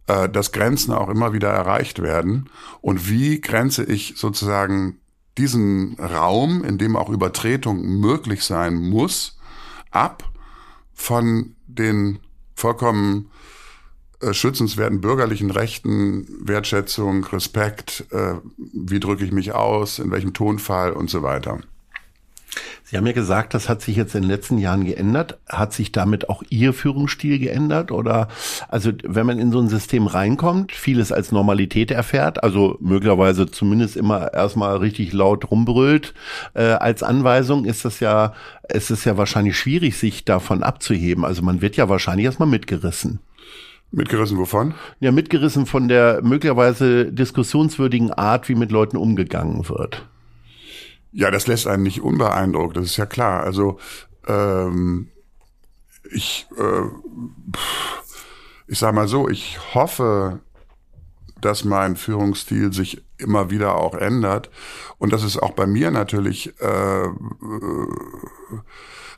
äh, 0.10 0.28
dass 0.28 0.52
Grenzen 0.52 0.92
auch 0.92 1.08
immer 1.08 1.34
wieder 1.34 1.50
erreicht 1.50 2.02
werden. 2.02 2.50
Und 2.82 3.10
wie 3.10 3.40
grenze 3.40 3.84
ich 3.84 4.16
sozusagen 4.18 5.00
diesen 5.38 5.98
Raum, 6.00 6.66
in 6.66 6.78
dem 6.78 6.96
auch 6.96 7.10
Übertretung 7.10 7.82
möglich 8.00 8.44
sein 8.44 8.76
muss, 8.76 9.38
ab 9.92 10.24
von 10.94 11.56
den 11.68 12.20
vollkommen 12.56 13.30
äh, 14.20 14.34
schützenswerten 14.34 15.00
bürgerlichen 15.00 15.52
Rechten, 15.52 16.28
Wertschätzung, 16.42 17.24
Respekt, 17.26 18.06
äh, 18.10 18.34
wie 18.58 19.00
drücke 19.00 19.24
ich 19.24 19.32
mich 19.32 19.54
aus, 19.54 20.00
in 20.00 20.10
welchem 20.10 20.34
Tonfall 20.34 20.92
und 20.92 21.10
so 21.10 21.22
weiter. 21.22 21.60
Sie 22.90 22.98
haben 22.98 23.06
ja 23.06 23.14
gesagt, 23.14 23.54
das 23.54 23.70
hat 23.70 23.84
sich 23.84 23.96
jetzt 23.96 24.16
in 24.16 24.24
den 24.24 24.32
letzten 24.32 24.58
Jahren 24.58 24.84
geändert. 24.84 25.38
Hat 25.48 25.74
sich 25.74 25.92
damit 25.92 26.28
auch 26.28 26.42
Ihr 26.50 26.74
Führungsstil 26.74 27.38
geändert? 27.38 27.92
Oder, 27.92 28.30
also, 28.68 28.92
wenn 29.04 29.28
man 29.28 29.38
in 29.38 29.52
so 29.52 29.60
ein 29.60 29.68
System 29.68 30.08
reinkommt, 30.08 30.72
vieles 30.72 31.12
als 31.12 31.32
Normalität 31.32 31.92
erfährt, 31.92 32.44
also 32.44 32.78
möglicherweise 32.80 33.46
zumindest 33.46 33.96
immer 33.96 34.34
erstmal 34.34 34.78
richtig 34.78 35.14
laut 35.14 35.52
rumbrüllt, 35.52 36.16
äh, 36.56 36.64
als 36.64 37.04
Anweisung, 37.04 37.66
ist 37.66 37.86
das 37.86 38.00
ja, 38.00 38.34
ist 38.68 38.90
es 38.90 39.06
ja 39.06 39.18
wahrscheinlich 39.18 39.56
schwierig, 39.56 39.96
sich 39.96 40.26
davon 40.26 40.64
abzuheben. 40.64 41.26
Also 41.26 41.44
man 41.44 41.62
wird 41.62 41.76
ja 41.76 41.90
wahrscheinlich 41.90 42.26
erstmal 42.26 42.50
mitgerissen. 42.50 43.20
Mitgerissen 43.92 44.40
wovon? 44.40 44.74
Ja, 45.00 45.12
mitgerissen 45.12 45.68
von 45.68 45.90
der 45.90 46.22
möglicherweise 46.24 47.06
diskussionswürdigen 47.06 48.12
Art, 48.12 48.50
wie 48.50 48.56
mit 48.56 48.72
Leuten 48.72 48.98
umgegangen 48.98 49.70
wird. 49.70 50.08
Ja, 51.12 51.32
das 51.32 51.48
lässt 51.48 51.68
einen 51.68 51.84
nicht 51.84 52.02
unbeeindruckt, 52.02 52.78
das 52.78 52.86
ist 52.86 52.98
ja 52.98 53.06
klar. 53.06 53.44
Also 53.44 53.80
ähm, 54.28 55.10
ich, 56.12 56.48
äh, 56.58 56.84
ich 58.68 58.80
sag 58.80 58.94
mal 58.94 59.08
so, 59.08 59.28
ich 59.28 59.60
hoffe, 59.74 60.40
dass 61.42 61.64
mein 61.64 61.96
Führungsstil 61.96 62.74
sich 62.74 63.04
immer 63.18 63.50
wieder 63.50 63.76
auch 63.76 63.96
ändert 63.96 64.50
und 64.98 65.14
dass 65.14 65.24
es 65.24 65.38
auch 65.38 65.52
bei 65.52 65.66
mir 65.66 65.92
natürlich 65.92 66.60
äh, 66.60 67.10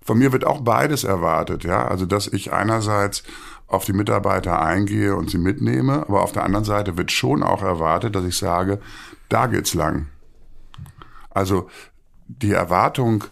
von 0.03 0.17
mir 0.17 0.31
wird 0.31 0.45
auch 0.45 0.61
beides 0.61 1.03
erwartet, 1.03 1.63
ja, 1.63 1.87
also 1.87 2.05
dass 2.05 2.27
ich 2.27 2.51
einerseits 2.51 3.23
auf 3.67 3.85
die 3.85 3.93
Mitarbeiter 3.93 4.61
eingehe 4.61 5.15
und 5.15 5.29
sie 5.29 5.37
mitnehme, 5.37 6.01
aber 6.07 6.23
auf 6.23 6.31
der 6.31 6.43
anderen 6.43 6.65
Seite 6.65 6.97
wird 6.97 7.11
schon 7.11 7.43
auch 7.43 7.61
erwartet, 7.61 8.15
dass 8.15 8.25
ich 8.25 8.35
sage, 8.35 8.79
da 9.29 9.47
geht's 9.47 9.73
lang. 9.73 10.07
Also 11.33 11.69
die 12.27 12.51
Erwartung, 12.51 13.23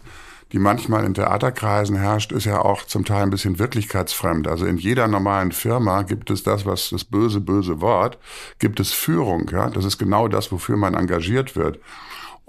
die 0.52 0.58
manchmal 0.58 1.04
in 1.04 1.14
Theaterkreisen 1.14 1.96
herrscht, 1.96 2.32
ist 2.32 2.44
ja 2.44 2.60
auch 2.60 2.84
zum 2.84 3.04
Teil 3.04 3.22
ein 3.22 3.30
bisschen 3.30 3.58
wirklichkeitsfremd. 3.58 4.48
Also 4.48 4.66
in 4.66 4.78
jeder 4.78 5.06
normalen 5.06 5.52
Firma 5.52 6.02
gibt 6.02 6.30
es 6.30 6.42
das, 6.42 6.66
was 6.66 6.90
das 6.90 7.04
böse, 7.04 7.40
böse 7.40 7.80
Wort, 7.80 8.18
gibt 8.58 8.80
es 8.80 8.92
Führung. 8.92 9.48
Ja, 9.52 9.70
das 9.70 9.84
ist 9.84 9.98
genau 9.98 10.28
das, 10.28 10.50
wofür 10.50 10.76
man 10.76 10.94
engagiert 10.94 11.54
wird. 11.54 11.78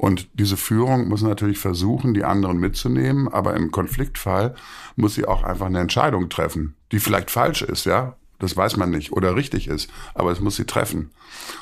Und 0.02 0.30
diese 0.34 0.58
Führung 0.58 1.10
muss 1.10 1.22
natürlich 1.22 1.60
versuchen, 1.60 2.16
die 2.16 2.24
anderen 2.24 2.58
mitzunehmen, 2.58 3.28
aber 3.28 3.56
im 3.56 3.70
Konfliktfall 3.70 4.56
muss 4.96 5.14
sie 5.14 5.28
auch 5.28 5.44
einfach 5.44 5.68
eine 5.68 5.80
Entscheidung 5.80 6.28
treffen, 6.28 6.76
die 6.92 7.00
vielleicht 7.00 7.30
falsch 7.30 7.62
ist, 7.62 7.86
ja, 7.86 8.16
das 8.40 8.58
weiß 8.58 8.78
man 8.78 8.90
nicht 8.90 9.12
oder 9.12 9.36
richtig 9.36 9.68
ist, 9.68 9.92
aber 10.16 10.32
es 10.32 10.40
muss 10.40 10.56
sie 10.56 10.66
treffen. 10.66 11.12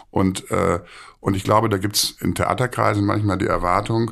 Und 0.09 0.49
äh, 0.51 0.79
und 1.19 1.35
ich 1.35 1.43
glaube, 1.43 1.69
da 1.69 1.77
gibt's 1.77 2.15
in 2.19 2.35
Theaterkreisen 2.35 3.05
manchmal 3.05 3.37
die 3.37 3.47
Erwartung, 3.47 4.11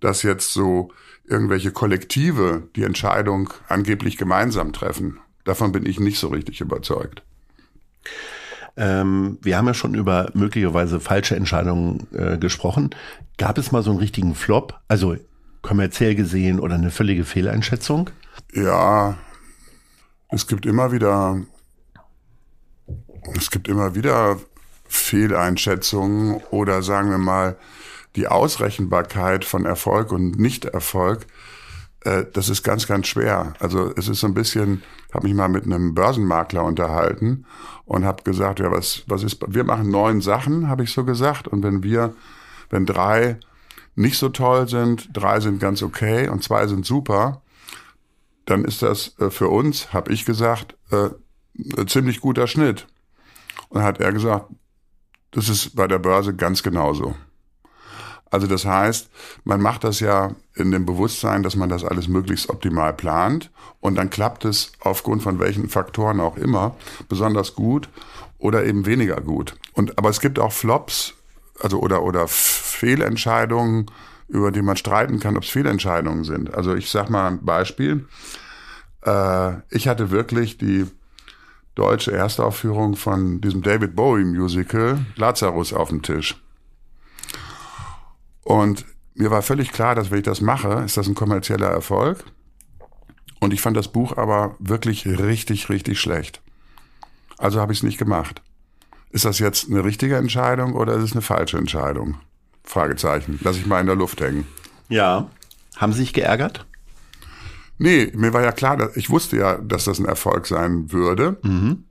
dass 0.00 0.22
jetzt 0.22 0.52
so 0.52 0.90
irgendwelche 1.24 1.70
Kollektive 1.70 2.68
die 2.76 2.82
Entscheidung 2.82 3.52
angeblich 3.68 4.16
gemeinsam 4.16 4.72
treffen. 4.72 5.18
Davon 5.44 5.72
bin 5.72 5.86
ich 5.86 6.00
nicht 6.00 6.18
so 6.18 6.28
richtig 6.28 6.60
überzeugt. 6.60 7.22
Ähm, 8.76 9.38
wir 9.42 9.56
haben 9.56 9.66
ja 9.66 9.74
schon 9.74 9.94
über 9.94 10.30
möglicherweise 10.34 10.98
falsche 10.98 11.36
Entscheidungen 11.36 12.06
äh, 12.12 12.38
gesprochen. 12.38 12.90
Gab 13.38 13.58
es 13.58 13.70
mal 13.70 13.82
so 13.82 13.90
einen 13.90 13.98
richtigen 13.98 14.34
Flop, 14.34 14.80
also 14.88 15.16
kommerziell 15.60 16.14
gesehen 16.14 16.58
oder 16.58 16.74
eine 16.74 16.90
völlige 16.90 17.24
Fehleinschätzung? 17.24 18.10
Ja, 18.52 19.18
es 20.30 20.46
gibt 20.46 20.64
immer 20.64 20.90
wieder, 20.90 21.42
es 23.36 23.50
gibt 23.50 23.68
immer 23.68 23.94
wieder 23.94 24.38
Fehleinschätzungen 24.92 26.42
oder 26.50 26.82
sagen 26.82 27.10
wir 27.10 27.18
mal 27.18 27.56
die 28.14 28.28
Ausrechenbarkeit 28.28 29.44
von 29.44 29.64
Erfolg 29.64 30.12
und 30.12 30.38
Nichterfolg, 30.38 31.26
äh, 32.04 32.24
das 32.30 32.50
ist 32.50 32.62
ganz, 32.62 32.86
ganz 32.86 33.06
schwer. 33.06 33.54
Also 33.58 33.90
es 33.96 34.08
ist 34.08 34.20
so 34.20 34.26
ein 34.26 34.34
bisschen, 34.34 34.82
habe 35.12 35.26
mich 35.26 35.34
mal 35.34 35.48
mit 35.48 35.64
einem 35.64 35.94
Börsenmakler 35.94 36.62
unterhalten 36.62 37.46
und 37.86 38.04
habe 38.04 38.22
gesagt, 38.22 38.60
ja, 38.60 38.70
was, 38.70 39.04
was 39.06 39.22
ist, 39.22 39.38
wir 39.46 39.64
machen 39.64 39.90
neun 39.90 40.20
Sachen, 40.20 40.68
habe 40.68 40.84
ich 40.84 40.92
so 40.92 41.04
gesagt. 41.04 41.48
Und 41.48 41.62
wenn 41.62 41.82
wir, 41.82 42.14
wenn 42.68 42.84
drei 42.84 43.38
nicht 43.94 44.18
so 44.18 44.28
toll 44.28 44.68
sind, 44.68 45.08
drei 45.14 45.40
sind 45.40 45.58
ganz 45.58 45.82
okay 45.82 46.28
und 46.28 46.42
zwei 46.42 46.66
sind 46.66 46.84
super, 46.84 47.40
dann 48.44 48.66
ist 48.66 48.82
das 48.82 49.18
äh, 49.20 49.30
für 49.30 49.48
uns, 49.48 49.94
habe 49.94 50.12
ich 50.12 50.26
gesagt, 50.26 50.76
äh, 50.90 51.08
ziemlich 51.86 52.20
guter 52.20 52.46
Schnitt. 52.46 52.86
Und 53.70 53.82
hat 53.82 54.00
er 54.00 54.12
gesagt, 54.12 54.50
das 55.32 55.48
ist 55.48 55.74
bei 55.74 55.86
der 55.86 55.98
Börse 55.98 56.34
ganz 56.34 56.62
genauso. 56.62 57.14
Also 58.30 58.46
das 58.46 58.64
heißt, 58.64 59.10
man 59.44 59.60
macht 59.60 59.84
das 59.84 60.00
ja 60.00 60.34
in 60.54 60.70
dem 60.70 60.86
Bewusstsein, 60.86 61.42
dass 61.42 61.54
man 61.54 61.68
das 61.68 61.84
alles 61.84 62.08
möglichst 62.08 62.48
optimal 62.48 62.94
plant 62.94 63.50
und 63.80 63.96
dann 63.96 64.08
klappt 64.08 64.46
es 64.46 64.72
aufgrund 64.80 65.22
von 65.22 65.38
welchen 65.38 65.68
Faktoren 65.68 66.18
auch 66.18 66.38
immer 66.38 66.74
besonders 67.10 67.54
gut 67.54 67.90
oder 68.38 68.64
eben 68.64 68.86
weniger 68.86 69.20
gut. 69.20 69.56
Und 69.74 69.98
aber 69.98 70.08
es 70.08 70.20
gibt 70.20 70.38
auch 70.38 70.52
Flops, 70.52 71.12
also 71.60 71.78
oder 71.80 72.02
oder 72.02 72.26
Fehlentscheidungen, 72.26 73.90
über 74.28 74.50
die 74.50 74.62
man 74.62 74.78
streiten 74.78 75.20
kann, 75.20 75.36
ob 75.36 75.42
es 75.42 75.50
Fehlentscheidungen 75.50 76.24
sind. 76.24 76.54
Also 76.54 76.74
ich 76.74 76.90
sag 76.90 77.10
mal 77.10 77.28
ein 77.28 77.44
Beispiel. 77.44 78.06
Äh, 79.04 79.56
ich 79.68 79.88
hatte 79.88 80.10
wirklich 80.10 80.56
die 80.56 80.86
deutsche 81.74 82.12
Erstaufführung 82.12 82.96
von 82.96 83.40
diesem 83.40 83.62
David 83.62 83.96
Bowie 83.96 84.24
Musical 84.24 85.04
Lazarus 85.16 85.72
auf 85.72 85.88
dem 85.88 86.02
Tisch. 86.02 86.36
Und 88.42 88.84
mir 89.14 89.30
war 89.30 89.42
völlig 89.42 89.72
klar, 89.72 89.94
dass 89.94 90.10
wenn 90.10 90.18
ich 90.18 90.24
das 90.24 90.40
mache, 90.40 90.82
ist 90.84 90.96
das 90.96 91.06
ein 91.06 91.14
kommerzieller 91.14 91.68
Erfolg. 91.68 92.24
Und 93.40 93.52
ich 93.52 93.60
fand 93.60 93.76
das 93.76 93.88
Buch 93.88 94.16
aber 94.16 94.56
wirklich 94.58 95.06
richtig, 95.06 95.68
richtig 95.68 96.00
schlecht. 96.00 96.42
Also 97.38 97.60
habe 97.60 97.72
ich 97.72 97.80
es 97.80 97.82
nicht 97.82 97.98
gemacht. 97.98 98.42
Ist 99.10 99.24
das 99.24 99.38
jetzt 99.38 99.68
eine 99.68 99.84
richtige 99.84 100.16
Entscheidung 100.16 100.74
oder 100.74 100.94
ist 100.94 101.02
es 101.02 101.12
eine 101.12 101.22
falsche 101.22 101.58
Entscheidung? 101.58 102.16
Fragezeichen. 102.64 103.38
Lass 103.42 103.56
ich 103.56 103.66
mal 103.66 103.80
in 103.80 103.86
der 103.86 103.96
Luft 103.96 104.20
hängen. 104.20 104.46
Ja. 104.88 105.28
Haben 105.76 105.92
Sie 105.92 106.00
sich 106.00 106.12
geärgert? 106.12 106.66
Nee, 107.82 108.12
mir 108.14 108.32
war 108.32 108.42
ja 108.42 108.52
klar, 108.52 108.76
dass, 108.76 108.96
ich 108.96 109.10
wusste 109.10 109.36
ja, 109.36 109.56
dass 109.56 109.86
das 109.86 109.98
ein 109.98 110.04
Erfolg 110.04 110.46
sein 110.46 110.92
würde. 110.92 111.38
Mhm. 111.42 111.84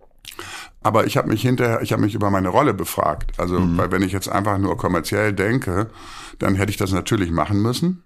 Aber 0.82 1.06
ich 1.06 1.18
habe 1.18 1.28
mich 1.28 1.42
hinterher, 1.42 1.82
ich 1.82 1.92
habe 1.92 2.02
mich 2.02 2.16
über 2.16 2.30
meine 2.32 2.48
Rolle 2.48 2.74
befragt. 2.74 3.38
Also, 3.38 3.60
mhm. 3.60 3.78
weil 3.78 3.92
wenn 3.92 4.02
ich 4.02 4.14
jetzt 4.14 4.30
einfach 4.30 4.58
nur 4.58 4.78
kommerziell 4.78 5.34
denke, 5.34 5.90
dann 6.40 6.56
hätte 6.56 6.72
ich 6.72 6.78
das 6.78 6.94
natürlich 6.94 7.30
machen 7.30 7.62
müssen. 7.62 8.04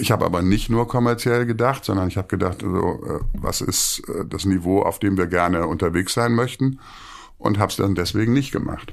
Ich 0.00 0.10
habe 0.10 0.24
aber 0.24 0.42
nicht 0.42 0.70
nur 0.70 0.88
kommerziell 0.88 1.46
gedacht, 1.46 1.84
sondern 1.84 2.08
ich 2.08 2.16
habe 2.16 2.26
gedacht, 2.26 2.64
also, 2.64 3.20
was 3.32 3.60
ist 3.60 4.02
äh, 4.08 4.24
das 4.26 4.44
Niveau, 4.44 4.82
auf 4.82 4.98
dem 4.98 5.16
wir 5.16 5.28
gerne 5.28 5.68
unterwegs 5.68 6.14
sein 6.14 6.34
möchten 6.34 6.80
und 7.38 7.60
habe 7.60 7.70
es 7.70 7.76
dann 7.76 7.94
deswegen 7.94 8.32
nicht 8.32 8.50
gemacht. 8.50 8.92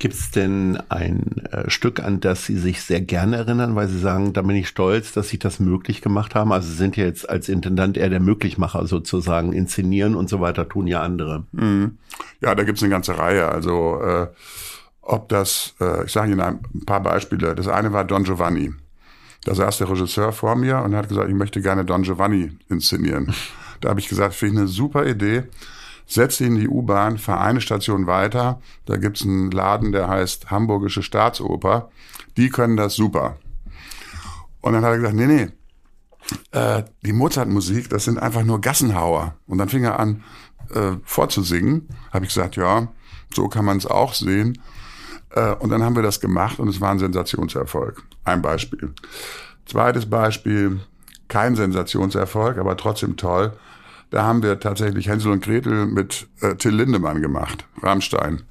Gibt 0.00 0.14
es 0.14 0.30
denn 0.30 0.78
ein 0.90 1.44
äh, 1.50 1.68
Stück, 1.68 1.98
an 1.98 2.20
das 2.20 2.46
Sie 2.46 2.56
sich 2.56 2.82
sehr 2.82 3.00
gerne 3.00 3.36
erinnern, 3.36 3.74
weil 3.74 3.88
Sie 3.88 3.98
sagen, 3.98 4.32
da 4.32 4.42
bin 4.42 4.54
ich 4.54 4.68
stolz, 4.68 5.12
dass 5.12 5.28
Sie 5.28 5.40
das 5.40 5.58
möglich 5.58 6.02
gemacht 6.02 6.36
haben? 6.36 6.52
Also 6.52 6.68
Sie 6.68 6.76
sind 6.76 6.96
ja 6.96 7.04
jetzt 7.04 7.28
als 7.28 7.48
Intendant 7.48 7.96
eher 7.96 8.08
der 8.08 8.20
Möglichmacher 8.20 8.86
sozusagen. 8.86 9.52
Inszenieren 9.52 10.14
und 10.14 10.28
so 10.28 10.40
weiter 10.40 10.68
tun 10.68 10.86
ja 10.86 11.02
andere. 11.02 11.46
Mhm. 11.50 11.98
Ja, 12.40 12.54
da 12.54 12.62
gibt 12.62 12.78
es 12.78 12.84
eine 12.84 12.90
ganze 12.90 13.18
Reihe. 13.18 13.48
Also 13.48 14.00
äh, 14.00 14.28
ob 15.02 15.28
das, 15.30 15.74
äh, 15.80 16.04
ich 16.04 16.12
sage 16.12 16.30
Ihnen 16.30 16.40
ein 16.40 16.60
paar 16.86 17.02
Beispiele. 17.02 17.56
Das 17.56 17.66
eine 17.66 17.92
war 17.92 18.04
Don 18.04 18.22
Giovanni. 18.22 18.72
Da 19.44 19.54
saß 19.56 19.78
der 19.78 19.90
Regisseur 19.90 20.30
vor 20.32 20.54
mir 20.54 20.78
und 20.78 20.94
hat 20.94 21.08
gesagt, 21.08 21.28
ich 21.28 21.34
möchte 21.34 21.60
gerne 21.60 21.84
Don 21.84 22.02
Giovanni 22.02 22.52
inszenieren. 22.68 23.34
Da 23.80 23.90
habe 23.90 24.00
ich 24.00 24.08
gesagt, 24.08 24.34
finde 24.34 24.54
ich 24.54 24.58
eine 24.58 24.66
super 24.66 25.06
Idee 25.06 25.44
setz 26.08 26.38
dich 26.38 26.48
in 26.48 26.56
die 26.56 26.68
U-Bahn, 26.68 27.18
fahr 27.18 27.40
eine 27.40 27.60
Station 27.60 28.06
weiter, 28.06 28.60
da 28.86 28.96
gibt's 28.96 29.22
einen 29.22 29.50
Laden, 29.50 29.92
der 29.92 30.08
heißt 30.08 30.50
Hamburgische 30.50 31.02
Staatsoper. 31.02 31.90
Die 32.36 32.48
können 32.48 32.76
das 32.76 32.94
super. 32.94 33.36
Und 34.60 34.72
dann 34.72 34.84
hat 34.84 34.92
er 34.92 34.96
gesagt, 34.96 35.14
nee, 35.14 35.26
nee, 35.26 35.48
äh, 36.52 36.82
die 37.02 37.12
Mozart-Musik, 37.12 37.88
das 37.90 38.04
sind 38.04 38.18
einfach 38.18 38.42
nur 38.42 38.60
Gassenhauer. 38.60 39.34
Und 39.46 39.58
dann 39.58 39.68
fing 39.68 39.84
er 39.84 40.00
an 40.00 40.24
äh, 40.74 40.92
vorzusingen. 41.04 41.88
Habe 42.12 42.24
ich 42.24 42.34
gesagt, 42.34 42.56
ja, 42.56 42.88
so 43.34 43.48
kann 43.48 43.64
man 43.64 43.76
es 43.76 43.86
auch 43.86 44.14
sehen. 44.14 44.60
Äh, 45.30 45.54
und 45.54 45.70
dann 45.70 45.82
haben 45.82 45.96
wir 45.96 46.02
das 46.02 46.20
gemacht 46.20 46.58
und 46.58 46.68
es 46.68 46.80
war 46.80 46.90
ein 46.90 46.98
Sensationserfolg. 46.98 48.02
Ein 48.24 48.42
Beispiel. 48.42 48.92
Zweites 49.66 50.08
Beispiel, 50.08 50.80
kein 51.28 51.56
Sensationserfolg, 51.56 52.58
aber 52.58 52.76
trotzdem 52.76 53.16
toll. 53.16 53.52
Da 54.10 54.24
haben 54.24 54.42
wir 54.42 54.58
tatsächlich 54.60 55.08
Hänsel 55.08 55.32
und 55.32 55.44
Gretel 55.44 55.86
mit 55.86 56.28
äh, 56.40 56.54
Till 56.54 56.74
Lindemann 56.74 57.20
gemacht, 57.20 57.66
Rammstein. 57.82 58.42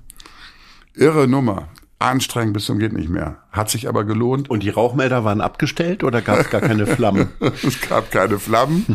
Irre 0.93 1.27
Nummer 1.27 1.69
anstrengend 1.99 2.53
bis 2.53 2.65
zum 2.65 2.79
geht 2.79 2.93
nicht 2.93 3.09
mehr. 3.09 3.37
Hat 3.51 3.69
sich 3.69 3.87
aber 3.87 4.03
gelohnt. 4.03 4.49
Und 4.49 4.63
die 4.63 4.69
Rauchmelder 4.69 5.23
waren 5.23 5.41
abgestellt 5.41 6.03
oder 6.03 6.21
gab 6.21 6.39
es 6.39 6.49
gar 6.49 6.61
keine 6.61 6.85
Flammen? 6.85 7.29
es 7.39 7.81
gab 7.81 8.11
keine 8.11 8.39
Flammen, 8.39 8.85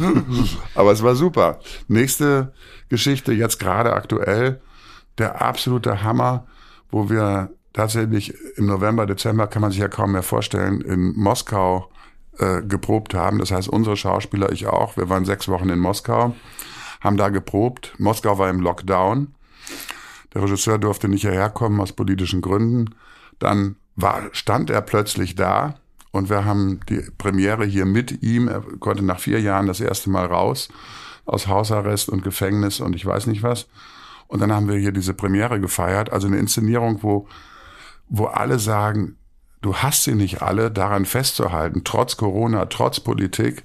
aber 0.75 0.93
es 0.93 1.03
war 1.03 1.15
super. 1.15 1.59
Nächste 1.89 2.53
Geschichte, 2.89 3.33
jetzt 3.33 3.59
gerade 3.59 3.93
aktuell, 3.93 4.61
der 5.19 5.43
absolute 5.43 6.03
Hammer, 6.03 6.47
wo 6.91 7.11
wir 7.11 7.51
tatsächlich 7.73 8.35
im 8.57 8.67
November, 8.67 9.07
Dezember, 9.07 9.47
kann 9.47 9.63
man 9.63 9.73
sich 9.73 9.81
ja 9.81 9.89
kaum 9.89 10.13
mehr 10.13 10.23
vorstellen, 10.23 10.81
in 10.83 11.15
Moskau 11.17 11.91
äh, 12.39 12.63
geprobt 12.63 13.15
haben. 13.15 13.39
Das 13.39 13.51
heißt, 13.51 13.69
unsere 13.69 13.97
Schauspieler, 13.97 14.53
ich 14.53 14.67
auch, 14.67 14.97
wir 14.97 15.09
waren 15.09 15.25
sechs 15.25 15.49
Wochen 15.49 15.69
in 15.69 15.79
Moskau, 15.79 16.35
haben 17.01 17.17
da 17.17 17.29
geprobt. 17.29 17.95
Moskau 17.99 18.39
war 18.39 18.49
im 18.49 18.61
Lockdown. 18.61 19.35
Der 20.35 20.43
Regisseur 20.43 20.79
durfte 20.79 21.09
nicht 21.09 21.23
hierher 21.23 21.51
kommen 21.51 21.81
aus 21.81 21.93
politischen 21.93 22.41
Gründen. 22.41 22.95
Dann 23.39 23.77
war, 23.97 24.23
stand 24.33 24.71
er 24.71 24.81
plötzlich 24.81 25.35
da 25.35 25.75
und 26.11 26.31
wir 26.31 26.45
haben 26.45 26.81
die 26.89 27.03
Premiere 27.19 27.65
hier 27.65 27.85
mit 27.85 28.23
ihm. 28.23 28.49
Er 28.49 28.63
konnte 28.79 29.05
nach 29.05 29.19
vier 29.21 29.41
Jahren 29.41 29.67
das 29.67 29.81
erste 29.81 30.11
Mal 30.11 30.27
raus 30.27 30.69
aus 31.25 31.47
Hausarrest 31.47 32.09
und 32.09 32.23
Gefängnis 32.25 32.81
und 32.81 32.97
ich 32.97 33.07
weiß 33.07 33.27
nicht 33.27 33.43
was. 33.43 33.69
Und 34.27 34.41
dann 34.41 34.53
haben 34.53 34.69
wir 34.69 34.77
hier 34.77 34.93
diese 34.93 35.15
Premiere 35.15 35.61
gefeiert, 35.61 36.11
also 36.11 36.27
eine 36.27 36.39
Inszenierung, 36.39 37.03
wo, 37.03 37.29
wo 38.09 38.27
alle 38.27 38.59
sagen, 38.59 39.17
du 39.63 39.77
hast 39.77 40.05
sie 40.05 40.15
nicht 40.15 40.43
alle, 40.43 40.71
daran 40.71 41.07
festzuhalten, 41.07 41.83
trotz 41.85 42.17
Corona, 42.17 42.67
trotz 42.67 43.01
Politik. 43.01 43.65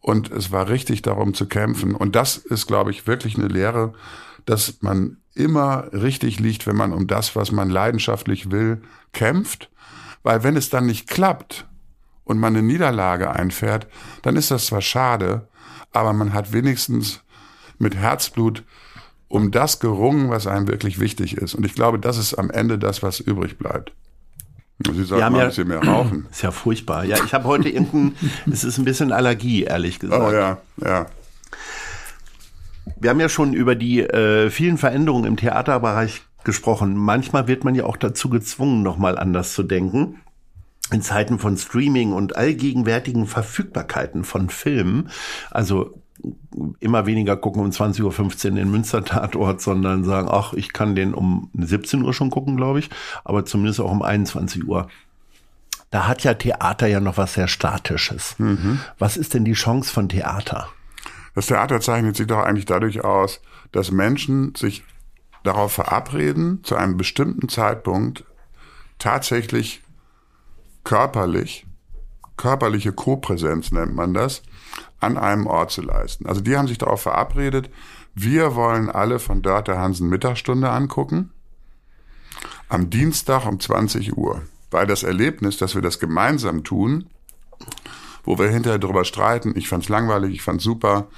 Und 0.00 0.30
es 0.32 0.50
war 0.50 0.68
richtig 0.68 1.02
darum 1.02 1.32
zu 1.32 1.46
kämpfen. 1.46 1.94
Und 1.94 2.16
das 2.16 2.36
ist, 2.36 2.66
glaube 2.66 2.90
ich, 2.90 3.06
wirklich 3.06 3.38
eine 3.38 3.46
Lehre, 3.46 3.94
dass 4.44 4.82
man 4.82 5.18
immer 5.34 5.92
richtig 5.92 6.40
liegt, 6.40 6.66
wenn 6.66 6.76
man 6.76 6.92
um 6.92 7.06
das, 7.06 7.36
was 7.36 7.52
man 7.52 7.70
leidenschaftlich 7.70 8.50
will, 8.50 8.82
kämpft. 9.12 9.70
Weil 10.24 10.42
wenn 10.42 10.56
es 10.56 10.70
dann 10.70 10.86
nicht 10.86 11.08
klappt 11.08 11.68
und 12.24 12.38
man 12.38 12.56
eine 12.56 12.66
Niederlage 12.66 13.30
einfährt, 13.30 13.86
dann 14.22 14.36
ist 14.36 14.50
das 14.50 14.66
zwar 14.66 14.82
schade, 14.82 15.48
aber 15.92 16.12
man 16.12 16.32
hat 16.32 16.52
wenigstens 16.52 17.22
mit 17.78 17.96
Herzblut 17.96 18.64
um 19.28 19.50
das 19.50 19.80
gerungen, 19.80 20.30
was 20.30 20.46
einem 20.46 20.68
wirklich 20.68 21.00
wichtig 21.00 21.36
ist. 21.36 21.54
Und 21.54 21.64
ich 21.64 21.74
glaube, 21.74 21.98
das 21.98 22.18
ist 22.18 22.34
am 22.34 22.50
Ende 22.50 22.78
das, 22.78 23.02
was 23.02 23.20
übrig 23.20 23.56
bleibt. 23.56 23.92
Sie 24.92 25.04
sollten 25.04 25.32
mal 25.32 25.38
ja, 25.38 25.44
ein 25.44 25.48
bisschen 25.48 25.68
mehr 25.68 25.82
rauchen. 25.82 26.26
Ist 26.30 26.42
ja 26.42 26.50
furchtbar. 26.50 27.04
Ja, 27.04 27.16
ich 27.24 27.34
habe 27.34 27.44
heute 27.44 27.68
irgendein, 27.68 28.14
es 28.50 28.64
ist 28.64 28.78
ein 28.78 28.84
bisschen 28.84 29.12
Allergie, 29.12 29.64
ehrlich 29.64 29.98
gesagt. 29.98 30.22
Oh 30.22 30.32
ja, 30.32 30.58
ja. 30.84 31.06
Wir 32.98 33.10
haben 33.10 33.20
ja 33.20 33.28
schon 33.28 33.52
über 33.52 33.74
die 33.74 34.00
äh, 34.00 34.50
vielen 34.50 34.78
Veränderungen 34.78 35.24
im 35.24 35.36
Theaterbereich 35.36 36.22
gesprochen. 36.44 36.96
Manchmal 36.96 37.46
wird 37.46 37.64
man 37.64 37.74
ja 37.74 37.84
auch 37.84 37.96
dazu 37.96 38.28
gezwungen, 38.28 38.82
nochmal 38.82 39.18
anders 39.18 39.54
zu 39.54 39.62
denken. 39.62 40.20
In 40.90 41.02
Zeiten 41.02 41.38
von 41.38 41.56
Streaming 41.56 42.12
und 42.12 42.36
allgegenwärtigen 42.36 43.26
Verfügbarkeiten 43.26 44.24
von 44.24 44.50
Filmen, 44.50 45.08
also 45.50 46.01
immer 46.80 47.06
weniger 47.06 47.36
gucken 47.36 47.62
um 47.62 47.70
20.15 47.70 48.02
Uhr 48.04 48.48
in 48.48 48.54
den 48.56 48.70
Münster-Tatort, 48.70 49.60
sondern 49.60 50.04
sagen, 50.04 50.28
ach, 50.30 50.52
ich 50.52 50.72
kann 50.72 50.94
den 50.94 51.14
um 51.14 51.50
17 51.54 52.02
Uhr 52.02 52.12
schon 52.14 52.30
gucken, 52.30 52.56
glaube 52.56 52.78
ich, 52.78 52.90
aber 53.24 53.44
zumindest 53.44 53.80
auch 53.80 53.90
um 53.90 54.02
21 54.02 54.66
Uhr. 54.66 54.88
Da 55.90 56.06
hat 56.06 56.24
ja 56.24 56.34
Theater 56.34 56.86
ja 56.86 57.00
noch 57.00 57.16
was 57.18 57.34
sehr 57.34 57.48
Statisches. 57.48 58.36
Mhm. 58.38 58.80
Was 58.98 59.16
ist 59.16 59.34
denn 59.34 59.44
die 59.44 59.52
Chance 59.52 59.92
von 59.92 60.08
Theater? 60.08 60.68
Das 61.34 61.46
Theater 61.46 61.80
zeichnet 61.80 62.16
sich 62.16 62.26
doch 62.26 62.38
eigentlich 62.38 62.66
dadurch 62.66 63.04
aus, 63.04 63.40
dass 63.72 63.90
Menschen 63.90 64.54
sich 64.54 64.84
darauf 65.42 65.72
verabreden, 65.72 66.62
zu 66.62 66.76
einem 66.76 66.96
bestimmten 66.96 67.48
Zeitpunkt 67.48 68.24
tatsächlich 68.98 69.82
körperlich, 70.84 71.66
körperliche 72.36 72.92
Kopräsenz 72.92 73.72
nennt 73.72 73.94
man 73.94 74.14
das, 74.14 74.42
an 75.02 75.18
einem 75.18 75.46
Ort 75.46 75.70
zu 75.70 75.82
leisten. 75.82 76.26
Also 76.26 76.40
die 76.40 76.56
haben 76.56 76.68
sich 76.68 76.78
darauf 76.78 77.02
verabredet, 77.02 77.70
wir 78.14 78.54
wollen 78.54 78.90
alle 78.90 79.18
von 79.18 79.42
Dörte 79.42 79.78
Hansen 79.78 80.08
Mittagsstunde 80.08 80.70
angucken. 80.70 81.30
Am 82.68 82.90
Dienstag 82.90 83.46
um 83.46 83.58
20 83.58 84.16
Uhr. 84.16 84.42
Weil 84.70 84.86
das 84.86 85.02
Erlebnis, 85.02 85.58
dass 85.58 85.74
wir 85.74 85.82
das 85.82 85.98
gemeinsam 85.98 86.64
tun, 86.64 87.10
wo 88.24 88.38
wir 88.38 88.48
hinterher 88.48 88.78
darüber 88.78 89.04
streiten. 89.04 89.52
Ich 89.56 89.68
fand's 89.68 89.88
langweilig, 89.88 90.34
ich 90.34 90.42
fand's 90.42 90.64
super. 90.64 91.08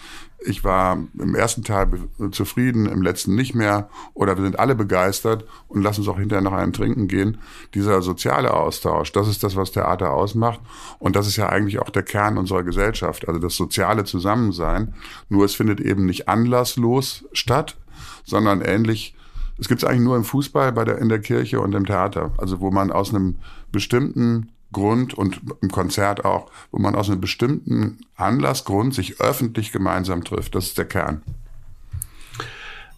Ich 0.46 0.62
war 0.62 0.98
im 1.18 1.34
ersten 1.34 1.64
Teil 1.64 1.88
zufrieden, 2.30 2.86
im 2.86 3.02
letzten 3.02 3.34
nicht 3.34 3.54
mehr. 3.54 3.88
Oder 4.12 4.36
wir 4.36 4.44
sind 4.44 4.58
alle 4.58 4.74
begeistert 4.74 5.46
und 5.68 5.82
lassen 5.82 6.02
uns 6.02 6.08
auch 6.08 6.18
hinterher 6.18 6.42
noch 6.42 6.52
einen 6.52 6.72
trinken 6.72 7.08
gehen. 7.08 7.38
Dieser 7.72 8.02
soziale 8.02 8.52
Austausch, 8.52 9.12
das 9.12 9.26
ist 9.26 9.42
das, 9.42 9.56
was 9.56 9.72
Theater 9.72 10.12
ausmacht. 10.12 10.60
Und 10.98 11.16
das 11.16 11.26
ist 11.26 11.36
ja 11.36 11.48
eigentlich 11.48 11.78
auch 11.78 11.90
der 11.90 12.02
Kern 12.02 12.36
unserer 12.36 12.62
Gesellschaft, 12.62 13.26
also 13.26 13.40
das 13.40 13.56
soziale 13.56 14.04
Zusammensein. 14.04 14.94
Nur 15.30 15.44
es 15.46 15.54
findet 15.54 15.80
eben 15.80 16.04
nicht 16.04 16.28
anlasslos 16.28 17.24
statt, 17.32 17.76
sondern 18.24 18.60
ähnlich 18.60 19.14
es 19.58 19.68
gibt 19.68 19.82
es 19.82 19.88
eigentlich 19.88 20.02
nur 20.02 20.16
im 20.16 20.24
Fußball, 20.24 20.72
bei 20.72 20.84
der, 20.84 20.98
in 20.98 21.08
der 21.08 21.20
Kirche 21.20 21.60
und 21.60 21.74
im 21.74 21.86
Theater. 21.86 22.32
Also 22.38 22.60
wo 22.60 22.70
man 22.70 22.90
aus 22.90 23.14
einem 23.14 23.36
bestimmten 23.70 24.50
Grund 24.74 25.14
und 25.14 25.40
im 25.62 25.70
Konzert 25.70 26.26
auch, 26.26 26.50
wo 26.70 26.78
man 26.78 26.94
aus 26.94 27.08
einem 27.08 27.22
bestimmten 27.22 28.00
Anlassgrund 28.16 28.92
sich 28.92 29.22
öffentlich 29.22 29.72
gemeinsam 29.72 30.22
trifft. 30.22 30.54
Das 30.54 30.66
ist 30.66 30.76
der 30.76 30.84
Kern. 30.84 31.22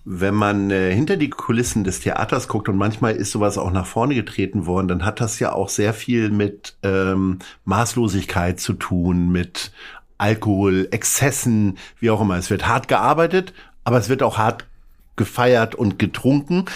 Wenn 0.04 0.34
man 0.34 0.70
äh, 0.70 0.92
hinter 0.92 1.16
die 1.16 1.30
Kulissen 1.30 1.82
des 1.84 2.00
Theaters 2.00 2.46
guckt 2.48 2.68
und 2.68 2.76
manchmal 2.76 3.16
ist 3.16 3.32
sowas 3.32 3.58
auch 3.58 3.72
nach 3.72 3.86
vorne 3.86 4.14
getreten 4.14 4.66
worden, 4.66 4.88
dann 4.88 5.04
hat 5.04 5.20
das 5.20 5.38
ja 5.40 5.52
auch 5.52 5.68
sehr 5.68 5.94
viel 5.94 6.30
mit 6.30 6.76
ähm, 6.82 7.40
Maßlosigkeit 7.64 8.60
zu 8.60 8.72
tun, 8.74 9.30
mit 9.30 9.72
Alkohol, 10.18 10.88
Exzessen, 10.90 11.76
wie 11.98 12.10
auch 12.10 12.20
immer. 12.20 12.36
Es 12.36 12.50
wird 12.50 12.68
hart 12.68 12.88
gearbeitet, 12.88 13.52
aber 13.84 13.98
es 13.98 14.08
wird 14.08 14.22
auch 14.22 14.38
hart 14.38 14.66
gefeiert 15.16 15.74
und 15.74 15.98
getrunken. 15.98 16.66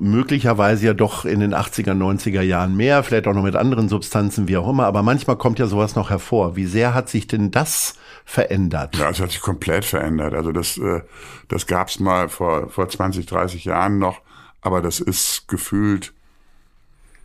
Möglicherweise 0.00 0.86
ja 0.86 0.94
doch 0.94 1.24
in 1.24 1.40
den 1.40 1.54
80er, 1.54 1.92
90er 1.92 2.40
Jahren 2.42 2.76
mehr, 2.76 3.02
vielleicht 3.02 3.26
auch 3.26 3.34
noch 3.34 3.42
mit 3.42 3.56
anderen 3.56 3.88
Substanzen, 3.88 4.48
wie 4.48 4.56
auch 4.56 4.68
immer. 4.68 4.86
Aber 4.86 5.02
manchmal 5.02 5.36
kommt 5.36 5.58
ja 5.58 5.66
sowas 5.66 5.94
noch 5.94 6.10
hervor. 6.10 6.56
Wie 6.56 6.66
sehr 6.66 6.94
hat 6.94 7.08
sich 7.08 7.26
denn 7.26 7.50
das 7.50 7.94
verändert? 8.24 8.96
Ja, 8.96 9.10
es 9.10 9.20
hat 9.20 9.30
sich 9.30 9.40
komplett 9.40 9.84
verändert. 9.84 10.34
Also 10.34 10.52
das, 10.52 10.78
äh, 10.78 11.02
das 11.48 11.66
gab's 11.66 12.00
mal 12.00 12.28
vor, 12.28 12.68
vor 12.68 12.88
20, 12.88 13.26
30 13.26 13.64
Jahren 13.64 13.98
noch. 13.98 14.20
Aber 14.60 14.80
das 14.80 15.00
ist 15.00 15.48
gefühlt 15.48 16.12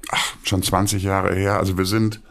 ach, 0.09 0.33
schon 0.43 0.63
20 0.63 1.03
Jahre 1.03 1.35
her. 1.35 1.57
Also 1.57 1.77
wir 1.77 1.85
sind 1.85 2.21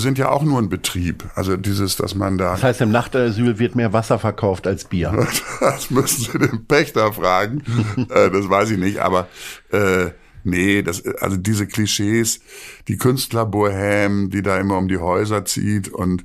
sind 0.00 0.18
ja 0.18 0.30
auch 0.30 0.42
nur 0.42 0.58
ein 0.58 0.68
Betrieb. 0.68 1.24
Also 1.34 1.56
dieses, 1.56 1.96
dass 1.96 2.14
man 2.14 2.38
da. 2.38 2.52
Das 2.52 2.62
heißt, 2.62 2.80
im 2.80 2.90
Nachtasyl 2.90 3.58
wird 3.58 3.74
mehr 3.74 3.92
Wasser 3.92 4.18
verkauft 4.18 4.66
als 4.66 4.84
Bier. 4.84 5.26
das 5.60 5.90
müssen 5.90 6.32
Sie 6.32 6.38
den 6.38 6.66
Pächter 6.66 7.12
fragen. 7.12 7.62
äh, 8.10 8.30
das 8.30 8.48
weiß 8.48 8.70
ich 8.70 8.78
nicht, 8.78 8.98
aber 9.00 9.28
äh, 9.70 10.10
nee, 10.44 10.82
das, 10.82 11.04
also 11.20 11.36
diese 11.36 11.66
Klischees, 11.66 12.40
die 12.88 12.96
Künstlerbohem, 12.96 14.30
die 14.30 14.42
da 14.42 14.58
immer 14.58 14.78
um 14.78 14.88
die 14.88 14.98
Häuser 14.98 15.44
zieht 15.44 15.88
und 15.88 16.24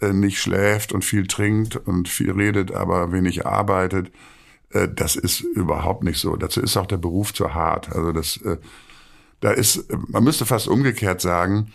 äh, 0.00 0.12
nicht 0.12 0.40
schläft 0.40 0.92
und 0.92 1.04
viel 1.04 1.26
trinkt 1.26 1.76
und 1.76 2.08
viel 2.08 2.32
redet, 2.32 2.72
aber 2.72 3.12
wenig 3.12 3.46
arbeitet, 3.46 4.10
äh, 4.70 4.88
das 4.88 5.16
ist 5.16 5.40
überhaupt 5.40 6.04
nicht 6.04 6.18
so. 6.18 6.36
Dazu 6.36 6.60
ist 6.60 6.76
auch 6.76 6.86
der 6.86 6.96
Beruf 6.96 7.34
zu 7.34 7.54
hart. 7.54 7.94
Also 7.94 8.12
das, 8.12 8.38
äh, 8.38 8.56
da 9.40 9.50
ist, 9.50 9.86
man 10.08 10.24
müsste 10.24 10.46
fast 10.46 10.68
umgekehrt 10.68 11.20
sagen, 11.20 11.70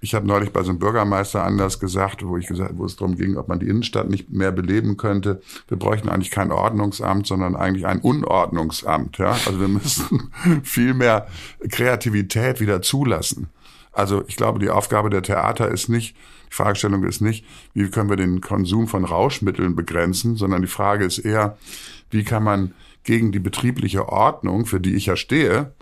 ich 0.00 0.14
habe 0.14 0.26
neulich 0.26 0.52
bei 0.52 0.62
so 0.62 0.70
einem 0.70 0.78
Bürgermeister 0.78 1.42
anders 1.44 1.80
gesagt, 1.80 2.26
wo 2.26 2.36
ich 2.36 2.46
gesagt, 2.46 2.72
wo 2.76 2.84
es 2.84 2.96
darum 2.96 3.16
ging, 3.16 3.36
ob 3.36 3.48
man 3.48 3.58
die 3.58 3.68
Innenstadt 3.68 4.10
nicht 4.10 4.30
mehr 4.30 4.52
beleben 4.52 4.96
könnte. 4.96 5.40
Wir 5.68 5.78
bräuchten 5.78 6.08
eigentlich 6.08 6.30
kein 6.30 6.52
Ordnungsamt, 6.52 7.26
sondern 7.26 7.56
eigentlich 7.56 7.86
ein 7.86 8.00
Unordnungsamt. 8.00 9.18
Ja, 9.18 9.30
also 9.30 9.60
wir 9.60 9.68
müssen 9.68 10.30
viel 10.62 10.94
mehr 10.94 11.26
Kreativität 11.70 12.60
wieder 12.60 12.82
zulassen. 12.82 13.48
Also 13.92 14.24
ich 14.26 14.36
glaube, 14.36 14.58
die 14.58 14.70
Aufgabe 14.70 15.08
der 15.08 15.22
Theater 15.22 15.68
ist 15.70 15.88
nicht, 15.88 16.16
die 16.50 16.54
Fragestellung 16.54 17.04
ist 17.04 17.20
nicht, 17.20 17.44
wie 17.72 17.88
können 17.88 18.10
wir 18.10 18.16
den 18.16 18.40
Konsum 18.40 18.88
von 18.88 19.04
Rauschmitteln 19.04 19.76
begrenzen, 19.76 20.36
sondern 20.36 20.62
die 20.62 20.68
Frage 20.68 21.04
ist 21.04 21.18
eher, 21.18 21.56
wie 22.10 22.24
kann 22.24 22.42
man 22.42 22.74
gegen 23.04 23.32
die 23.32 23.38
betriebliche 23.38 24.08
Ordnung, 24.08 24.66
für 24.66 24.80
die 24.80 24.94
ich 24.94 25.06
ja 25.06 25.16
stehe, 25.16 25.72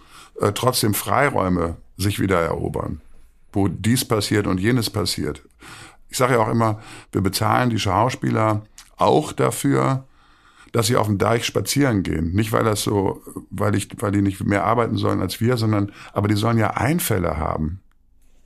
äh, 0.40 0.52
trotzdem 0.52 0.92
Freiräume 0.92 1.76
sich 1.96 2.20
wieder 2.20 2.40
erobern. 2.40 3.00
Wo 3.52 3.68
dies 3.68 4.04
passiert 4.04 4.46
und 4.46 4.60
jenes 4.60 4.90
passiert. 4.90 5.42
Ich 6.08 6.16
sage 6.16 6.34
ja 6.34 6.40
auch 6.40 6.50
immer, 6.50 6.80
wir 7.12 7.20
bezahlen 7.20 7.70
die 7.70 7.78
Schauspieler 7.78 8.62
auch 8.96 9.32
dafür, 9.32 10.04
dass 10.72 10.86
sie 10.86 10.96
auf 10.96 11.06
dem 11.06 11.18
Deich 11.18 11.44
spazieren 11.44 12.02
gehen. 12.02 12.32
Nicht 12.32 12.52
weil 12.52 12.64
das 12.64 12.82
so, 12.82 13.22
weil 13.50 13.74
ich, 13.74 13.88
weil 13.98 14.12
die 14.12 14.22
nicht 14.22 14.42
mehr 14.42 14.64
arbeiten 14.64 14.96
sollen 14.96 15.20
als 15.20 15.40
wir, 15.40 15.56
sondern, 15.56 15.92
aber 16.12 16.28
die 16.28 16.34
sollen 16.34 16.58
ja 16.58 16.70
Einfälle 16.70 17.36
haben. 17.36 17.80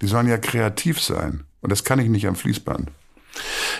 Die 0.02 0.06
sollen 0.06 0.28
ja 0.28 0.36
kreativ 0.36 1.00
sein. 1.00 1.44
Und 1.60 1.70
das 1.70 1.84
kann 1.84 1.98
ich 1.98 2.08
nicht 2.08 2.26
am 2.26 2.34
Fließband. 2.34 2.90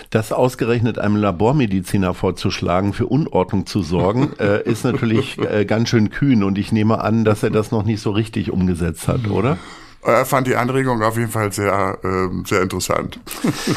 Das 0.09 0.31
ausgerechnet 0.31 0.99
einem 0.99 1.15
Labormediziner 1.15 2.13
vorzuschlagen, 2.13 2.93
für 2.93 3.07
Unordnung 3.07 3.65
zu 3.65 3.81
sorgen, 3.81 4.33
äh, 4.39 4.63
ist 4.63 4.83
natürlich 4.83 5.37
äh, 5.39 5.65
ganz 5.65 5.89
schön 5.89 6.09
kühn 6.09 6.43
und 6.43 6.57
ich 6.57 6.71
nehme 6.71 7.01
an, 7.01 7.25
dass 7.25 7.43
er 7.43 7.49
das 7.49 7.71
noch 7.71 7.83
nicht 7.83 8.01
so 8.01 8.11
richtig 8.11 8.51
umgesetzt 8.51 9.07
hat, 9.07 9.27
oder? 9.27 9.57
Er 10.03 10.25
fand 10.25 10.47
die 10.47 10.55
Anregung 10.55 11.01
auf 11.01 11.17
jeden 11.17 11.31
Fall 11.31 11.51
sehr, 11.51 11.99
äh, 12.03 12.29
sehr 12.45 12.61
interessant. 12.61 13.19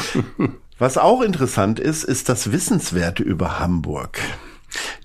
Was 0.77 0.97
auch 0.97 1.21
interessant 1.21 1.79
ist, 1.79 2.03
ist 2.03 2.29
das 2.29 2.51
Wissenswerte 2.51 3.21
über 3.21 3.59
Hamburg. 3.59 4.19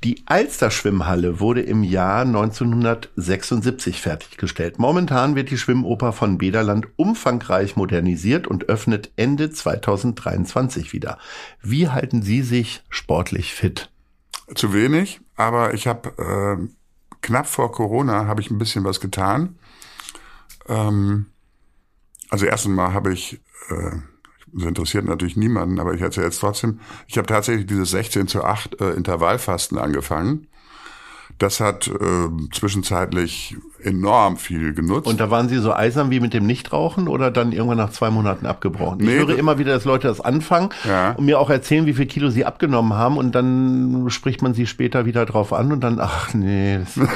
Die 0.05 0.23
Alster-Schwimmhalle 0.27 1.41
wurde 1.41 1.63
im 1.63 1.83
Jahr 1.83 2.21
1976 2.23 4.01
fertiggestellt. 4.01 4.79
Momentan 4.79 5.35
wird 5.35 5.51
die 5.51 5.59
Schwimmoper 5.59 6.13
von 6.13 6.39
Bederland 6.39 6.87
umfangreich 6.97 7.77
modernisiert 7.77 8.47
und 8.47 8.69
öffnet 8.69 9.11
Ende 9.17 9.51
2023 9.51 10.93
wieder. 10.93 11.19
Wie 11.63 11.89
halten 11.89 12.23
Sie 12.23 12.43
sich 12.43 12.83
sportlich 12.89 13.53
fit? 13.53 13.91
Zu 14.55 14.73
wenig, 14.73 15.21
aber 15.35 15.75
ich 15.75 15.89
habe 15.89 16.11
äh, 16.19 16.69
knapp 17.21 17.49
vor 17.49 17.73
Corona 17.73 18.27
habe 18.27 18.41
ich 18.41 18.51
ein 18.51 18.59
bisschen 18.59 18.85
was 18.85 19.01
getan. 19.01 19.59
Ähm, 20.69 21.27
also 22.31 22.47
erstens 22.47 22.75
mal 22.75 22.93
habe 22.93 23.13
ich 23.13 23.41
äh, 23.69 23.99
das 24.53 24.65
interessiert 24.65 25.05
natürlich 25.05 25.37
niemanden, 25.37 25.81
aber 25.81 25.93
ich 25.95 26.01
erzähle 26.01 26.27
jetzt 26.27 26.41
trotzdem. 26.41 26.81
Ich 27.09 27.19
habe 27.19 27.27
tatsächlich 27.27 27.67
dieses 27.67 27.91
16 27.91 28.27
zu 28.27 28.43
8 28.43 28.81
äh, 28.81 28.91
Intervallfasten 28.93 29.79
angefangen. 29.79 30.47
Das 31.39 31.61
hat 31.61 31.87
äh, 31.89 32.29
zwischenzeitlich 32.53 33.57
enorm 33.83 34.39
viel 34.39 34.73
genutzt. 34.73 35.07
Und 35.07 35.21
da 35.21 35.31
waren 35.31 35.49
Sie 35.49 35.59
so 35.59 35.73
eisern 35.73 36.11
wie 36.11 36.19
mit 36.19 36.33
dem 36.33 36.47
Nichtrauchen 36.47 37.09
oder 37.09 37.31
dann 37.31 37.53
irgendwann 37.53 37.77
nach 37.77 37.91
zwei 37.91 38.11
Monaten 38.11 38.47
abgebrochen? 38.47 38.99
Nee, 39.01 39.19
ich 39.19 39.27
höre 39.27 39.39
immer 39.39 39.59
wieder, 39.59 39.75
dass 39.75 39.85
Leute 39.85 40.09
das 40.09 40.21
anfangen 40.21 40.71
ja. 40.85 41.13
und 41.13 41.27
mir 41.27 41.39
auch 41.39 41.51
erzählen, 41.51 41.85
wie 41.87 41.93
viel 41.93 42.07
Kilo 42.07 42.31
sie 42.31 42.45
abgenommen 42.45 42.95
haben 42.95 43.19
und 43.19 43.35
dann 43.35 44.07
spricht 44.09 44.41
man 44.41 44.55
sie 44.55 44.67
später 44.67 45.05
wieder 45.05 45.27
drauf 45.27 45.53
an 45.53 45.73
und 45.73 45.81
dann, 45.81 46.01
ach 46.01 46.33
nee. 46.35 46.79
Das 46.79 46.97
ist, 46.97 47.09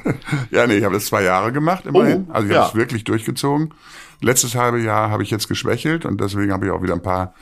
ja, 0.50 0.66
nee, 0.66 0.78
ich 0.78 0.84
habe 0.84 0.94
das 0.94 1.06
zwei 1.06 1.22
Jahre 1.22 1.52
gemacht 1.52 1.86
immerhin. 1.86 2.26
Oh, 2.28 2.32
also 2.32 2.48
ich 2.48 2.54
ja. 2.54 2.60
habe 2.60 2.68
es 2.70 2.74
wirklich 2.74 3.04
durchgezogen. 3.04 3.74
Letztes 4.22 4.54
halbe 4.54 4.80
Jahr 4.80 5.10
habe 5.10 5.22
ich 5.22 5.30
jetzt 5.30 5.48
geschwächelt 5.48 6.06
und 6.06 6.20
deswegen 6.20 6.52
habe 6.52 6.66
ich 6.66 6.72
auch 6.72 6.82
wieder 6.82 6.94
ein 6.94 7.02
paar 7.02 7.34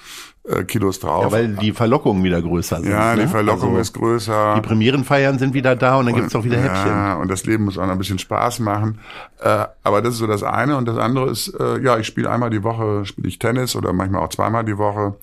äh, 0.47 0.65
Kilos 0.65 1.01
drauf. 1.01 1.25
Ja, 1.25 1.33
weil 1.33 1.49
die 1.57 1.73
Verlockungen 1.73 2.23
wieder 2.23 2.41
größer 2.43 2.81
sind. 2.81 2.91
Ja, 2.91 3.15
die 3.15 3.23
ne? 3.23 3.29
Verlockung 3.29 3.71
also, 3.71 3.81
ist 3.81 3.93
größer. 3.95 4.55
Die 4.57 4.61
Premierenfeiern 4.61 5.39
sind 5.39 5.55
wieder 5.55 5.75
da 5.75 5.97
und 5.97 6.07
dann 6.07 6.15
und, 6.15 6.21
gibt's 6.21 6.35
auch 6.35 6.45
wieder 6.45 6.59
Häppchen. 6.59 6.91
Ja, 6.91 7.15
und 7.15 7.31
das 7.31 7.47
Leben 7.47 7.65
muss 7.65 7.79
auch 7.79 7.87
noch 7.87 7.93
ein 7.93 7.99
bisschen 7.99 8.19
Spaß 8.19 8.59
machen. 8.59 9.01
Äh, 9.41 9.67
aber 9.83 10.03
das 10.03 10.15
ist 10.15 10.19
so 10.19 10.27
das 10.27 10.43
eine. 10.43 10.77
Und 10.77 10.87
das 10.87 10.99
andere 10.99 11.31
ist, 11.31 11.49
äh, 11.49 11.81
ja, 11.81 11.99
ich 11.99 12.07
spiele 12.07 12.31
einmal 12.31 12.51
die 12.51 12.63
Woche, 12.63 13.07
spiele 13.07 13.29
ich 13.29 13.39
Tennis 13.39 13.75
oder 13.75 13.93
manchmal 13.93 14.23
auch 14.23 14.29
zweimal 14.29 14.65
die 14.65 14.77
Woche. 14.77 15.15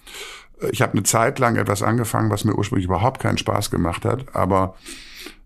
Ich 0.72 0.82
habe 0.82 0.94
eine 0.94 1.04
Zeit 1.04 1.40
lang 1.40 1.56
etwas 1.56 1.84
angefangen, 1.84 2.30
was 2.32 2.44
mir 2.44 2.56
ursprünglich 2.56 2.86
überhaupt 2.86 3.22
keinen 3.22 3.38
Spaß 3.38 3.70
gemacht 3.70 4.06
hat. 4.06 4.36
Aber 4.36 4.76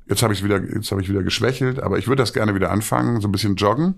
jetzt 0.07 0.23
habe 0.23 0.33
ich 0.33 0.43
wieder, 0.43 0.61
jetzt 0.61 0.91
habe 0.91 1.01
ich 1.01 1.09
wieder 1.09 1.23
geschwächelt. 1.23 1.81
Aber 1.81 1.97
ich 1.97 2.07
würde 2.07 2.21
das 2.21 2.31
gerne 2.31 2.55
wieder 2.55 2.71
anfangen, 2.71 3.19
so 3.19 3.27
ein 3.27 3.31
bisschen 3.31 3.55
joggen. 3.55 3.95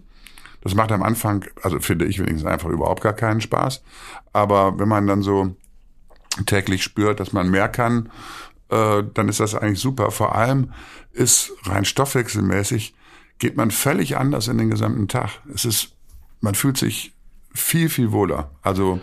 Das 0.62 0.74
macht 0.74 0.92
am 0.92 1.04
Anfang, 1.04 1.46
also 1.62 1.80
finde 1.80 2.06
ich 2.06 2.18
wenigstens 2.18 2.46
einfach 2.46 2.70
überhaupt 2.70 3.04
gar 3.04 3.14
keinen 3.14 3.42
Spaß. 3.42 3.84
Aber 4.34 4.80
wenn 4.80 4.88
man 4.90 5.06
dann 5.06 5.22
so 5.22 5.56
täglich 6.46 6.84
spürt, 6.84 7.20
dass 7.20 7.34
man 7.34 7.50
mehr 7.50 7.70
kann, 7.70 8.10
äh, 8.70 9.04
dann 9.14 9.30
ist 9.30 9.40
das 9.40 9.56
eigentlich 9.56 9.80
super. 9.80 10.12
Vor 10.12 10.36
allem 10.36 10.74
ist 11.14 11.52
rein 11.64 11.86
stoffwechselmäßig 11.86 12.94
geht 13.40 13.56
man 13.56 13.72
völlig 13.72 14.18
anders 14.18 14.48
in 14.48 14.58
den 14.58 14.70
gesamten 14.70 15.08
Tag. 15.08 15.42
Es 15.54 15.66
ist, 15.66 15.90
man 16.42 16.56
fühlt 16.56 16.78
sich 16.78 17.14
viel, 17.54 17.90
viel 17.90 18.12
wohler. 18.12 18.52
Also, 18.62 19.00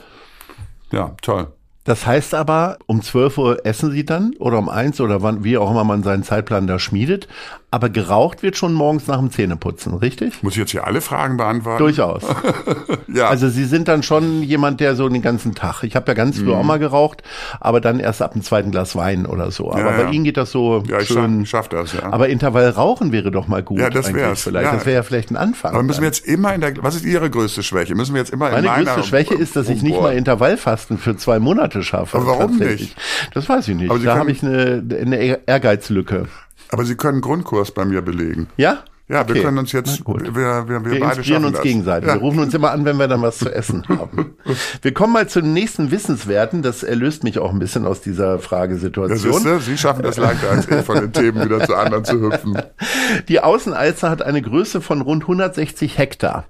ja, 0.90 1.14
toll. 1.22 1.52
Das 1.84 2.06
heißt 2.06 2.34
aber, 2.34 2.78
um 2.86 3.02
12 3.02 3.38
Uhr 3.38 3.66
essen 3.66 3.90
Sie 3.90 4.06
dann 4.06 4.34
oder 4.38 4.58
um 4.58 4.70
eins 4.70 5.00
oder 5.00 5.22
wann, 5.22 5.44
wie 5.44 5.58
auch 5.58 5.70
immer 5.70 5.84
man 5.84 6.02
seinen 6.02 6.22
Zeitplan 6.22 6.66
da 6.66 6.78
schmiedet. 6.78 7.28
Aber 7.74 7.88
geraucht 7.88 8.44
wird 8.44 8.56
schon 8.56 8.72
morgens 8.72 9.08
nach 9.08 9.18
dem 9.18 9.32
Zähneputzen, 9.32 9.94
richtig? 9.94 10.44
Muss 10.44 10.52
ich 10.52 10.60
jetzt 10.60 10.70
hier 10.70 10.86
alle 10.86 11.00
Fragen 11.00 11.38
beantworten? 11.38 11.78
Durchaus. 11.78 12.22
ja. 13.12 13.26
Also 13.26 13.48
Sie 13.48 13.64
sind 13.64 13.88
dann 13.88 14.04
schon 14.04 14.44
jemand, 14.44 14.78
der 14.78 14.94
so 14.94 15.08
den 15.08 15.22
ganzen 15.22 15.56
Tag. 15.56 15.82
Ich 15.82 15.96
habe 15.96 16.06
ja 16.06 16.14
ganz 16.14 16.38
früh 16.38 16.44
mhm. 16.44 16.52
auch 16.52 16.62
mal 16.62 16.78
geraucht, 16.78 17.24
aber 17.58 17.80
dann 17.80 17.98
erst 17.98 18.22
ab 18.22 18.34
dem 18.34 18.42
zweiten 18.42 18.70
Glas 18.70 18.94
Wein 18.94 19.26
oder 19.26 19.50
so. 19.50 19.72
Aber 19.72 19.80
ja, 19.80 19.90
bei 19.90 20.02
ja. 20.04 20.10
Ihnen 20.10 20.22
geht 20.22 20.36
das 20.36 20.52
so 20.52 20.84
ja, 20.86 21.00
ich 21.00 21.08
schön. 21.08 21.46
Schaff, 21.46 21.64
schaff 21.64 21.90
das, 21.90 21.94
ja. 21.94 22.12
Aber 22.12 22.28
Intervall 22.28 22.68
rauchen 22.68 23.10
wäre 23.10 23.32
doch 23.32 23.48
mal 23.48 23.64
gut. 23.64 23.80
Ja, 23.80 23.90
das 23.90 24.14
wäre 24.14 24.36
vielleicht. 24.36 24.66
Ja. 24.66 24.74
Das 24.74 24.86
wäre 24.86 24.94
ja 24.94 25.02
vielleicht 25.02 25.32
ein 25.32 25.36
Anfang. 25.36 25.74
Aber 25.74 25.82
müssen 25.82 26.02
wir 26.02 26.06
jetzt 26.06 26.24
immer 26.28 26.54
in 26.54 26.60
der, 26.60 26.80
was 26.80 26.94
ist 26.94 27.04
Ihre 27.04 27.28
größte 27.28 27.64
Schwäche? 27.64 27.96
Müssen 27.96 28.14
wir 28.14 28.20
jetzt 28.20 28.32
immer 28.32 28.50
Meine 28.50 28.58
in 28.58 28.64
meiner... 28.66 28.84
größte 28.84 29.02
Schwäche 29.02 29.34
ist, 29.34 29.56
dass 29.56 29.68
ich 29.68 29.82
nicht 29.82 30.00
mal 30.00 30.14
Intervallfasten 30.14 30.96
für 30.96 31.16
zwei 31.16 31.40
Monate 31.40 31.82
schaffe. 31.82 32.18
Aber 32.18 32.38
warum 32.38 32.56
nicht? 32.56 32.94
Das 33.34 33.48
weiß 33.48 33.66
ich 33.66 33.74
nicht. 33.74 34.06
da 34.06 34.16
habe 34.16 34.30
ich 34.30 34.44
eine, 34.44 34.80
eine 35.00 35.16
Ehrgeizlücke. 35.48 36.28
Aber 36.74 36.84
Sie 36.84 36.96
können 36.96 37.20
Grundkurs 37.20 37.70
bei 37.70 37.84
mir 37.84 38.02
belegen. 38.02 38.48
Ja? 38.56 38.82
Ja, 39.06 39.20
okay. 39.20 39.34
wir 39.34 39.42
können 39.42 39.58
uns 39.58 39.70
jetzt, 39.70 40.04
wir, 40.04 40.34
wir, 40.34 40.68
wir, 40.68 40.84
wir 40.84 40.98
beide 40.98 41.18
inspirieren 41.18 41.44
uns 41.44 41.54
das. 41.54 41.62
gegenseitig. 41.62 42.08
Ja. 42.08 42.14
Wir 42.16 42.20
rufen 42.20 42.40
uns 42.40 42.52
immer 42.52 42.72
an, 42.72 42.84
wenn 42.84 42.96
wir 42.96 43.06
dann 43.06 43.22
was 43.22 43.38
zu 43.38 43.48
essen 43.48 43.86
haben. 43.88 44.34
Wir 44.82 44.92
kommen 44.92 45.12
mal 45.12 45.28
zum 45.28 45.52
nächsten 45.52 45.92
Wissenswerten. 45.92 46.62
Das 46.62 46.82
erlöst 46.82 47.22
mich 47.22 47.38
auch 47.38 47.52
ein 47.52 47.60
bisschen 47.60 47.86
aus 47.86 48.00
dieser 48.00 48.40
Fragesituation. 48.40 49.44
Das 49.44 49.60
ist, 49.60 49.66
Sie 49.66 49.78
schaffen 49.78 50.02
das 50.02 50.16
leichter 50.16 50.50
als 50.50 50.68
ich, 50.68 50.84
von 50.84 50.98
den 50.98 51.12
Themen 51.12 51.44
wieder 51.44 51.64
zu 51.64 51.76
anderen 51.76 52.04
zu 52.04 52.20
hüpfen. 52.20 52.60
Die 53.28 53.38
Außenalster 53.38 54.10
hat 54.10 54.22
eine 54.22 54.42
Größe 54.42 54.80
von 54.80 55.00
rund 55.00 55.22
160 55.22 55.96
Hektar. 55.96 56.46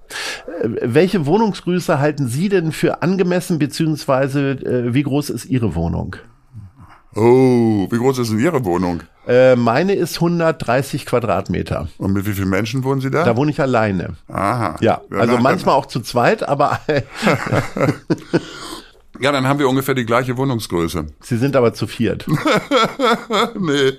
Äh, 0.62 0.68
welche 0.80 1.26
Wohnungsgröße 1.26 1.98
halten 1.98 2.28
Sie 2.28 2.48
denn 2.48 2.72
für 2.72 3.02
angemessen, 3.02 3.58
beziehungsweise 3.58 4.52
äh, 4.52 4.94
wie 4.94 5.02
groß 5.02 5.28
ist 5.28 5.44
Ihre 5.44 5.74
Wohnung? 5.74 6.16
Oh, 7.14 7.88
wie 7.90 7.98
groß 7.98 8.20
ist 8.20 8.30
denn 8.30 8.38
Ihre 8.38 8.64
Wohnung? 8.64 9.02
Äh, 9.26 9.56
meine 9.56 9.94
ist 9.94 10.16
130 10.16 11.06
Quadratmeter. 11.06 11.88
Und 11.98 12.12
mit 12.12 12.26
wie 12.26 12.32
vielen 12.32 12.50
Menschen 12.50 12.84
wohnen 12.84 13.00
Sie 13.00 13.10
da? 13.10 13.24
Da 13.24 13.36
wohne 13.36 13.50
ich 13.50 13.60
alleine. 13.60 14.16
Aha. 14.28 14.76
Ja, 14.80 15.00
also 15.10 15.38
manchmal 15.38 15.74
auch 15.74 15.86
zu 15.86 16.00
zweit, 16.00 16.46
aber. 16.46 16.80
ja, 19.20 19.32
dann 19.32 19.48
haben 19.48 19.58
wir 19.58 19.68
ungefähr 19.68 19.94
die 19.94 20.04
gleiche 20.04 20.36
Wohnungsgröße. 20.36 21.06
Sie 21.20 21.36
sind 21.38 21.56
aber 21.56 21.72
zu 21.72 21.86
viert. 21.86 22.26
nee, 23.58 23.92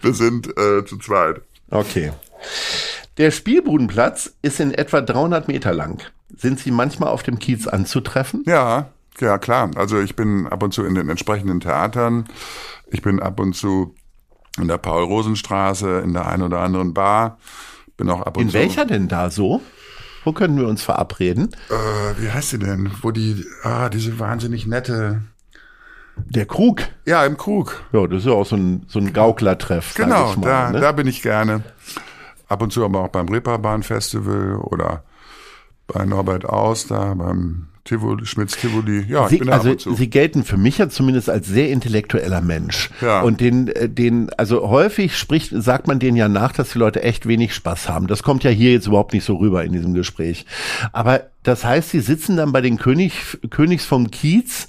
wir 0.00 0.14
sind 0.14 0.48
äh, 0.48 0.84
zu 0.86 0.96
zweit. 0.98 1.42
Okay. 1.70 2.12
Der 3.18 3.30
Spielbudenplatz 3.30 4.32
ist 4.42 4.60
in 4.60 4.72
etwa 4.72 5.00
300 5.00 5.46
Meter 5.46 5.72
lang. 5.72 6.02
Sind 6.36 6.58
Sie 6.58 6.70
manchmal 6.70 7.10
auf 7.10 7.22
dem 7.22 7.38
Kiez 7.38 7.66
anzutreffen? 7.66 8.42
Ja, 8.46 8.88
ja, 9.20 9.38
klar. 9.38 9.70
Also 9.76 10.00
ich 10.00 10.16
bin 10.16 10.46
ab 10.48 10.62
und 10.62 10.74
zu 10.74 10.84
in 10.84 10.94
den 10.94 11.08
entsprechenden 11.08 11.60
Theatern. 11.60 12.26
Ich 12.88 13.02
bin 13.02 13.20
ab 13.20 13.38
und 13.38 13.54
zu 13.54 13.94
in 14.58 14.68
der 14.68 14.78
Paul-Rosen-Straße, 14.78 16.00
in 16.00 16.12
der 16.12 16.26
einen 16.26 16.42
oder 16.42 16.60
anderen 16.60 16.94
Bar. 16.94 17.38
Bin 17.96 18.10
auch 18.10 18.22
ab 18.22 18.36
und 18.36 18.42
in. 18.42 18.48
In 18.48 18.54
welcher 18.54 18.84
denn 18.84 19.08
da 19.08 19.30
so? 19.30 19.60
Wo 20.24 20.32
können 20.32 20.56
wir 20.58 20.66
uns 20.66 20.82
verabreden? 20.82 21.50
Äh, 21.68 22.22
wie 22.22 22.30
heißt 22.30 22.50
sie 22.50 22.58
denn? 22.58 22.90
Wo 23.02 23.10
die, 23.10 23.44
ah, 23.62 23.88
diese 23.88 24.18
wahnsinnig 24.18 24.66
nette. 24.66 25.22
Der 26.16 26.46
Krug. 26.46 26.82
Ja, 27.04 27.26
im 27.26 27.36
Krug. 27.36 27.82
Ja, 27.92 28.06
das 28.06 28.20
ist 28.20 28.26
ja 28.26 28.32
auch 28.32 28.46
so 28.46 28.56
ein, 28.56 28.86
so 28.88 29.00
ein 29.00 29.12
Gauklertreff. 29.12 29.94
Genau, 29.94 30.34
mal, 30.36 30.42
da, 30.42 30.70
ne? 30.70 30.80
da 30.80 30.92
bin 30.92 31.06
ich 31.06 31.22
gerne. 31.22 31.62
Ab 32.48 32.62
und 32.62 32.72
zu 32.72 32.84
aber 32.84 33.00
auch 33.00 33.08
beim 33.08 33.28
Reeperbahn 33.28 33.82
Festival 33.82 34.56
oder 34.56 35.02
bei 35.86 36.04
Norbert 36.04 36.46
Aus 36.46 36.86
da 36.86 37.14
beim 37.14 37.68
Tivoli, 37.84 38.24
Schmitz 38.24 38.56
Tivoli, 38.56 39.04
ja, 39.08 39.28
Sie, 39.28 39.34
ich 39.34 39.40
bin 39.40 39.48
da 39.48 39.58
also 39.58 39.94
Sie 39.94 40.08
gelten 40.08 40.42
für 40.42 40.56
mich 40.56 40.78
ja 40.78 40.88
zumindest 40.88 41.28
als 41.28 41.46
sehr 41.46 41.68
intellektueller 41.68 42.40
Mensch. 42.40 42.88
Ja. 43.02 43.20
Und 43.20 43.40
den, 43.40 43.68
äh, 43.68 43.90
den, 43.90 44.30
also 44.38 44.70
häufig 44.70 45.18
spricht, 45.18 45.50
sagt 45.50 45.86
man 45.86 45.98
denen 45.98 46.16
ja 46.16 46.30
nach, 46.30 46.52
dass 46.52 46.70
die 46.70 46.78
Leute 46.78 47.02
echt 47.02 47.28
wenig 47.28 47.54
Spaß 47.54 47.90
haben. 47.90 48.06
Das 48.06 48.22
kommt 48.22 48.42
ja 48.42 48.50
hier 48.50 48.72
jetzt 48.72 48.86
überhaupt 48.86 49.12
nicht 49.12 49.24
so 49.24 49.36
rüber 49.36 49.64
in 49.64 49.72
diesem 49.72 49.92
Gespräch. 49.92 50.46
Aber 50.92 51.24
das 51.42 51.64
heißt, 51.66 51.90
Sie 51.90 52.00
sitzen 52.00 52.38
dann 52.38 52.52
bei 52.52 52.62
den 52.62 52.78
König, 52.78 53.38
Königs 53.50 53.84
vom 53.84 54.10
Kiez 54.10 54.68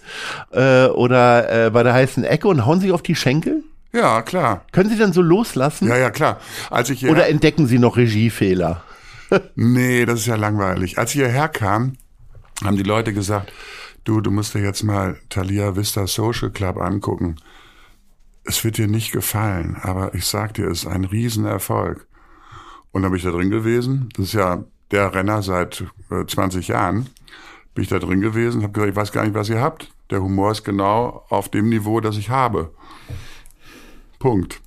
äh, 0.52 0.88
oder 0.88 1.68
äh, 1.68 1.70
bei 1.72 1.84
der 1.84 1.94
heißen 1.94 2.26
Ecke 2.26 2.50
und 2.50 2.66
hauen 2.66 2.82
sich 2.82 2.92
auf 2.92 3.02
die 3.02 3.16
Schenkel? 3.16 3.64
Ja, 3.94 4.24
klar. 4.24 4.66
Können 4.74 4.90
Sie 4.90 4.98
dann 4.98 5.14
so 5.14 5.22
loslassen? 5.22 5.88
Ja, 5.88 5.96
ja, 5.96 6.10
klar. 6.10 6.42
Als 6.70 6.90
ich 6.90 7.08
Oder 7.08 7.30
entdecken 7.30 7.66
Sie 7.66 7.80
noch 7.80 7.96
Regiefehler? 7.96 8.84
nee, 9.56 10.06
das 10.06 10.20
ist 10.20 10.26
ja 10.26 10.36
langweilig. 10.36 10.98
Als 10.98 11.12
ich 11.12 11.22
hierher 11.22 11.48
kam, 11.48 11.94
haben 12.64 12.78
die 12.78 12.84
Leute 12.84 13.14
gesagt, 13.14 13.52
du, 14.04 14.22
du 14.22 14.32
musst 14.32 14.54
dir 14.54 14.62
jetzt 14.62 14.84
mal 14.84 15.18
Thalia 15.30 15.76
Vista 15.76 16.08
Social 16.08 16.52
Club 16.52 16.78
angucken. 16.78 17.36
Es 18.44 18.64
wird 18.64 18.78
dir 18.78 18.88
nicht 18.88 19.12
gefallen, 19.12 19.76
aber 19.82 20.14
ich 20.14 20.26
sag 20.26 20.54
dir, 20.54 20.68
es 20.68 20.84
ist 20.84 20.88
ein 20.88 21.06
Riesenerfolg. 21.06 22.08
Und 22.92 23.02
dann 23.02 23.12
bin 23.12 23.18
ich 23.18 23.26
da 23.26 23.32
drin 23.32 23.50
gewesen. 23.50 24.10
Das 24.16 24.28
ist 24.28 24.34
ja 24.34 24.64
der 24.92 25.14
Renner 25.14 25.42
seit 25.42 25.84
20 26.28 26.70
äh, 26.70 26.72
Jahren. 26.72 27.10
bin 27.74 27.84
ich 27.84 27.90
da 27.90 28.00
drin 28.00 28.22
gewesen, 28.22 28.64
habe 28.64 28.72
gesagt, 28.72 28.92
ich 28.92 28.96
weiß 28.96 29.12
gar 29.12 29.24
nicht, 29.26 29.34
was 29.34 29.50
ihr 29.50 29.60
habt. 29.60 29.92
Der 30.12 30.22
Humor 30.22 30.52
ist 30.52 30.64
genau 30.64 31.26
auf 31.30 31.50
dem 31.50 31.70
Niveau, 31.70 32.00
das 32.00 32.18
ich 32.18 32.30
habe. 32.30 32.72
Punkt. 34.20 34.62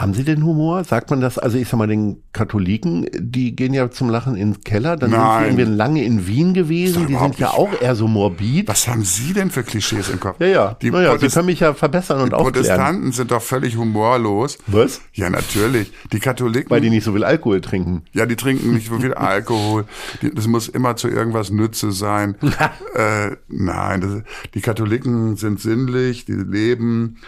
Haben 0.00 0.14
Sie 0.14 0.24
den 0.24 0.42
Humor? 0.46 0.82
Sagt 0.84 1.10
man 1.10 1.20
das? 1.20 1.36
Also 1.36 1.58
ich 1.58 1.68
sag 1.68 1.76
mal, 1.76 1.86
den 1.86 2.22
Katholiken, 2.32 3.06
die 3.18 3.54
gehen 3.54 3.74
ja 3.74 3.90
zum 3.90 4.08
Lachen 4.08 4.34
ins 4.34 4.60
Keller. 4.64 4.96
Dann 4.96 5.10
Nein. 5.10 5.20
sind 5.20 5.56
sie 5.56 5.62
irgendwie 5.62 5.76
lange 5.76 6.04
in 6.04 6.26
Wien 6.26 6.54
gewesen. 6.54 7.06
Die 7.06 7.16
sind 7.16 7.38
ja 7.38 7.50
auch 7.50 7.68
eher 7.78 7.94
so 7.94 8.08
morbid. 8.08 8.66
Was 8.66 8.88
haben 8.88 9.04
Sie 9.04 9.34
denn 9.34 9.50
für 9.50 9.62
Klischees 9.62 10.08
im 10.08 10.18
Kopf? 10.18 10.40
Ja, 10.40 10.46
ja. 10.46 10.76
Die, 10.80 10.90
naja, 10.90 11.10
Sie 11.10 11.18
Protest 11.18 11.34
können 11.34 11.46
mich 11.46 11.60
ja 11.60 11.74
verbessern 11.74 12.22
und 12.22 12.30
die 12.30 12.34
aufklären. 12.34 12.64
Protestanten 12.64 13.12
sind 13.12 13.30
doch 13.30 13.42
völlig 13.42 13.76
humorlos. 13.76 14.56
Was? 14.68 15.02
Ja, 15.12 15.28
natürlich. 15.28 15.92
Die 16.14 16.18
Katholiken. 16.18 16.70
Weil 16.70 16.80
die 16.80 16.88
nicht 16.88 17.04
so 17.04 17.12
viel 17.12 17.24
Alkohol 17.24 17.60
trinken. 17.60 18.04
Ja, 18.12 18.24
die 18.24 18.36
trinken 18.36 18.72
nicht 18.72 18.88
so 18.88 18.98
viel 18.98 19.12
Alkohol. 19.30 19.84
Die, 20.22 20.34
das 20.34 20.46
muss 20.46 20.68
immer 20.68 20.96
zu 20.96 21.08
irgendwas 21.08 21.50
Nütze 21.50 21.92
sein. 21.92 22.36
äh, 22.94 23.36
nein, 23.48 24.00
das, 24.00 24.22
die 24.54 24.62
Katholiken 24.62 25.36
sind 25.36 25.60
sinnlich, 25.60 26.24
die 26.24 26.32
leben. 26.32 27.18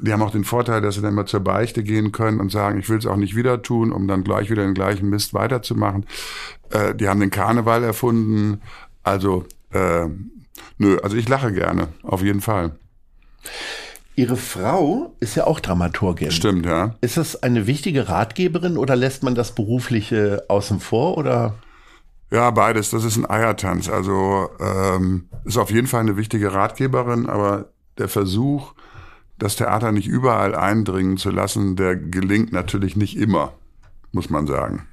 Die 0.00 0.12
haben 0.12 0.22
auch 0.22 0.30
den 0.30 0.44
Vorteil, 0.44 0.80
dass 0.80 0.94
sie 0.94 1.02
dann 1.02 1.14
mal 1.14 1.26
zur 1.26 1.40
Beichte 1.40 1.82
gehen 1.82 2.12
können 2.12 2.40
und 2.40 2.50
sagen, 2.50 2.78
ich 2.78 2.88
will 2.88 2.98
es 2.98 3.06
auch 3.06 3.16
nicht 3.16 3.36
wieder 3.36 3.62
tun, 3.62 3.92
um 3.92 4.06
dann 4.06 4.24
gleich 4.24 4.50
wieder 4.50 4.62
den 4.62 4.74
gleichen 4.74 5.08
Mist 5.08 5.34
weiterzumachen. 5.34 6.06
Äh, 6.70 6.94
die 6.94 7.08
haben 7.08 7.20
den 7.20 7.30
Karneval 7.30 7.82
erfunden. 7.82 8.62
Also, 9.02 9.44
äh, 9.72 10.06
nö, 10.78 10.98
also 11.02 11.16
ich 11.16 11.28
lache 11.28 11.52
gerne, 11.52 11.88
auf 12.02 12.22
jeden 12.22 12.40
Fall. 12.40 12.72
Ihre 14.16 14.36
Frau 14.36 15.14
ist 15.20 15.34
ja 15.34 15.46
auch 15.46 15.60
Dramaturgin. 15.60 16.30
Stimmt, 16.30 16.66
ja. 16.66 16.94
Ist 17.00 17.16
das 17.16 17.42
eine 17.42 17.66
wichtige 17.66 18.08
Ratgeberin 18.08 18.76
oder 18.76 18.94
lässt 18.94 19.22
man 19.22 19.34
das 19.34 19.54
Berufliche 19.54 20.44
außen 20.48 20.80
vor 20.80 21.16
oder? 21.16 21.54
Ja, 22.30 22.50
beides. 22.50 22.90
Das 22.90 23.04
ist 23.04 23.16
ein 23.16 23.28
Eiertanz. 23.28 23.88
Also 23.88 24.50
ähm, 24.60 25.28
ist 25.44 25.56
auf 25.56 25.70
jeden 25.70 25.86
Fall 25.86 26.00
eine 26.00 26.16
wichtige 26.16 26.52
Ratgeberin, 26.52 27.28
aber 27.28 27.70
der 27.98 28.08
Versuch, 28.08 28.74
das 29.40 29.56
Theater 29.56 29.90
nicht 29.90 30.06
überall 30.06 30.54
eindringen 30.54 31.16
zu 31.16 31.30
lassen, 31.30 31.74
der 31.74 31.96
gelingt 31.96 32.52
natürlich 32.52 32.94
nicht 32.94 33.16
immer, 33.16 33.54
muss 34.12 34.30
man 34.30 34.46
sagen. 34.46 34.86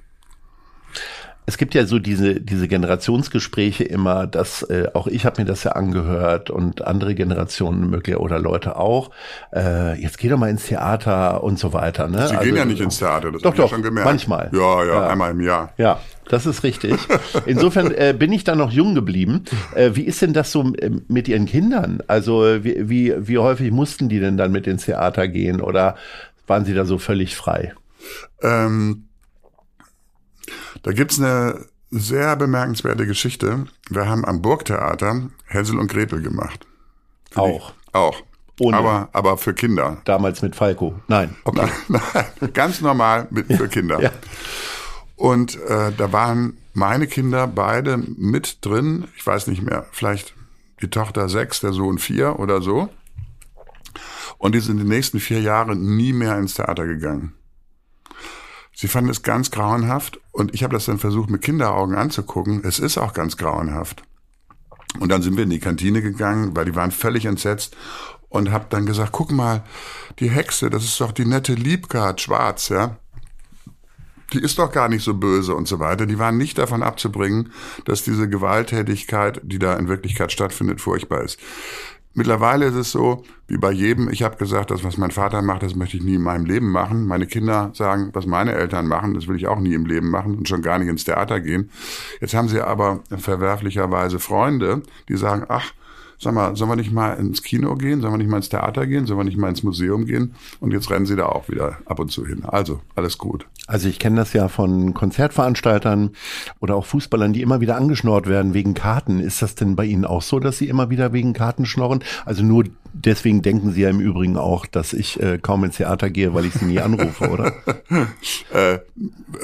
Es 1.49 1.57
gibt 1.57 1.73
ja 1.75 1.85
so 1.85 1.97
diese, 1.97 2.41
diese 2.41 2.67
Generationsgespräche 2.67 3.85
immer, 3.85 4.27
dass 4.27 4.63
äh, 4.63 4.89
auch 4.93 5.07
ich 5.07 5.25
habe 5.25 5.41
mir 5.41 5.45
das 5.45 5.63
ja 5.63 5.71
angehört 5.71 6.49
und 6.49 6.85
andere 6.85 7.15
Generationen 7.15 7.89
möglich 7.89 8.17
oder 8.17 8.37
Leute 8.37 8.75
auch. 8.75 9.11
Äh, 9.55 9.97
jetzt 10.01 10.17
geh 10.17 10.27
doch 10.27 10.37
mal 10.37 10.49
ins 10.49 10.65
Theater 10.65 11.41
und 11.45 11.57
so 11.57 11.71
weiter. 11.71 12.09
Ne? 12.09 12.27
Sie 12.27 12.35
Also- 12.35 12.43
gehen 12.43 12.57
ja 12.57 12.65
nicht 12.65 12.81
ins 12.81 12.97
Theater, 12.99 13.31
das 13.31 13.41
Doch, 13.43 13.53
ich 13.53 13.59
ja 13.59 13.63
doch, 13.63 13.69
schon 13.71 13.81
gemerkt. 13.81 14.05
manchmal. 14.09 14.49
Ja, 14.51 14.83
ja, 14.83 14.93
Ja. 14.93 15.07
einmal 15.07 15.31
im 15.31 15.39
Jahr. 15.39 15.71
Ja, 15.77 16.01
das 16.27 16.45
ist 16.45 16.63
richtig. 16.63 16.95
Insofern 17.45 17.91
äh, 17.91 18.13
bin 18.17 18.33
ich 18.33 18.43
da 18.43 18.53
noch 18.53 18.71
jung 18.71 18.93
geblieben. 18.93 19.45
Äh, 19.73 19.91
wie 19.93 20.03
ist 20.03 20.21
denn 20.21 20.33
das 20.33 20.51
so 20.51 20.73
äh, 20.75 20.91
mit 21.07 21.29
Ihren 21.29 21.45
Kindern? 21.45 22.03
Also 22.07 22.41
wie, 22.65 22.89
wie, 22.89 23.13
wie 23.25 23.37
häufig 23.37 23.71
mussten 23.71 24.09
die 24.09 24.19
denn 24.19 24.35
dann 24.35 24.51
mit 24.51 24.67
ins 24.67 24.83
Theater 24.83 25.29
gehen 25.29 25.61
oder 25.61 25.95
waren 26.45 26.65
sie 26.65 26.73
da 26.73 26.83
so 26.83 26.97
völlig 26.97 27.37
frei? 27.37 27.73
Ähm, 28.43 29.06
da 30.83 30.91
gibt's 30.91 31.19
eine 31.19 31.65
sehr 31.89 32.35
bemerkenswerte 32.35 33.05
Geschichte. 33.05 33.65
Wir 33.89 34.07
haben 34.07 34.25
am 34.25 34.41
Burgtheater 34.41 35.29
Hänsel 35.45 35.79
und 35.79 35.91
Gretel 35.91 36.21
gemacht. 36.21 36.65
Auch. 37.35 37.73
Auch. 37.93 38.21
Ohne. 38.59 38.77
Aber, 38.77 39.09
aber 39.13 39.37
für 39.37 39.53
Kinder. 39.53 40.01
Damals 40.05 40.41
mit 40.41 40.55
Falco. 40.55 40.99
Nein. 41.07 41.35
Okay. 41.43 41.67
Nein, 41.87 42.01
nein, 42.39 42.53
ganz 42.53 42.81
normal 42.81 43.27
mit, 43.29 43.47
für 43.53 43.67
Kinder. 43.67 44.01
Ja. 44.01 44.11
Und 45.15 45.55
äh, 45.63 45.91
da 45.95 46.11
waren 46.11 46.57
meine 46.73 47.07
Kinder 47.07 47.47
beide 47.47 47.97
mit 47.97 48.65
drin. 48.65 49.07
Ich 49.15 49.25
weiß 49.25 49.47
nicht 49.47 49.61
mehr, 49.61 49.85
vielleicht 49.91 50.33
die 50.81 50.89
Tochter 50.89 51.29
sechs, 51.29 51.59
der 51.59 51.73
Sohn 51.73 51.97
vier 51.97 52.39
oder 52.39 52.61
so. 52.61 52.89
Und 54.37 54.53
die 54.53 54.59
sind 54.59 54.77
die 54.77 54.83
nächsten 54.83 55.19
vier 55.19 55.41
Jahre 55.41 55.75
nie 55.75 56.13
mehr 56.13 56.37
ins 56.37 56.55
Theater 56.55 56.85
gegangen. 56.85 57.33
Sie 58.75 58.87
fanden 58.87 59.09
es 59.09 59.23
ganz 59.23 59.49
grauenhaft 59.49 60.19
und 60.37 60.53
ich 60.53 60.63
habe 60.63 60.73
das 60.73 60.85
dann 60.85 60.99
versucht 60.99 61.31
mit 61.31 61.41
Kinderaugen 61.41 61.95
anzugucken. 61.95 62.61
Es 62.63 62.77
ist 62.77 62.99
auch 62.99 63.13
ganz 63.13 63.37
grauenhaft. 63.37 64.03
Und 64.99 65.09
dann 65.09 65.23
sind 65.23 65.35
wir 65.35 65.45
in 65.45 65.49
die 65.49 65.59
Kantine 65.59 66.03
gegangen, 66.03 66.55
weil 66.55 66.65
die 66.65 66.75
waren 66.75 66.91
völlig 66.91 67.25
entsetzt 67.25 67.75
und 68.29 68.51
hab 68.51 68.69
dann 68.69 68.85
gesagt, 68.85 69.13
guck 69.13 69.31
mal, 69.31 69.63
die 70.19 70.29
Hexe, 70.29 70.69
das 70.69 70.83
ist 70.83 71.01
doch 71.01 71.11
die 71.11 71.25
nette 71.25 71.55
Liebgard 71.55 72.21
Schwarz, 72.21 72.69
ja. 72.69 72.97
Die 74.31 74.39
ist 74.39 74.59
doch 74.59 74.71
gar 74.71 74.89
nicht 74.89 75.03
so 75.03 75.15
böse 75.15 75.55
und 75.55 75.67
so 75.67 75.79
weiter. 75.79 76.05
Die 76.05 76.19
waren 76.19 76.37
nicht 76.37 76.59
davon 76.59 76.83
abzubringen, 76.83 77.51
dass 77.85 78.03
diese 78.03 78.29
Gewalttätigkeit, 78.29 79.41
die 79.43 79.57
da 79.57 79.75
in 79.75 79.87
Wirklichkeit 79.87 80.31
stattfindet, 80.31 80.81
furchtbar 80.81 81.23
ist. 81.23 81.39
Mittlerweile 82.17 82.65
ist 82.65 82.73
es 82.73 82.91
so, 82.91 83.23
wie 83.47 83.57
bei 83.57 83.71
jedem, 83.71 84.09
ich 84.09 84.23
habe 84.23 84.37
gesagt, 84.37 84.71
das, 84.71 84.83
was 84.83 84.97
mein 84.97 85.11
Vater 85.11 85.43
macht, 85.43 85.61
das 85.61 85.75
möchte 85.75 85.97
ich 85.97 86.03
nie 86.03 86.15
in 86.15 86.23
meinem 86.23 86.45
Leben 86.45 86.71
machen. 86.71 87.05
Meine 87.05 87.27
Kinder 87.27 87.69
sagen, 87.75 88.09
was 88.13 88.25
meine 88.25 88.53
Eltern 88.53 88.87
machen, 88.87 89.13
das 89.13 89.27
will 89.27 89.35
ich 89.35 89.45
auch 89.45 89.59
nie 89.59 89.75
im 89.75 89.85
Leben 89.85 90.09
machen 90.09 90.35
und 90.35 90.47
schon 90.47 90.63
gar 90.63 90.79
nicht 90.79 90.87
ins 90.87 91.03
Theater 91.03 91.39
gehen. 91.39 91.69
Jetzt 92.19 92.33
haben 92.33 92.47
sie 92.47 92.59
aber 92.59 93.01
verwerflicherweise 93.15 94.17
Freunde, 94.17 94.81
die 95.09 95.15
sagen, 95.15 95.45
ach, 95.47 95.73
sag 96.19 96.33
mal, 96.33 96.55
sollen 96.55 96.71
wir 96.71 96.75
nicht 96.75 96.91
mal 96.91 97.13
ins 97.13 97.43
Kino 97.43 97.75
gehen? 97.75 98.01
Sollen 98.01 98.13
wir 98.13 98.17
nicht 98.17 98.29
mal 98.29 98.37
ins 98.37 98.49
Theater 98.49 98.87
gehen? 98.87 99.05
Sollen 99.05 99.19
wir 99.19 99.23
nicht 99.23 99.37
mal 99.37 99.49
ins 99.49 99.63
Museum 99.63 100.05
gehen? 100.05 100.33
Und 100.59 100.71
jetzt 100.71 100.89
rennen 100.89 101.05
sie 101.05 101.15
da 101.15 101.27
auch 101.27 101.49
wieder 101.49 101.77
ab 101.85 101.99
und 101.99 102.11
zu 102.11 102.25
hin. 102.25 102.43
Also, 102.45 102.81
alles 102.95 103.17
gut. 103.17 103.45
Also 103.67 103.89
ich 103.89 103.99
kenne 103.99 104.15
das 104.15 104.33
ja 104.33 104.47
von 104.47 104.93
Konzertveranstaltern 104.93 106.11
oder 106.59 106.75
auch 106.75 106.85
Fußballern, 106.85 107.33
die 107.33 107.41
immer 107.41 107.59
wieder 107.59 107.75
angeschnort 107.75 108.27
werden 108.27 108.53
wegen 108.53 108.73
Karten. 108.73 109.19
Ist 109.19 109.41
das 109.41 109.55
denn 109.55 109.75
bei 109.75 109.85
Ihnen 109.85 110.05
auch 110.05 110.21
so, 110.21 110.39
dass 110.39 110.57
Sie 110.57 110.69
immer 110.69 110.89
wieder 110.89 111.13
wegen 111.13 111.33
Karten 111.33 111.65
schnorren? 111.65 112.03
Also 112.25 112.43
nur 112.43 112.63
deswegen 113.05 113.41
denken 113.41 113.71
Sie 113.71 113.81
ja 113.81 113.89
im 113.89 113.99
Übrigen 113.99 114.37
auch, 114.37 114.65
dass 114.65 114.93
ich 114.93 115.21
äh, 115.21 115.37
kaum 115.37 115.63
ins 115.63 115.77
Theater 115.77 116.09
gehe, 116.09 116.33
weil 116.33 116.45
ich 116.45 116.53
Sie 116.53 116.65
nie 116.65 116.79
anrufe, 116.79 117.29
oder? 117.29 117.53
Äh, 118.53 118.79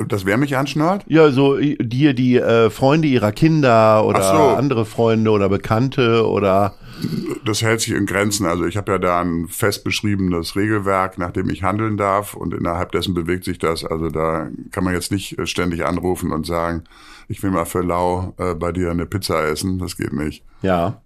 das 0.07 0.25
wer 0.25 0.37
mich 0.37 0.55
anschnort? 0.55 1.03
Ja, 1.07 1.31
so 1.31 1.57
äh, 1.57 1.75
die, 1.79 2.13
die 2.15 2.37
äh, 2.37 2.69
Freunde 2.69 3.07
ihrer 3.07 3.31
Kinder 3.31 4.05
oder 4.05 4.23
so. 4.23 4.57
andere 4.57 4.85
Freunde 4.85 5.31
oder 5.31 5.49
Bekannte 5.49 6.27
oder 6.27 6.75
Das 7.45 7.61
hält 7.61 7.81
sich 7.81 7.93
in 7.93 8.05
Grenzen. 8.05 8.45
Also 8.45 8.65
ich 8.65 8.77
habe 8.77 8.93
ja 8.93 8.97
da 8.97 9.21
ein 9.21 9.47
fest 9.47 9.83
beschriebenes 9.83 10.55
Regelwerk, 10.55 11.17
nach 11.17 11.31
dem 11.31 11.49
ich 11.49 11.63
handeln 11.63 11.97
darf 11.97 12.33
und 12.33 12.53
innerhalb 12.53 12.91
dessen 12.91 13.13
bewegt 13.13 13.43
sich 13.43 13.59
das. 13.59 13.83
Also 13.83 14.09
da 14.09 14.49
kann 14.71 14.83
man 14.83 14.93
jetzt 14.93 15.11
nicht 15.11 15.37
äh, 15.37 15.45
ständig 15.45 15.85
anrufen 15.85 16.31
und 16.31 16.45
sagen, 16.45 16.83
ich 17.27 17.41
will 17.43 17.51
mal 17.51 17.65
für 17.65 17.81
Lau 17.81 18.33
äh, 18.37 18.53
bei 18.55 18.71
dir 18.71 18.91
eine 18.91 19.05
Pizza 19.05 19.45
essen. 19.47 19.79
Das 19.79 19.97
geht 19.97 20.13
nicht. 20.13 20.43
ja. 20.61 21.02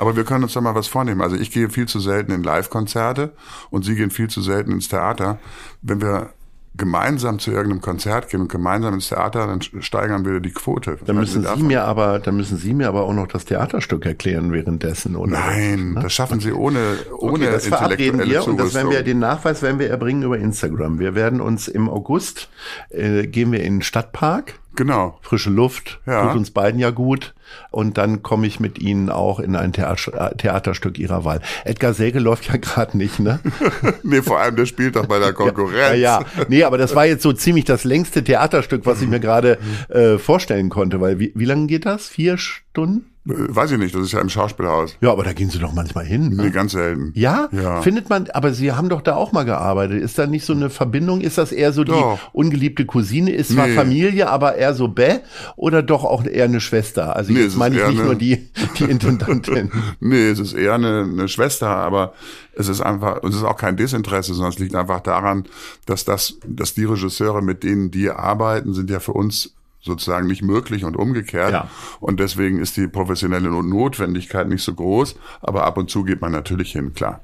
Aber 0.00 0.16
wir 0.16 0.24
können 0.24 0.44
uns 0.44 0.54
da 0.54 0.62
mal 0.62 0.74
was 0.74 0.88
vornehmen. 0.88 1.20
Also 1.20 1.36
ich 1.36 1.50
gehe 1.50 1.68
viel 1.68 1.86
zu 1.86 2.00
selten 2.00 2.32
in 2.32 2.42
Live-Konzerte 2.42 3.34
und 3.68 3.84
Sie 3.84 3.96
gehen 3.96 4.10
viel 4.10 4.28
zu 4.28 4.40
selten 4.40 4.72
ins 4.72 4.88
Theater. 4.88 5.38
Wenn 5.82 6.00
wir 6.00 6.30
gemeinsam 6.74 7.38
zu 7.38 7.50
irgendeinem 7.50 7.82
Konzert 7.82 8.30
gehen 8.30 8.40
und 8.40 8.50
gemeinsam 8.50 8.94
ins 8.94 9.10
Theater, 9.10 9.46
dann 9.46 9.60
steigern 9.60 10.24
wir 10.24 10.40
die 10.40 10.52
Quote. 10.52 10.96
Dann 11.04 11.18
Was 11.18 11.34
müssen 11.34 11.46
Sie 11.54 11.62
mir 11.64 11.84
aber, 11.84 12.18
dann 12.18 12.34
müssen 12.34 12.56
Sie 12.56 12.72
mir 12.72 12.88
aber 12.88 13.02
auch 13.02 13.12
noch 13.12 13.26
das 13.26 13.44
Theaterstück 13.44 14.06
erklären 14.06 14.54
währenddessen, 14.54 15.16
oder? 15.16 15.32
Nein, 15.32 15.98
das 16.00 16.14
schaffen 16.14 16.40
Sie 16.40 16.52
ohne, 16.52 16.96
ohne 17.18 17.32
Okay, 17.34 17.50
das 17.52 17.66
verabreden 17.66 18.24
wir 18.24 18.48
und 18.48 18.58
das 18.58 18.72
werden 18.72 18.90
wir, 18.90 19.02
den 19.02 19.18
Nachweis 19.18 19.60
werden 19.60 19.78
wir 19.78 19.90
erbringen 19.90 20.22
über 20.22 20.38
Instagram. 20.38 20.98
Wir 20.98 21.14
werden 21.14 21.42
uns 21.42 21.68
im 21.68 21.90
August, 21.90 22.48
äh, 22.88 23.26
gehen 23.26 23.52
wir 23.52 23.62
in 23.62 23.74
den 23.74 23.82
Stadtpark, 23.82 24.54
Genau. 24.80 25.18
frische 25.20 25.50
Luft, 25.50 26.00
Ja. 26.06 26.28
tut 26.28 26.36
uns 26.38 26.50
beiden 26.52 26.80
ja 26.80 26.88
gut. 26.88 27.34
Und 27.70 27.98
dann 27.98 28.22
komme 28.22 28.46
ich 28.46 28.60
mit 28.60 28.78
Ihnen 28.78 29.10
auch 29.10 29.40
in 29.40 29.56
ein 29.56 29.74
Theater, 29.74 30.34
Theaterstück 30.38 30.98
Ihrer 30.98 31.24
Wahl. 31.26 31.42
Edgar 31.66 31.92
Säge 31.92 32.18
läuft 32.18 32.48
ja 32.48 32.56
gerade 32.60 32.96
nicht, 32.96 33.20
ne? 33.20 33.40
Nee, 34.02 34.22
vor 34.22 34.38
allem, 34.40 34.56
der 34.56 34.64
spielt 34.64 34.96
doch 34.96 35.04
bei 35.06 35.18
der 35.18 35.32
Konkurrenz. 35.34 35.76
Ja, 35.98 36.20
ja. 36.20 36.24
Nee, 36.48 36.64
aber 36.64 36.78
das 36.78 36.94
war 36.94 37.04
jetzt 37.04 37.22
so 37.22 37.34
ziemlich 37.34 37.66
das 37.66 37.84
längste 37.84 38.24
Theaterstück, 38.24 38.86
was 38.86 39.02
ich 39.02 39.08
mir 39.08 39.20
gerade 39.20 39.58
äh, 39.90 40.16
vorstellen 40.16 40.70
konnte, 40.70 41.00
weil 41.02 41.18
wie, 41.18 41.32
wie 41.34 41.44
lange 41.44 41.66
geht 41.66 41.84
das? 41.84 42.08
Vier 42.08 42.38
Stunden? 42.38 43.04
Äh, 43.30 43.54
Weiß 43.54 43.70
ich 43.72 43.78
nicht, 43.78 43.94
das 43.94 44.02
ist 44.02 44.12
ja 44.12 44.20
im 44.20 44.28
Schauspielhaus. 44.28 44.96
Ja, 45.00 45.12
aber 45.12 45.24
da 45.24 45.32
gehen 45.32 45.50
Sie 45.50 45.58
doch 45.58 45.72
manchmal 45.72 46.04
hin. 46.04 46.30
Ne? 46.30 46.44
Nee, 46.44 46.50
ganz 46.50 46.72
selten. 46.72 47.12
Ja? 47.14 47.48
Ja. 47.52 47.82
Findet 47.82 48.08
man, 48.10 48.28
aber 48.32 48.52
Sie 48.52 48.72
haben 48.72 48.88
doch 48.88 49.00
da 49.02 49.14
auch 49.16 49.32
mal 49.32 49.44
gearbeitet. 49.44 50.02
Ist 50.02 50.18
da 50.18 50.26
nicht 50.26 50.44
so 50.44 50.52
eine 50.52 50.70
Verbindung? 50.70 51.20
Ist 51.20 51.38
das 51.38 51.52
eher 51.52 51.72
so 51.72 51.84
die 51.84 51.92
Doch. 51.92 52.18
ungeliebte 52.32 52.84
Cousine? 52.86 53.30
Ist 53.32 53.52
zwar 53.52 53.66
Nee. 53.66 53.74
Familie, 53.74 54.28
aber 54.28 54.56
eher 54.56 54.74
so 54.74 54.88
bäh? 54.88 55.18
Oder 55.56 55.82
doch 55.82 56.04
auch 56.04 56.24
eher 56.24 56.44
eine 56.44 56.60
Schwester? 56.60 57.16
Also 57.16 57.32
Nee, 57.32 57.40
jetzt 57.42 57.56
meine 57.56 57.76
ich 57.78 57.86
nicht 57.86 57.98
eine- 57.98 58.04
nur 58.06 58.14
die, 58.14 58.48
die 58.78 58.84
Intendantin. 58.84 59.70
Nee, 60.00 60.28
es 60.30 60.38
ist 60.38 60.52
eher 60.54 60.74
eine, 60.74 61.02
eine 61.10 61.28
Schwester, 61.28 61.68
aber 61.68 62.14
es 62.54 62.68
ist 62.68 62.80
einfach, 62.80 63.22
es 63.22 63.34
ist 63.36 63.44
auch 63.44 63.56
kein 63.56 63.76
Desinteresse, 63.76 64.34
sondern 64.34 64.52
es 64.52 64.58
liegt 64.58 64.74
einfach 64.74 65.00
daran, 65.00 65.44
dass 65.86 66.04
das, 66.04 66.34
dass 66.46 66.74
die 66.74 66.84
Regisseure, 66.84 67.42
mit 67.42 67.62
denen 67.62 67.90
die 67.90 68.10
arbeiten, 68.10 68.72
sind 68.74 68.90
ja 68.90 69.00
für 69.00 69.12
uns 69.12 69.54
sozusagen 69.80 70.26
nicht 70.26 70.42
möglich 70.42 70.84
und 70.84 70.96
umgekehrt. 70.96 71.52
Ja. 71.52 71.68
Und 72.00 72.20
deswegen 72.20 72.60
ist 72.60 72.76
die 72.76 72.88
professionelle 72.88 73.50
Notwendigkeit 73.50 74.48
nicht 74.48 74.62
so 74.62 74.74
groß, 74.74 75.16
aber 75.40 75.64
ab 75.64 75.78
und 75.78 75.90
zu 75.90 76.04
geht 76.04 76.20
man 76.20 76.32
natürlich 76.32 76.72
hin, 76.72 76.92
klar. 76.94 77.20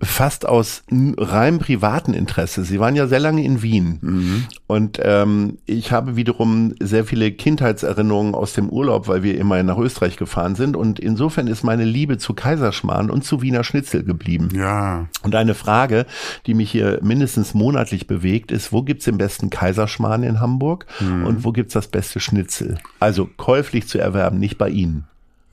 Fast 0.00 0.46
aus 0.46 0.82
rein 0.90 1.58
privaten 1.58 2.14
Interesse. 2.14 2.64
Sie 2.64 2.78
waren 2.78 2.94
ja 2.94 3.06
sehr 3.06 3.20
lange 3.20 3.44
in 3.44 3.62
Wien 3.62 3.98
mhm. 4.02 4.44
und 4.66 5.00
ähm, 5.02 5.58
ich 5.66 5.92
habe 5.92 6.16
wiederum 6.16 6.74
sehr 6.80 7.04
viele 7.04 7.32
Kindheitserinnerungen 7.32 8.34
aus 8.34 8.52
dem 8.52 8.68
Urlaub, 8.68 9.08
weil 9.08 9.22
wir 9.22 9.38
immer 9.38 9.62
nach 9.62 9.78
Österreich 9.78 10.16
gefahren 10.16 10.54
sind 10.54 10.76
und 10.76 11.00
insofern 11.00 11.46
ist 11.46 11.64
meine 11.64 11.84
Liebe 11.84 12.18
zu 12.18 12.34
Kaiserschmarrn 12.34 13.10
und 13.10 13.24
zu 13.24 13.42
Wiener 13.42 13.64
Schnitzel 13.64 14.04
geblieben. 14.04 14.48
Ja. 14.54 15.08
Und 15.22 15.34
eine 15.34 15.54
Frage, 15.54 16.06
die 16.46 16.54
mich 16.54 16.70
hier 16.70 16.98
mindestens 17.02 17.54
monatlich 17.54 18.06
bewegt, 18.06 18.52
ist, 18.52 18.72
wo 18.72 18.82
gibt's 18.82 19.06
den 19.06 19.18
besten 19.18 19.50
Kaiserschmarrn 19.50 20.22
in 20.22 20.40
Hamburg 20.40 20.86
mhm. 21.00 21.26
und 21.26 21.44
wo 21.44 21.52
gibt's 21.52 21.74
das 21.74 21.88
beste 21.88 22.20
Schnitzel? 22.20 22.78
Also 23.00 23.28
käuflich 23.36 23.88
zu 23.88 23.98
erwerben, 23.98 24.38
nicht 24.38 24.58
bei 24.58 24.68
Ihnen. 24.68 25.04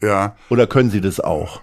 Ja. 0.01 0.35
Oder 0.49 0.67
können 0.67 0.89
Sie 0.89 1.01
das 1.01 1.19
auch? 1.19 1.61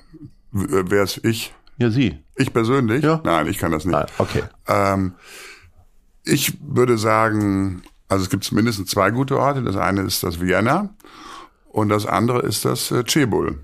Wer 0.53 1.03
ist 1.03 1.25
ich? 1.25 1.53
Ja, 1.79 1.91
Sie. 1.91 2.19
Ich 2.39 2.53
persönlich? 2.53 3.05
Ja. 3.05 3.21
Nein, 3.25 3.49
ich 3.49 3.59
kann 3.59 3.73
das 3.73 3.85
nicht. 3.85 3.97
Ah, 3.97 4.07
okay. 4.19 4.45
Ähm, 4.69 5.15
ich 6.25 6.57
würde 6.61 6.97
sagen, 6.97 7.83
also 8.09 8.23
es 8.23 8.31
gibt 8.31 8.51
mindestens 8.53 8.91
zwei 8.91 9.11
gute 9.11 9.39
Orte. 9.39 9.63
Das 9.63 9.77
eine 9.77 10.03
ist 10.03 10.23
das 10.23 10.41
Vienna 10.41 10.91
und 11.69 11.89
das 11.89 12.07
andere 12.07 12.41
ist 12.41 12.65
das 12.65 12.91
äh, 12.91 13.03
Chebul. 13.05 13.59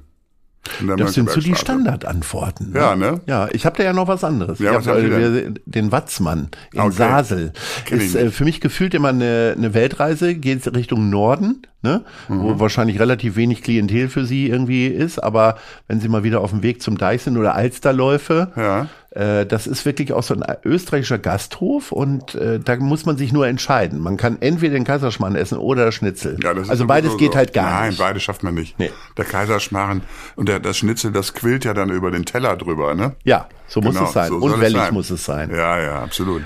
Das 0.96 1.14
sind 1.14 1.30
so 1.30 1.40
die 1.40 1.54
Standardantworten. 1.54 2.72
Ne? 2.72 2.78
Ja, 2.78 2.96
ne? 2.96 3.20
Ja, 3.26 3.48
ich 3.52 3.66
habe 3.66 3.76
da 3.76 3.84
ja 3.84 3.92
noch 3.92 4.08
was 4.08 4.24
anderes. 4.24 4.58
Ja, 4.58 4.74
was 4.74 4.86
hab, 4.86 4.96
äh, 4.96 5.52
den 5.66 5.92
Watzmann 5.92 6.48
in 6.72 6.80
okay. 6.80 6.92
Sasel. 6.92 7.52
Kenn 7.84 8.00
ist 8.00 8.14
äh, 8.14 8.30
für 8.30 8.44
mich 8.44 8.60
gefühlt 8.60 8.94
immer 8.94 9.08
eine, 9.08 9.54
eine 9.56 9.74
Weltreise, 9.74 10.34
geht 10.34 10.66
Richtung 10.74 11.10
Norden 11.10 11.62
ne? 11.84 12.02
Mhm. 12.28 12.42
wo 12.42 12.58
wahrscheinlich 12.58 12.98
relativ 12.98 13.36
wenig 13.36 13.62
Klientel 13.62 14.08
für 14.08 14.24
sie 14.24 14.48
irgendwie 14.48 14.86
ist. 14.86 15.22
Aber 15.22 15.56
wenn 15.86 16.00
sie 16.00 16.08
mal 16.08 16.24
wieder 16.24 16.40
auf 16.40 16.50
dem 16.50 16.62
Weg 16.64 16.82
zum 16.82 16.98
Deich 16.98 17.22
sind 17.22 17.36
oder 17.36 17.54
Alsterläufe, 17.54 18.50
ja. 18.56 18.88
Äh, 19.14 19.46
das 19.46 19.66
ist 19.66 19.84
wirklich 19.86 20.12
auch 20.12 20.22
so 20.22 20.34
ein 20.34 20.44
österreichischer 20.64 21.18
Gasthof 21.18 21.92
und 21.92 22.34
äh, 22.34 22.58
da 22.58 22.76
muss 22.76 23.06
man 23.06 23.16
sich 23.16 23.32
nur 23.32 23.46
entscheiden. 23.46 24.00
Man 24.00 24.16
kann 24.16 24.38
entweder 24.40 24.74
den 24.74 24.84
Kaiserschmarrn 24.84 25.36
essen 25.36 25.58
oder 25.58 25.92
Schnitzel. 25.92 26.36
Ja, 26.42 26.52
also 26.52 26.86
beides 26.86 27.16
geht 27.16 27.32
so. 27.32 27.38
halt 27.38 27.52
gar 27.52 27.70
Nein, 27.70 27.88
nicht. 27.90 28.00
Nein, 28.00 28.08
beides 28.08 28.22
schafft 28.24 28.42
man 28.42 28.54
nicht. 28.54 28.78
Nee. 28.78 28.90
Der 29.16 29.24
Kaiserschmarrn 29.24 30.02
und 30.34 30.48
der, 30.48 30.58
das 30.58 30.76
Schnitzel, 30.76 31.12
das 31.12 31.32
quillt 31.34 31.64
ja 31.64 31.74
dann 31.74 31.90
über 31.90 32.10
den 32.10 32.24
Teller 32.24 32.56
drüber, 32.56 32.94
ne? 32.94 33.14
Ja, 33.22 33.48
so 33.68 33.80
genau, 33.80 34.00
muss 34.00 34.08
es 34.08 34.14
sein. 34.14 34.28
So 34.28 34.36
und 34.36 34.60
wellig 34.60 34.90
muss 34.90 35.10
es 35.10 35.24
sein. 35.24 35.50
Ja, 35.50 35.80
ja, 35.80 36.02
absolut. 36.02 36.42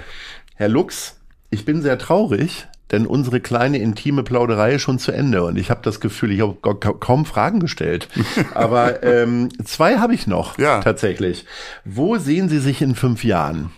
Herr 0.55 0.69
Lux, 0.69 1.17
ich 1.51 1.65
bin 1.65 1.81
sehr 1.81 1.99
traurig, 1.99 2.67
denn 2.91 3.07
unsere 3.07 3.41
kleine 3.41 3.79
intime 3.79 4.23
Plauderei 4.23 4.75
ist 4.75 4.83
schon 4.83 4.99
zu 4.99 5.13
Ende 5.13 5.45
und 5.45 5.59
ich 5.59 5.71
habe 5.71 5.81
das 5.83 6.01
Gefühl, 6.01 6.33
ich 6.33 6.41
habe 6.41 6.57
kaum 6.79 7.27
Fragen 7.27 7.61
gestellt. 7.61 8.09
Aber 8.55 9.03
ähm, 9.03 9.49
zwei 9.65 9.99
habe 9.99 10.15
ich 10.15 10.27
noch 10.27 10.59
ja. 10.59 10.81
tatsächlich. 10.81 11.45
Wo 11.85 12.17
sehen 12.17 12.49
Sie 12.49 12.59
sich 12.59 12.83
in 12.83 12.95
fünf 12.95 13.25
Jahren? 13.25 13.71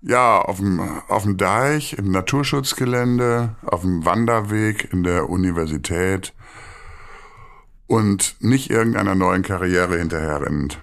Ja, 0.00 0.38
auf 0.38 0.58
dem, 0.58 0.80
auf 1.08 1.24
dem 1.24 1.36
Deich, 1.36 1.94
im 1.94 2.12
Naturschutzgelände, 2.12 3.56
auf 3.62 3.80
dem 3.80 4.04
Wanderweg 4.04 4.92
in 4.92 5.02
der 5.02 5.28
Universität 5.28 6.32
und 7.88 8.36
nicht 8.40 8.70
irgendeiner 8.70 9.16
neuen 9.16 9.42
Karriere 9.42 9.98
hinterherrennend. 9.98 10.78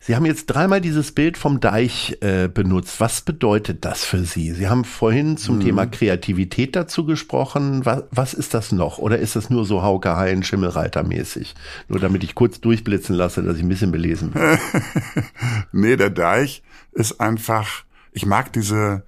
Sie 0.00 0.14
haben 0.14 0.26
jetzt 0.26 0.46
dreimal 0.46 0.80
dieses 0.80 1.12
Bild 1.12 1.36
vom 1.36 1.60
Deich 1.60 2.18
äh, 2.20 2.48
benutzt. 2.48 3.00
Was 3.00 3.22
bedeutet 3.22 3.84
das 3.84 4.04
für 4.04 4.24
Sie? 4.24 4.52
Sie 4.52 4.68
haben 4.68 4.84
vorhin 4.84 5.36
zum 5.36 5.56
mhm. 5.56 5.60
Thema 5.60 5.86
Kreativität 5.86 6.76
dazu 6.76 7.04
gesprochen. 7.04 7.84
Was, 7.84 8.04
was 8.10 8.34
ist 8.34 8.54
das 8.54 8.72
noch? 8.72 8.98
Oder 8.98 9.18
ist 9.18 9.36
das 9.36 9.50
nur 9.50 9.64
so 9.64 9.82
Hauke 9.82 10.16
Haien 10.16 10.42
Schimmelreiter 10.42 11.02
mäßig? 11.02 11.54
Nur 11.88 11.98
damit 11.98 12.24
ich 12.24 12.34
kurz 12.34 12.60
durchblitzen 12.60 13.14
lasse, 13.14 13.42
dass 13.42 13.56
ich 13.56 13.62
ein 13.62 13.68
bisschen 13.68 13.92
belesen 13.92 14.32
bin. 14.32 14.42
nee, 15.72 15.96
der 15.96 16.10
Deich 16.10 16.62
ist 16.92 17.20
einfach, 17.20 17.84
ich 18.12 18.26
mag 18.26 18.52
diese, 18.52 19.04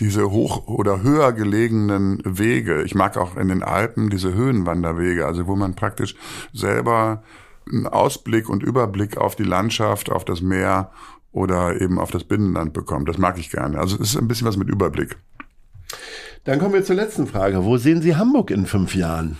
diese 0.00 0.30
hoch 0.30 0.66
oder 0.66 1.02
höher 1.02 1.32
gelegenen 1.32 2.20
Wege. 2.24 2.82
Ich 2.82 2.94
mag 2.94 3.16
auch 3.16 3.36
in 3.36 3.48
den 3.48 3.62
Alpen 3.62 4.10
diese 4.10 4.34
Höhenwanderwege, 4.34 5.26
also 5.26 5.46
wo 5.46 5.56
man 5.56 5.74
praktisch 5.74 6.14
selber 6.52 7.22
einen 7.70 7.86
Ausblick 7.86 8.48
und 8.48 8.62
Überblick 8.62 9.16
auf 9.16 9.36
die 9.36 9.44
Landschaft, 9.44 10.10
auf 10.10 10.24
das 10.24 10.40
Meer 10.40 10.90
oder 11.32 11.80
eben 11.80 11.98
auf 11.98 12.10
das 12.10 12.24
Binnenland 12.24 12.72
bekommt. 12.72 13.08
Das 13.08 13.18
mag 13.18 13.38
ich 13.38 13.50
gerne. 13.50 13.78
Also 13.78 13.96
es 13.96 14.10
ist 14.10 14.16
ein 14.16 14.28
bisschen 14.28 14.46
was 14.46 14.56
mit 14.56 14.68
Überblick. 14.68 15.16
Dann 16.44 16.58
kommen 16.58 16.74
wir 16.74 16.84
zur 16.84 16.96
letzten 16.96 17.26
Frage. 17.26 17.64
Wo 17.64 17.76
sehen 17.76 18.02
Sie 18.02 18.16
Hamburg 18.16 18.50
in 18.50 18.66
fünf 18.66 18.94
Jahren? 18.94 19.38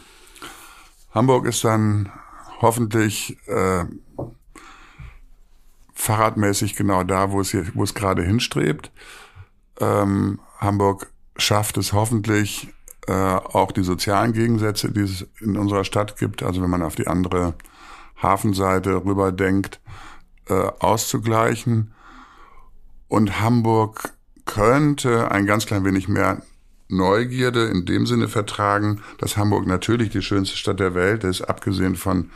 Hamburg 1.12 1.46
ist 1.46 1.64
dann 1.64 2.10
hoffentlich 2.60 3.36
äh, 3.46 3.84
fahrradmäßig 5.94 6.76
genau 6.76 7.02
da, 7.04 7.32
wo 7.32 7.40
es 7.40 7.50
hier, 7.50 7.66
wo 7.74 7.82
es 7.82 7.94
gerade 7.94 8.22
hinstrebt. 8.22 8.90
Ähm, 9.80 10.40
Hamburg 10.58 11.10
schafft 11.36 11.76
es 11.76 11.92
hoffentlich 11.92 12.68
äh, 13.08 13.12
auch 13.12 13.72
die 13.72 13.82
sozialen 13.82 14.32
Gegensätze, 14.32 14.92
die 14.92 15.00
es 15.00 15.26
in 15.40 15.56
unserer 15.56 15.84
Stadt 15.84 16.16
gibt. 16.16 16.42
Also 16.42 16.62
wenn 16.62 16.70
man 16.70 16.82
auf 16.82 16.94
die 16.94 17.08
andere 17.08 17.54
Hafenseite 18.22 19.04
rüber 19.04 19.32
denkt, 19.32 19.80
äh, 20.48 20.54
auszugleichen. 20.78 21.92
Und 23.08 23.40
Hamburg 23.40 24.12
könnte 24.44 25.30
ein 25.30 25.46
ganz 25.46 25.66
klein 25.66 25.84
wenig 25.84 26.08
mehr 26.08 26.42
Neugierde 26.88 27.66
in 27.66 27.86
dem 27.86 28.06
Sinne 28.06 28.28
vertragen, 28.28 29.00
dass 29.18 29.36
Hamburg 29.36 29.66
natürlich 29.66 30.10
die 30.10 30.22
schönste 30.22 30.56
Stadt 30.56 30.78
der 30.78 30.94
Welt 30.94 31.24
ist, 31.24 31.42
abgesehen 31.42 31.96
von 31.96 32.30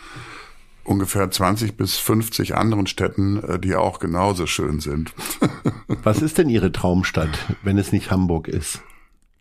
ungefähr 0.83 1.31
20 1.31 1.77
bis 1.77 1.97
50 1.97 2.55
anderen 2.55 2.87
Städten, 2.87 3.43
äh, 3.43 3.59
die 3.59 3.75
auch 3.75 3.99
genauso 3.99 4.47
schön 4.47 4.81
sind. 4.81 5.13
Was 6.03 6.23
ist 6.23 6.39
denn 6.39 6.49
Ihre 6.49 6.73
Traumstadt, 6.73 7.39
wenn 7.63 7.79
es 7.79 7.93
nicht 7.93 8.11
Hamburg 8.11 8.49
ist? 8.49 8.83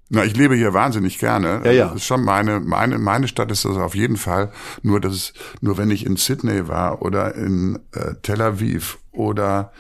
Na, 0.10 0.24
ich 0.24 0.36
lebe 0.36 0.56
hier 0.56 0.74
wahnsinnig 0.74 1.18
gerne. 1.18 1.62
Ja, 1.66 1.72
ja. 1.72 1.86
Das 1.88 1.95
ist 1.95 2.06
schon 2.06 2.24
meine, 2.24 2.60
meine, 2.60 2.99
meine 2.99 3.28
Stadt 3.28 3.51
ist 3.51 3.66
das 3.66 3.76
auf 3.78 3.95
jeden 3.95 4.18
Fall. 4.18 4.51
Nur, 4.84 4.99
dass 4.99 5.14
es, 5.14 5.34
nur 5.62 5.78
wenn 5.78 5.89
ich 5.89 6.06
in 6.06 6.16
Sydney 6.16 6.68
war 6.68 7.01
oder 7.01 7.34
in 7.36 7.80
äh, 7.93 8.14
Tel 8.22 8.41
Aviv 8.41 8.99
oder 9.12 9.72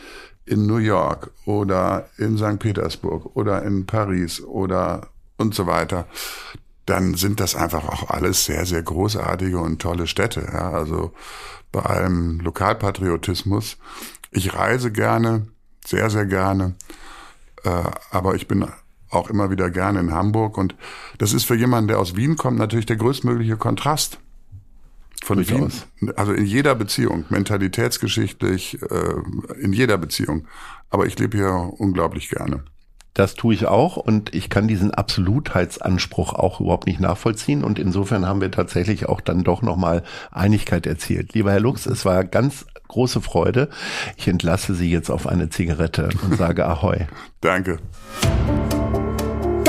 in 0.45 0.65
New 0.65 0.77
York 0.77 1.31
oder 1.45 2.09
in 2.17 2.37
St. 2.37 2.59
Petersburg 2.59 3.35
oder 3.35 3.63
in 3.63 3.85
Paris 3.85 4.41
oder 4.41 5.09
und 5.37 5.53
so 5.53 5.67
weiter, 5.67 6.07
dann 6.85 7.15
sind 7.15 7.39
das 7.39 7.55
einfach 7.55 7.85
auch 7.85 8.09
alles 8.09 8.45
sehr, 8.45 8.65
sehr 8.65 8.81
großartige 8.81 9.59
und 9.59 9.81
tolle 9.81 10.07
Städte. 10.07 10.47
Ja, 10.51 10.71
also 10.71 11.13
bei 11.71 11.81
allem 11.81 12.39
Lokalpatriotismus. 12.39 13.77
Ich 14.31 14.53
reise 14.55 14.91
gerne, 14.91 15.47
sehr, 15.85 16.09
sehr 16.09 16.25
gerne, 16.25 16.75
äh, 17.63 17.69
aber 18.11 18.35
ich 18.35 18.47
bin 18.47 18.65
auch 19.15 19.29
immer 19.29 19.49
wieder 19.49 19.69
gerne 19.69 19.99
in 19.99 20.11
Hamburg. 20.13 20.57
Und 20.57 20.75
das 21.17 21.33
ist 21.33 21.45
für 21.45 21.55
jemanden, 21.55 21.87
der 21.87 21.99
aus 21.99 22.15
Wien 22.15 22.35
kommt, 22.35 22.57
natürlich 22.57 22.85
der 22.85 22.97
größtmögliche 22.97 23.57
Kontrast. 23.57 24.19
Von. 25.23 25.47
Wien, 25.47 25.71
also 26.17 26.33
in 26.33 26.45
jeder 26.45 26.75
Beziehung, 26.75 27.25
mentalitätsgeschichtlich, 27.29 28.79
äh, 28.81 29.59
in 29.59 29.73
jeder 29.73 29.97
Beziehung. 29.97 30.47
Aber 30.89 31.07
ich 31.07 31.17
lebe 31.17 31.37
hier 31.37 31.73
unglaublich 31.77 32.29
gerne. 32.29 32.63
Das 33.15 33.33
tue 33.33 33.53
ich 33.53 33.65
auch 33.65 33.95
und 33.95 34.35
ich 34.35 34.49
kann 34.49 34.67
diesen 34.67 34.91
Absolutheitsanspruch 34.93 36.33
auch 36.33 36.59
überhaupt 36.59 36.85
nicht 36.85 36.99
nachvollziehen 36.99 37.63
und 37.63 37.79
insofern 37.79 38.27
haben 38.27 38.41
wir 38.41 38.51
tatsächlich 38.51 39.07
auch 39.07 39.21
dann 39.21 39.43
doch 39.43 39.61
nochmal 39.61 40.03
Einigkeit 40.31 40.85
erzielt. 40.85 41.33
Lieber 41.33 41.53
Herr 41.53 41.61
Lux, 41.61 41.85
es 41.85 42.03
war 42.03 42.25
ganz 42.25 42.65
große 42.89 43.21
Freude. 43.21 43.69
Ich 44.17 44.27
entlasse 44.27 44.75
Sie 44.75 44.91
jetzt 44.91 45.09
auf 45.09 45.27
eine 45.27 45.49
Zigarette 45.49 46.09
und 46.23 46.37
sage 46.37 46.65
Ahoi. 46.65 47.07
Danke. 47.41 47.79